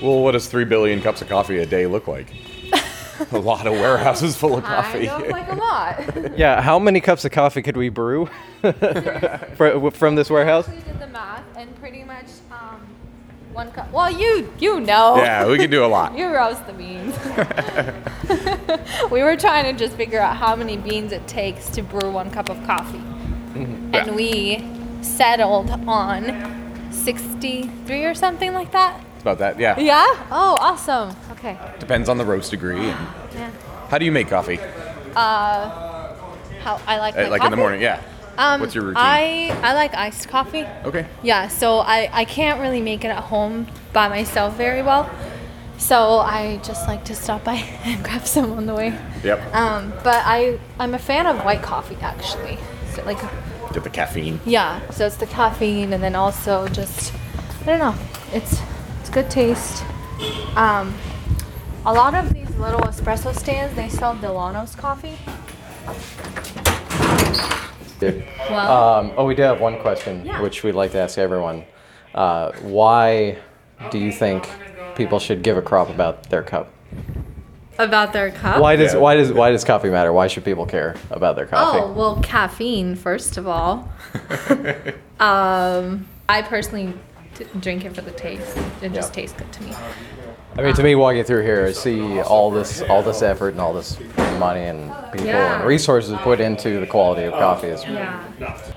Well, 0.02 0.22
what 0.22 0.32
does 0.32 0.48
three 0.48 0.64
billion 0.64 1.02
cups 1.02 1.20
of 1.20 1.28
coffee 1.28 1.58
a 1.58 1.66
day 1.66 1.86
look 1.86 2.08
like? 2.08 2.32
a 3.32 3.38
lot 3.38 3.66
of 3.66 3.74
warehouses 3.74 4.34
full 4.34 4.56
of 4.56 4.64
coffee. 4.64 5.06
Kind 5.06 5.24
of 5.24 5.30
like 5.30 5.52
a 5.52 5.54
lot. 5.54 6.36
Yeah, 6.38 6.60
how 6.60 6.78
many 6.78 7.00
cups 7.00 7.24
of 7.24 7.32
coffee 7.32 7.62
could 7.62 7.76
we 7.76 7.88
brew 7.88 8.28
Fr- 8.62 9.90
from 9.90 10.14
this 10.14 10.30
warehouse? 10.30 10.68
We 10.68 10.76
did 10.76 10.98
the 10.98 11.06
math, 11.06 11.44
and 11.56 11.74
pretty 11.80 12.04
much 12.04 12.26
um, 12.50 12.86
one 13.56 13.72
cup. 13.72 13.90
Well, 13.90 14.10
you 14.10 14.52
you 14.58 14.78
know. 14.80 15.16
yeah, 15.16 15.46
we 15.46 15.56
can 15.58 15.70
do 15.70 15.84
a 15.84 15.86
lot. 15.88 16.16
You 16.16 16.28
roast 16.28 16.64
the 16.66 16.72
beans. 16.72 17.16
we 19.10 19.22
were 19.22 19.36
trying 19.36 19.64
to 19.64 19.72
just 19.72 19.96
figure 19.96 20.20
out 20.20 20.36
how 20.36 20.54
many 20.54 20.76
beans 20.76 21.10
it 21.12 21.26
takes 21.26 21.68
to 21.70 21.82
brew 21.82 22.10
one 22.10 22.30
cup 22.30 22.48
of 22.50 22.62
coffee. 22.66 22.98
Mm-hmm. 22.98 23.94
Yeah. 23.94 24.04
And 24.06 24.14
we 24.16 24.64
settled 25.02 25.70
on 25.88 26.92
63 26.92 28.04
or 28.04 28.14
something 28.14 28.52
like 28.52 28.72
that. 28.72 29.00
About 29.20 29.38
that, 29.38 29.58
yeah. 29.58 29.78
Yeah? 29.78 30.04
Oh, 30.30 30.56
awesome. 30.60 31.16
Okay. 31.32 31.58
Depends 31.80 32.08
on 32.08 32.18
the 32.18 32.24
roast 32.24 32.50
degree. 32.50 32.76
And 32.76 33.08
Yeah. 33.34 33.50
how 33.88 33.98
do 33.98 34.04
you 34.04 34.12
make 34.12 34.28
coffee? 34.28 34.58
Uh, 35.16 36.14
how 36.62 36.80
I 36.86 36.98
like 36.98 37.16
Uh, 37.16 37.28
like 37.30 37.42
in 37.42 37.50
the 37.50 37.56
morning, 37.56 37.80
yeah. 37.80 38.00
Um, 38.38 38.60
What's 38.60 38.74
your 38.74 38.84
routine? 38.84 38.96
I 39.02 39.58
I 39.62 39.72
like 39.74 39.94
iced 39.94 40.28
coffee. 40.28 40.64
Okay. 40.84 41.06
Yeah, 41.22 41.48
so 41.48 41.78
I, 41.78 42.08
I 42.12 42.24
can't 42.24 42.60
really 42.60 42.80
make 42.82 43.04
it 43.04 43.08
at 43.08 43.24
home 43.24 43.66
by 43.92 44.08
myself 44.08 44.56
very 44.56 44.82
well. 44.82 45.10
So 45.78 46.18
I 46.20 46.58
just 46.62 46.86
like 46.88 47.04
to 47.04 47.14
stop 47.14 47.44
by 47.44 47.54
and 47.84 48.02
grab 48.04 48.26
some 48.26 48.52
on 48.52 48.66
the 48.66 48.74
way. 48.74 48.98
Yep. 49.24 49.54
Um, 49.54 49.90
but 50.04 50.22
I 50.24 50.58
I'm 50.78 50.94
a 50.94 50.98
fan 50.98 51.26
of 51.26 51.44
white 51.44 51.62
coffee 51.62 51.96
actually. 52.00 52.58
So 52.94 53.04
like 53.04 53.18
Get 53.72 53.84
the 53.84 53.90
caffeine. 53.90 54.40
yeah, 54.46 54.80
so 54.90 55.06
it's 55.06 55.16
the 55.16 55.26
caffeine 55.26 55.92
and 55.92 56.02
then 56.02 56.14
also 56.14 56.66
just 56.68 57.12
I 57.62 57.64
don't 57.66 57.78
know. 57.78 57.94
It's 58.32 58.60
it's 59.00 59.10
good 59.10 59.30
taste. 59.30 59.84
Um, 60.56 60.94
a 61.84 61.92
lot 61.92 62.14
of 62.14 62.32
these 62.32 62.48
little 62.56 62.80
espresso 62.80 63.34
stands 63.36 63.74
they 63.76 63.88
sell 63.90 64.14
Dillanos 64.16 64.76
coffee. 64.76 65.16
Well, 68.00 68.72
Um, 68.72 69.12
oh, 69.16 69.24
we 69.24 69.34
do 69.34 69.42
have 69.42 69.60
one 69.60 69.78
question, 69.80 70.24
Yeah. 70.24 70.40
which 70.42 70.62
we'd 70.62 70.74
like 70.74 70.92
to 70.92 70.98
ask 70.98 71.18
everyone. 71.18 71.64
Uh, 72.14 72.52
why 72.62 73.36
do 73.90 73.98
you 73.98 74.12
think 74.12 74.48
people 74.94 75.18
should 75.18 75.42
give 75.42 75.56
a 75.56 75.62
crop 75.62 75.90
about 75.90 76.30
their 76.30 76.42
cup? 76.42 76.68
about 77.78 78.14
their 78.14 78.30
cup. 78.30 78.58
Why 78.58 78.74
does 78.74 78.94
Yeah. 78.94 79.00
why 79.00 79.16
does 79.16 79.30
why 79.34 79.50
does 79.50 79.62
coffee 79.62 79.90
matter? 79.90 80.10
Why 80.10 80.28
should 80.28 80.44
people 80.46 80.64
care 80.64 80.94
about 81.10 81.36
their 81.36 81.44
coffee? 81.44 81.78
Oh 81.82 81.92
well, 81.92 82.18
caffeine 82.22 82.94
first 82.94 83.36
of 83.36 83.46
all. 83.46 83.86
um, 85.20 86.06
I 86.28 86.40
personally 86.42 86.94
t- 87.34 87.44
drink 87.60 87.84
it 87.84 87.94
for 87.94 88.00
the 88.00 88.12
taste. 88.12 88.56
It 88.80 88.92
just 88.94 89.10
Yeah. 89.14 89.22
tastes 89.22 89.36
good 89.38 89.52
to 89.52 89.62
me. 89.62 89.74
I 90.58 90.62
mean, 90.62 90.74
to 90.74 90.82
me, 90.82 90.94
walking 90.94 91.22
through 91.24 91.42
here, 91.42 91.66
I 91.66 91.72
see 91.72 92.20
all 92.22 92.50
this 92.50 92.80
all 92.82 93.02
this 93.02 93.20
effort 93.22 93.50
and 93.50 93.60
all 93.60 93.74
this 93.74 93.98
money 94.38 94.62
and 94.62 94.90
people 95.12 95.26
Yeah. 95.26 95.58
and 95.58 95.68
resources 95.68 96.16
put 96.22 96.40
into 96.40 96.80
the 96.80 96.86
quality 96.86 97.24
of 97.24 97.32
coffee. 97.34 97.68
It's, 97.68 97.84
Yeah, 97.84 98.22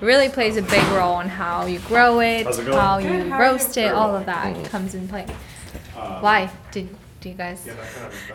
really 0.02 0.30
plays 0.30 0.58
a 0.58 0.62
big 0.62 0.84
role 0.90 1.20
in 1.22 1.30
how 1.30 1.66
you 1.66 1.80
grow 1.80 2.20
it, 2.20 2.46
how 2.68 2.98
you 2.98 3.34
roast 3.34 3.78
it. 3.78 3.94
All 3.94 4.16
of 4.16 4.26
that 4.26 4.54
mm-hmm. 4.56 4.64
comes 4.66 4.94
in 4.96 5.08
play. 5.08 5.26
Um, 5.98 6.22
why 6.22 6.50
did 6.72 6.90
do 7.22 7.30
you 7.30 7.36
guys? 7.36 7.68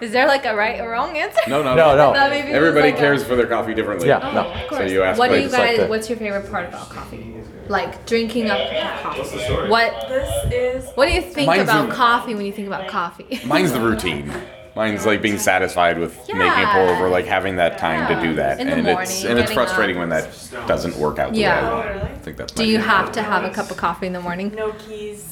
Is 0.01 0.13
there 0.13 0.27
like 0.27 0.45
a 0.45 0.55
right 0.55 0.81
or 0.81 0.91
wrong 0.91 1.17
answer? 1.17 1.41
No, 1.49 1.63
no, 1.63 1.75
No, 1.83 1.97
no. 1.97 2.13
That 2.13 2.31
maybe 2.31 2.49
was 2.49 2.57
Everybody 2.57 2.89
like 2.89 2.97
a- 2.97 3.01
cares 3.01 3.25
for 3.25 3.35
their 3.37 3.47
coffee 3.47 3.75
differently. 3.75 4.09
Yeah, 4.09 4.21
Oh, 4.23 4.33
no. 4.33 4.41
of 4.51 4.61
So 4.71 4.77
course. 4.77 4.91
you 4.91 5.03
ask 5.03 5.19
what 5.19 5.31
do 5.31 5.37
you 5.37 5.43
just 5.43 5.55
like 5.55 5.77
guys? 5.79 5.89
what's 5.89 6.09
your 6.11 6.19
favorite 6.19 6.51
part 6.51 6.69
about 6.69 6.91
coffee? 6.91 7.35
Like 7.69 8.05
drinking 8.07 8.47
a 8.51 8.99
cup 9.03 9.17
of 9.17 9.17
coffee. 9.31 9.69
What 9.71 10.09
This 10.09 10.53
is 10.53 10.91
What 10.95 11.07
do 11.07 11.13
you 11.13 11.23
think 11.23 11.47
Mine's 11.47 11.63
about 11.63 11.89
the- 11.89 11.95
coffee 11.95 12.35
when 12.35 12.45
you 12.47 12.53
think 12.53 12.67
about 12.67 12.89
coffee? 12.89 13.41
Mine's 13.47 13.73
the 13.73 13.81
routine. 13.81 14.31
Mine's 14.77 15.07
like 15.07 15.23
being 15.23 15.39
satisfied 15.39 15.99
with 16.01 16.17
making 16.29 16.41
a 16.65 16.67
pour 16.73 16.89
over, 16.89 17.09
like 17.09 17.27
having 17.27 17.57
that 17.57 17.79
time 17.79 18.13
to 18.13 18.21
do 18.21 18.35
that, 18.35 18.59
In 18.59 18.67
the 18.67 18.73
and 18.73 18.81
it's 18.89 19.23
morning, 19.23 19.31
and 19.31 19.39
it's 19.39 19.51
getting 19.51 19.55
frustrating 19.55 19.97
up. 19.97 20.01
when 20.01 20.09
that 20.09 20.67
doesn't 20.67 20.97
work 20.97 21.19
out. 21.21 21.33
the 21.33 21.39
Yeah. 21.41 21.63
way 21.63 21.67
I 21.67 21.71
Oh, 21.71 21.77
want. 22.01 22.05
I 22.13 22.19
think 22.19 22.37
that's. 22.37 22.53
Do 22.53 22.63
my 22.63 22.69
you 22.69 22.79
favorite 22.79 22.91
have 22.91 23.13
to 23.13 23.23
have 23.23 23.45
a 23.45 23.51
cup 23.51 23.71
of 23.71 23.77
coffee 23.77 24.09
in 24.09 24.13
the 24.13 24.21
morning? 24.21 24.53
no 24.57 24.73
keys. 24.73 25.31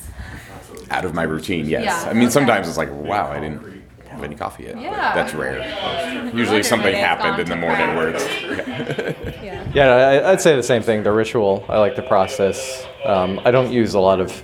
out 0.90 1.04
of 1.06 1.14
my 1.14 1.22
routine? 1.22 1.66
Yes. 1.66 1.84
Yeah, 1.84 2.10
I 2.10 2.12
mean, 2.12 2.24
okay. 2.24 2.32
sometimes 2.32 2.68
it's 2.68 2.76
like, 2.76 2.92
wow, 2.92 3.30
I 3.32 3.40
didn't 3.40 3.71
have 4.12 4.24
any 4.24 4.34
coffee 4.36 4.64
yet. 4.64 4.74
but 4.74 4.82
Yeah. 4.82 5.14
That's 5.14 5.34
rare. 5.34 6.30
Usually 6.34 6.62
something 6.62 6.94
happened 6.94 7.38
in 7.40 7.48
the 7.48 7.56
morning 7.56 7.86
crap. 7.86 7.96
where 7.96 8.08
it's. 8.10 9.42
Yeah. 9.42 9.58
Yeah, 9.74 9.86
no, 9.86 9.96
I, 9.96 10.32
I'd 10.32 10.40
say 10.42 10.54
the 10.54 10.62
same 10.62 10.82
thing. 10.82 11.02
The 11.02 11.12
ritual. 11.12 11.64
I 11.66 11.78
like 11.78 11.96
the 11.96 12.02
process. 12.02 12.86
Um, 13.06 13.40
I 13.44 13.50
don't 13.50 13.72
use 13.72 13.94
a 13.94 14.00
lot 14.00 14.20
of 14.20 14.42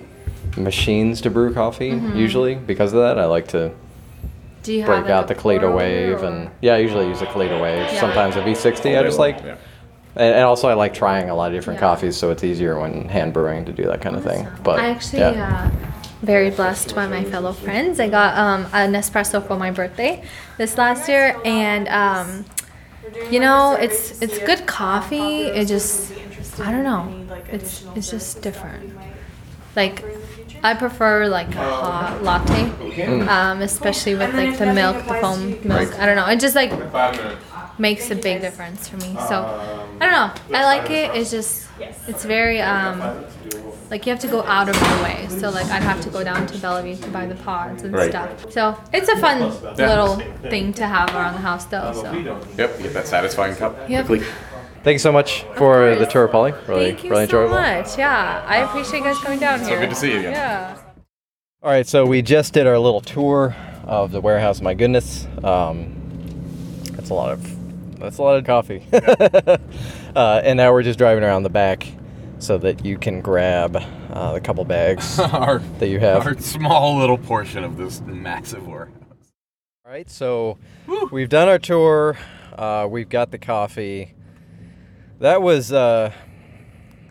machines 0.57 1.21
to 1.23 1.31
brew 1.31 1.53
coffee 1.53 1.91
Mm-hmm. 1.91 2.17
usually 2.17 2.55
because 2.55 2.95
of 2.95 3.01
that. 3.01 3.19
I 3.19 3.27
like 3.27 3.49
to 3.49 3.71
Do 4.63 4.73
you 4.73 4.87
break 4.87 5.03
like, 5.03 5.11
out 5.11 5.29
the 5.29 5.35
Kalita 5.35 5.71
Wave, 5.75 6.23
or- 6.23 6.27
and 6.27 6.51
yeah, 6.63 6.75
I 6.75 6.79
usually 6.79 7.07
use 7.09 7.21
a 7.21 7.27
Kalita 7.27 7.61
Wave. 7.61 7.93
Yeah. 7.93 8.01
Sometimes 8.01 8.37
a 8.37 8.41
V60. 8.41 8.99
I 8.99 9.03
just 9.03 9.19
like, 9.19 9.37
Yeah. 9.45 9.57
and, 10.17 10.35
and 10.35 10.45
also 10.45 10.67
I 10.69 10.73
like 10.75 10.95
trying 10.95 11.29
a 11.29 11.35
lot 11.35 11.49
of 11.53 11.59
different 11.59 11.77
Yeah. 11.79 11.87
coffees, 11.89 12.17
so 12.17 12.31
it's 12.31 12.43
easier 12.43 12.81
when 12.81 13.07
hand 13.09 13.35
brewing 13.35 13.67
to 13.67 13.73
do 13.73 13.85
that 13.85 14.01
kind 14.01 14.17
of 14.17 14.25
thing. 14.25 14.49
But 14.65 14.81
I 14.81 14.89
actually 14.89 15.19
yeah. 15.21 15.71
uh, 15.75 15.98
very 16.23 16.51
blessed 16.51 16.95
by 16.95 17.07
my 17.07 17.25
fellow 17.25 17.53
friends. 17.53 18.01
I 18.01 18.09
got 18.09 18.37
um, 18.37 18.65
a 18.67 18.89
Nespresso 18.89 19.47
for 19.47 19.57
my 19.57 19.71
birthday 19.71 20.23
this 20.57 20.77
last 20.77 21.09
year, 21.09 21.37
and 21.45 21.89
um, 21.89 22.45
you 23.31 23.41
know, 23.41 23.75
it's 23.75 24.21
it's 24.21 24.39
good 24.39 24.67
coffee. 24.67 25.43
It 25.47 25.67
just 25.69 26.13
I 26.61 26.71
don't 26.73 26.85
know. 26.85 27.27
It's 27.51 27.85
it's 27.95 28.11
just 28.11 28.43
different. 28.43 28.97
Like 29.77 30.05
I 30.63 30.75
prefer 30.75 31.29
like 31.29 31.55
a 31.55 31.59
hot 31.59 32.23
latte, 32.23 32.73
um, 33.29 33.63
especially 33.63 34.15
with 34.17 34.35
like 34.35 34.59
the 34.59 34.73
milk, 34.73 35.07
the 35.07 35.15
foam 35.15 35.51
milk. 35.63 35.99
I 35.99 36.07
don't 36.07 36.17
know. 36.17 36.27
It 36.27 36.41
just 36.41 36.57
like 36.57 36.73
makes 37.79 38.11
a 38.11 38.15
big 38.17 38.41
difference 38.41 38.89
for 38.89 38.97
me. 38.97 39.15
So 39.29 39.43
I 40.01 40.07
don't 40.07 40.51
know. 40.51 40.59
I 40.59 40.65
like 40.65 40.91
it. 40.91 41.15
It's 41.17 41.31
just 41.31 41.67
it's 42.07 42.25
very 42.25 42.61
um 42.61 43.25
like 43.91 44.05
you 44.05 44.11
have 44.13 44.21
to 44.21 44.29
go 44.29 44.43
out 44.43 44.69
of 44.69 44.75
your 44.81 45.03
way. 45.03 45.27
So 45.31 45.51
like 45.51 45.67
I'd 45.67 45.83
have 45.83 46.01
to 46.03 46.11
go 46.11 46.23
down 46.23 46.47
to 46.47 46.59
Bellevue 46.59 46.97
to 46.97 47.09
buy 47.11 47.27
the 47.27 47.37
pods 47.37 47.83
and 47.85 47.95
Right. 47.95 48.11
stuff. 48.11 48.51
So 48.53 48.77
it's 48.93 49.09
a 49.09 49.17
fun 49.19 49.41
little 49.77 50.17
thing 50.51 50.73
to 50.75 50.87
have 50.87 51.09
around 51.11 51.35
the 51.35 51.41
house 51.41 51.65
though. 51.67 51.93
So 51.95 52.13
Yep. 52.13 52.77
You 52.79 52.83
get 52.85 52.93
that 52.95 53.07
satisfying 53.09 53.55
cup 53.57 53.77
Yep. 53.89 54.07
quickly. 54.07 54.27
Thank 54.85 54.95
you 54.95 54.99
so 55.01 55.11
much 55.13 55.43
for 55.57 55.95
the 55.97 56.07
tour, 56.07 56.29
Polly. 56.29 56.55
Really, 56.67 56.93
thank 56.93 57.05
you 57.05 57.11
really 57.11 57.27
so 57.27 57.43
enjoyable. 57.43 57.57
much. 57.61 57.99
Yeah, 57.99 58.45
I 58.47 58.59
appreciate 58.59 59.01
you 59.01 59.05
guys 59.07 59.19
coming 59.19 59.39
down 59.41 59.59
here. 59.61 59.69
So 59.71 59.81
good 59.81 59.91
to 59.91 59.95
see 59.97 60.13
you 60.13 60.19
again. 60.21 60.33
Yeah. 60.33 60.77
All 61.63 61.71
right, 61.71 61.87
so 61.87 62.07
we 62.07 62.23
just 62.23 62.53
did 62.55 62.67
our 62.67 62.79
little 62.79 63.01
tour 63.01 63.57
of 63.85 64.13
the 64.13 64.21
warehouse. 64.21 64.61
My 64.61 64.75
goodness, 64.75 65.27
um, 65.43 65.93
that's 66.93 67.11
a 67.11 67.15
lot 67.15 67.33
of 67.33 67.58
that's 67.99 68.19
a 68.19 68.23
lot 68.23 68.39
of 68.39 68.45
coffee. 68.45 68.85
uh, 68.93 70.41
and 70.45 70.57
now 70.57 70.73
we're 70.73 70.83
just 70.83 70.99
driving 70.99 71.25
around 71.25 71.43
the 71.43 71.51
back 71.51 71.87
so 72.39 72.57
that 72.59 72.85
you 72.85 72.97
can 72.97 73.21
grab 73.21 73.77
uh, 74.13 74.33
the 74.33 74.41
couple 74.41 74.65
bags 74.65 75.19
our, 75.19 75.59
that 75.79 75.89
you 75.89 75.99
have. 75.99 76.27
our 76.27 76.39
small 76.39 76.99
little 76.99 77.19
portion 77.19 77.65
of 77.65 77.77
this 77.77 78.01
massive 78.03 78.67
warehouse. 78.67 78.95
All 79.85 79.93
right, 79.93 80.09
so 80.09 80.59
we've 81.11 81.29
done 81.29 81.49
our 81.49 81.59
tour. 81.59 82.17
Uh, 82.57 82.87
we've 82.91 83.09
got 83.09 83.31
the 83.31 83.39
coffee. 83.39 84.15
That 85.21 85.43
was, 85.43 85.73
uh, 85.73 86.13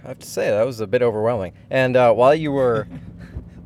I 0.03 0.07
have 0.07 0.19
to 0.19 0.27
say, 0.27 0.49
that 0.49 0.65
was 0.65 0.79
a 0.79 0.87
bit 0.87 1.01
overwhelming. 1.01 1.53
And 1.69 1.97
uh, 1.97 2.13
while 2.13 2.35
you 2.35 2.51
were, 2.51 2.87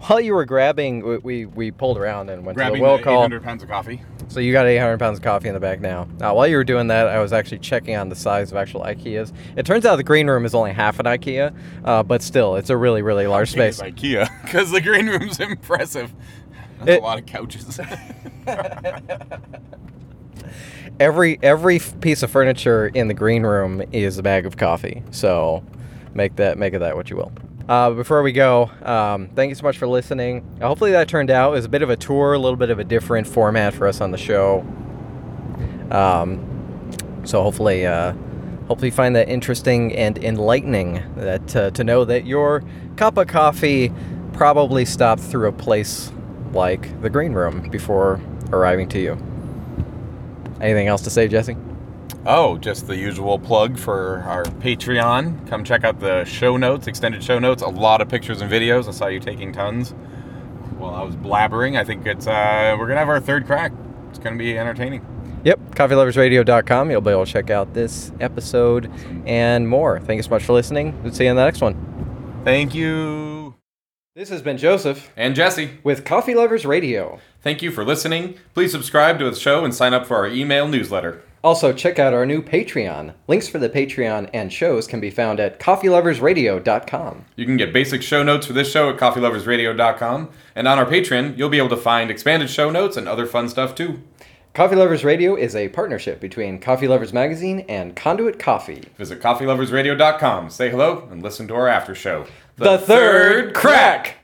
while 0.08 0.20
you 0.20 0.34
were 0.34 0.46
grabbing, 0.46 1.04
we, 1.06 1.18
we, 1.18 1.46
we 1.46 1.72
pulled 1.72 1.98
around 1.98 2.30
and 2.30 2.46
went 2.46 2.56
Grabbing 2.58 2.76
to 2.80 2.80
the 2.86 2.90
will 2.90 2.98
the 2.98 3.04
call. 3.04 3.20
800 3.20 3.44
pounds 3.44 3.64
of 3.64 3.70
coffee. 3.70 4.02
So 4.30 4.40
you 4.40 4.52
got 4.54 4.66
800 4.66 4.98
pounds 4.98 5.20
of 5.20 5.24
coffee 5.24 5.48
in 5.50 5.54
the 5.54 5.60
back 5.60 5.82
now. 5.82 6.08
Now, 6.20 6.34
while 6.36 6.48
you 6.48 6.56
were 6.56 6.64
doing 6.64 6.88
that, 6.88 7.08
I 7.08 7.20
was 7.20 7.34
actually 7.34 7.60
checking 7.60 7.96
on 7.96 8.10
the 8.10 8.16
size 8.16 8.52
of 8.52 8.58
actual 8.58 8.82
IKEAs. 8.82 9.34
It 9.58 9.66
turns 9.66 9.86
out 9.86 9.98
the 9.98 10.04
green 10.04 10.28
room 10.30 10.46
is 10.46 10.56
only 10.56 10.72
half 10.72 11.00
an 11.00 11.06
IKEA, 11.06 11.54
uh, 11.84 12.04
but 12.04 12.22
still, 12.22 12.56
it's 12.56 12.70
a 12.70 12.78
really, 12.78 13.02
really 13.02 13.28
large 13.28 13.52
space. 13.52 13.82
It's 13.82 14.02
IKEA 14.02 14.30
because 14.44 14.72
the 14.72 14.82
green 14.82 15.08
room's 15.08 15.40
impressive. 15.42 16.12
That's 16.80 16.92
It- 16.92 17.00
a 17.02 17.04
lot 17.04 17.20
of 17.20 17.26
couches. 17.26 17.80
Every 21.00 21.40
every 21.42 21.80
piece 21.80 22.22
of 22.22 22.30
furniture 22.30 22.88
in 22.88 23.08
the 23.08 23.14
green 23.16 23.44
room 23.44 23.82
is 23.92 24.18
a 24.20 24.24
bag 24.24 24.46
of 24.46 24.58
coffee. 24.58 25.02
So 25.12 25.64
make 26.14 26.36
that 26.36 26.60
make 26.60 26.74
of 26.76 26.82
that 26.82 26.96
what 26.96 27.10
you 27.10 27.16
will. 27.16 27.32
Uh, 27.72 27.92
before 27.92 28.22
we 28.22 28.34
go, 28.34 28.70
um, 28.84 29.30
thank 29.30 29.48
you 29.48 29.56
so 29.56 29.64
much 29.64 29.78
for 29.78 29.88
listening. 29.88 30.46
Hopefully 30.62 30.92
that 30.92 31.08
turned 31.08 31.32
out. 31.32 31.52
It 31.52 31.56
was 31.56 31.64
a 31.64 31.70
bit 31.70 31.82
of 31.82 31.90
a 31.90 31.96
tour, 31.96 32.34
a 32.34 32.38
little 32.38 32.58
bit 32.58 32.70
of 32.70 32.80
a 32.80 32.84
different 32.84 33.26
format 33.26 33.74
for 33.74 33.88
us 33.88 34.02
on 34.02 34.12
the 34.12 34.18
show. 34.18 34.60
Um, 35.90 36.92
so 37.24 37.42
hopefully, 37.42 37.86
uh, 37.86 38.14
Hopefully, 38.72 38.88
you 38.88 38.94
find 38.94 39.18
that 39.18 39.28
interesting 39.28 39.94
and 39.98 40.18
enlightening. 40.18 41.04
That 41.18 41.56
uh, 41.56 41.72
to 41.72 41.84
know 41.84 42.06
that 42.06 42.26
your 42.26 42.64
cup 42.96 43.18
of 43.18 43.28
coffee 43.28 43.92
probably 44.32 44.86
stopped 44.86 45.22
through 45.22 45.50
a 45.50 45.52
place 45.52 46.10
like 46.54 47.02
the 47.02 47.10
green 47.10 47.34
room 47.34 47.70
before 47.70 48.22
arriving 48.54 48.88
to 48.90 49.00
you. 49.02 49.18
Anything 50.62 50.88
else 50.88 51.02
to 51.02 51.10
say, 51.10 51.28
Jesse? 51.28 51.58
Oh, 52.26 52.58
just 52.60 52.86
the 52.88 52.96
usual 52.96 53.40
plug 53.40 53.80
for 53.80 54.20
our 54.28 54.44
Patreon. 54.44 55.48
Come 55.48 55.64
check 55.64 55.84
out 55.84 56.00
the 56.00 56.24
show 56.26 56.56
notes, 56.56 56.86
extended 56.86 57.24
show 57.24 57.40
notes. 57.40 57.64
A 57.64 57.68
lot 57.68 58.00
of 58.00 58.10
pictures 58.10 58.42
and 58.42 58.52
videos. 58.52 58.88
I 58.88 58.92
saw 58.92 59.08
you 59.08 59.20
taking 59.20 59.52
tons 59.52 59.92
while 60.78 60.94
I 60.94 61.02
was 61.02 61.16
blabbering. 61.16 61.80
I 61.80 61.84
think 61.84 62.06
it's 62.06 62.28
uh, 62.28 62.76
we're 62.78 62.88
gonna 62.88 63.00
have 63.00 63.10
our 63.10 63.20
third 63.20 63.48
crack. 63.48 63.72
It's 64.10 64.20
gonna 64.20 64.38
be 64.38 64.56
entertaining. 64.58 65.04
Yep, 65.44 65.60
coffeeloversradio.com. 65.72 66.92
You'll 66.92 67.02
be 67.02 67.10
able 67.10 67.26
to 67.26 67.32
check 67.32 67.50
out 67.50 67.74
this 67.74 68.12
episode 68.20 68.92
and 69.26 69.68
more. 69.68 70.00
Thank 70.00 70.18
you 70.18 70.24
so 70.24 70.30
much 70.30 70.44
for 70.44 70.54
listening. 70.54 71.02
We'll 71.02 71.14
see 71.14 71.24
you 71.24 71.32
in 71.32 71.36
the 71.36 71.44
next 71.44 71.62
one. 71.62 72.42
Thank 72.44 72.76
you. 72.76 73.56
This 74.16 74.30
has 74.30 74.42
been 74.44 74.58
Joseph 74.58 75.10
And 75.18 75.34
Jesse, 75.34 75.80
with 75.84 76.06
Coffee 76.06 76.36
Lovers 76.36 76.66
Radio. 76.66 77.20
thank 77.42 77.64
you 77.64 77.72
for 77.72 77.84
listening. 77.84 78.36
Please 78.54 78.72
subscribe 78.72 79.18
to 79.20 79.30
the 79.30 79.36
show 79.36 79.64
and 79.66 79.74
sign 79.74 79.94
up 79.96 80.06
for 80.06 80.18
our 80.18 80.28
email 80.28 80.68
newsletter. 80.68 81.24
Also, 81.44 81.74
check 81.74 81.98
out 81.98 82.14
our 82.14 82.26
new 82.26 82.42
Patreon. 82.42 83.14
Links 83.28 83.48
for 83.48 83.58
the 83.58 83.70
Patreon 83.70 84.30
and 84.34 84.54
shows 84.54 84.86
can 84.88 85.00
be 85.00 85.10
found 85.10 85.40
at 85.40 85.60
coffeeloversradio.com. 85.60 87.26
You 87.36 87.46
can 87.46 87.58
get 87.58 87.74
basic 87.74 88.04
show 88.04 88.22
notes 88.22 88.46
for 88.46 88.54
this 88.54 88.72
show 88.72 88.90
at 88.90 88.98
coffeeloversradio.com. 88.98 90.30
And 90.56 90.68
on 90.68 90.78
our 90.78 90.86
Patreon, 90.86 91.38
you'll 91.38 91.50
be 91.50 91.58
able 91.58 91.70
to 91.70 91.78
find 91.78 92.12
expanded 92.12 92.50
show 92.50 92.70
notes 92.70 92.96
and 92.96 93.08
other 93.08 93.26
fun 93.26 93.50
stuff 93.50 93.74
too. 93.74 94.02
Coffee 94.54 94.76
Lovers 94.76 95.06
Radio 95.06 95.36
is 95.36 95.56
a 95.56 95.70
partnership 95.70 96.20
between 96.20 96.60
Coffee 96.60 96.88
Lovers 96.88 97.14
Magazine 97.14 97.62
and 97.70 97.96
Conduit 97.96 98.38
Coffee. 98.38 98.84
Visit 98.98 99.22
coffeeloversradio.com, 99.22 100.50
say 100.50 100.70
hello, 100.70 101.08
and 101.10 101.24
listen 101.24 101.48
to 101.48 101.56
our 101.56 101.70
after 101.70 101.96
show. 101.96 102.26
The 102.58 102.78
Third 102.78 103.54
Crack! 103.56 104.18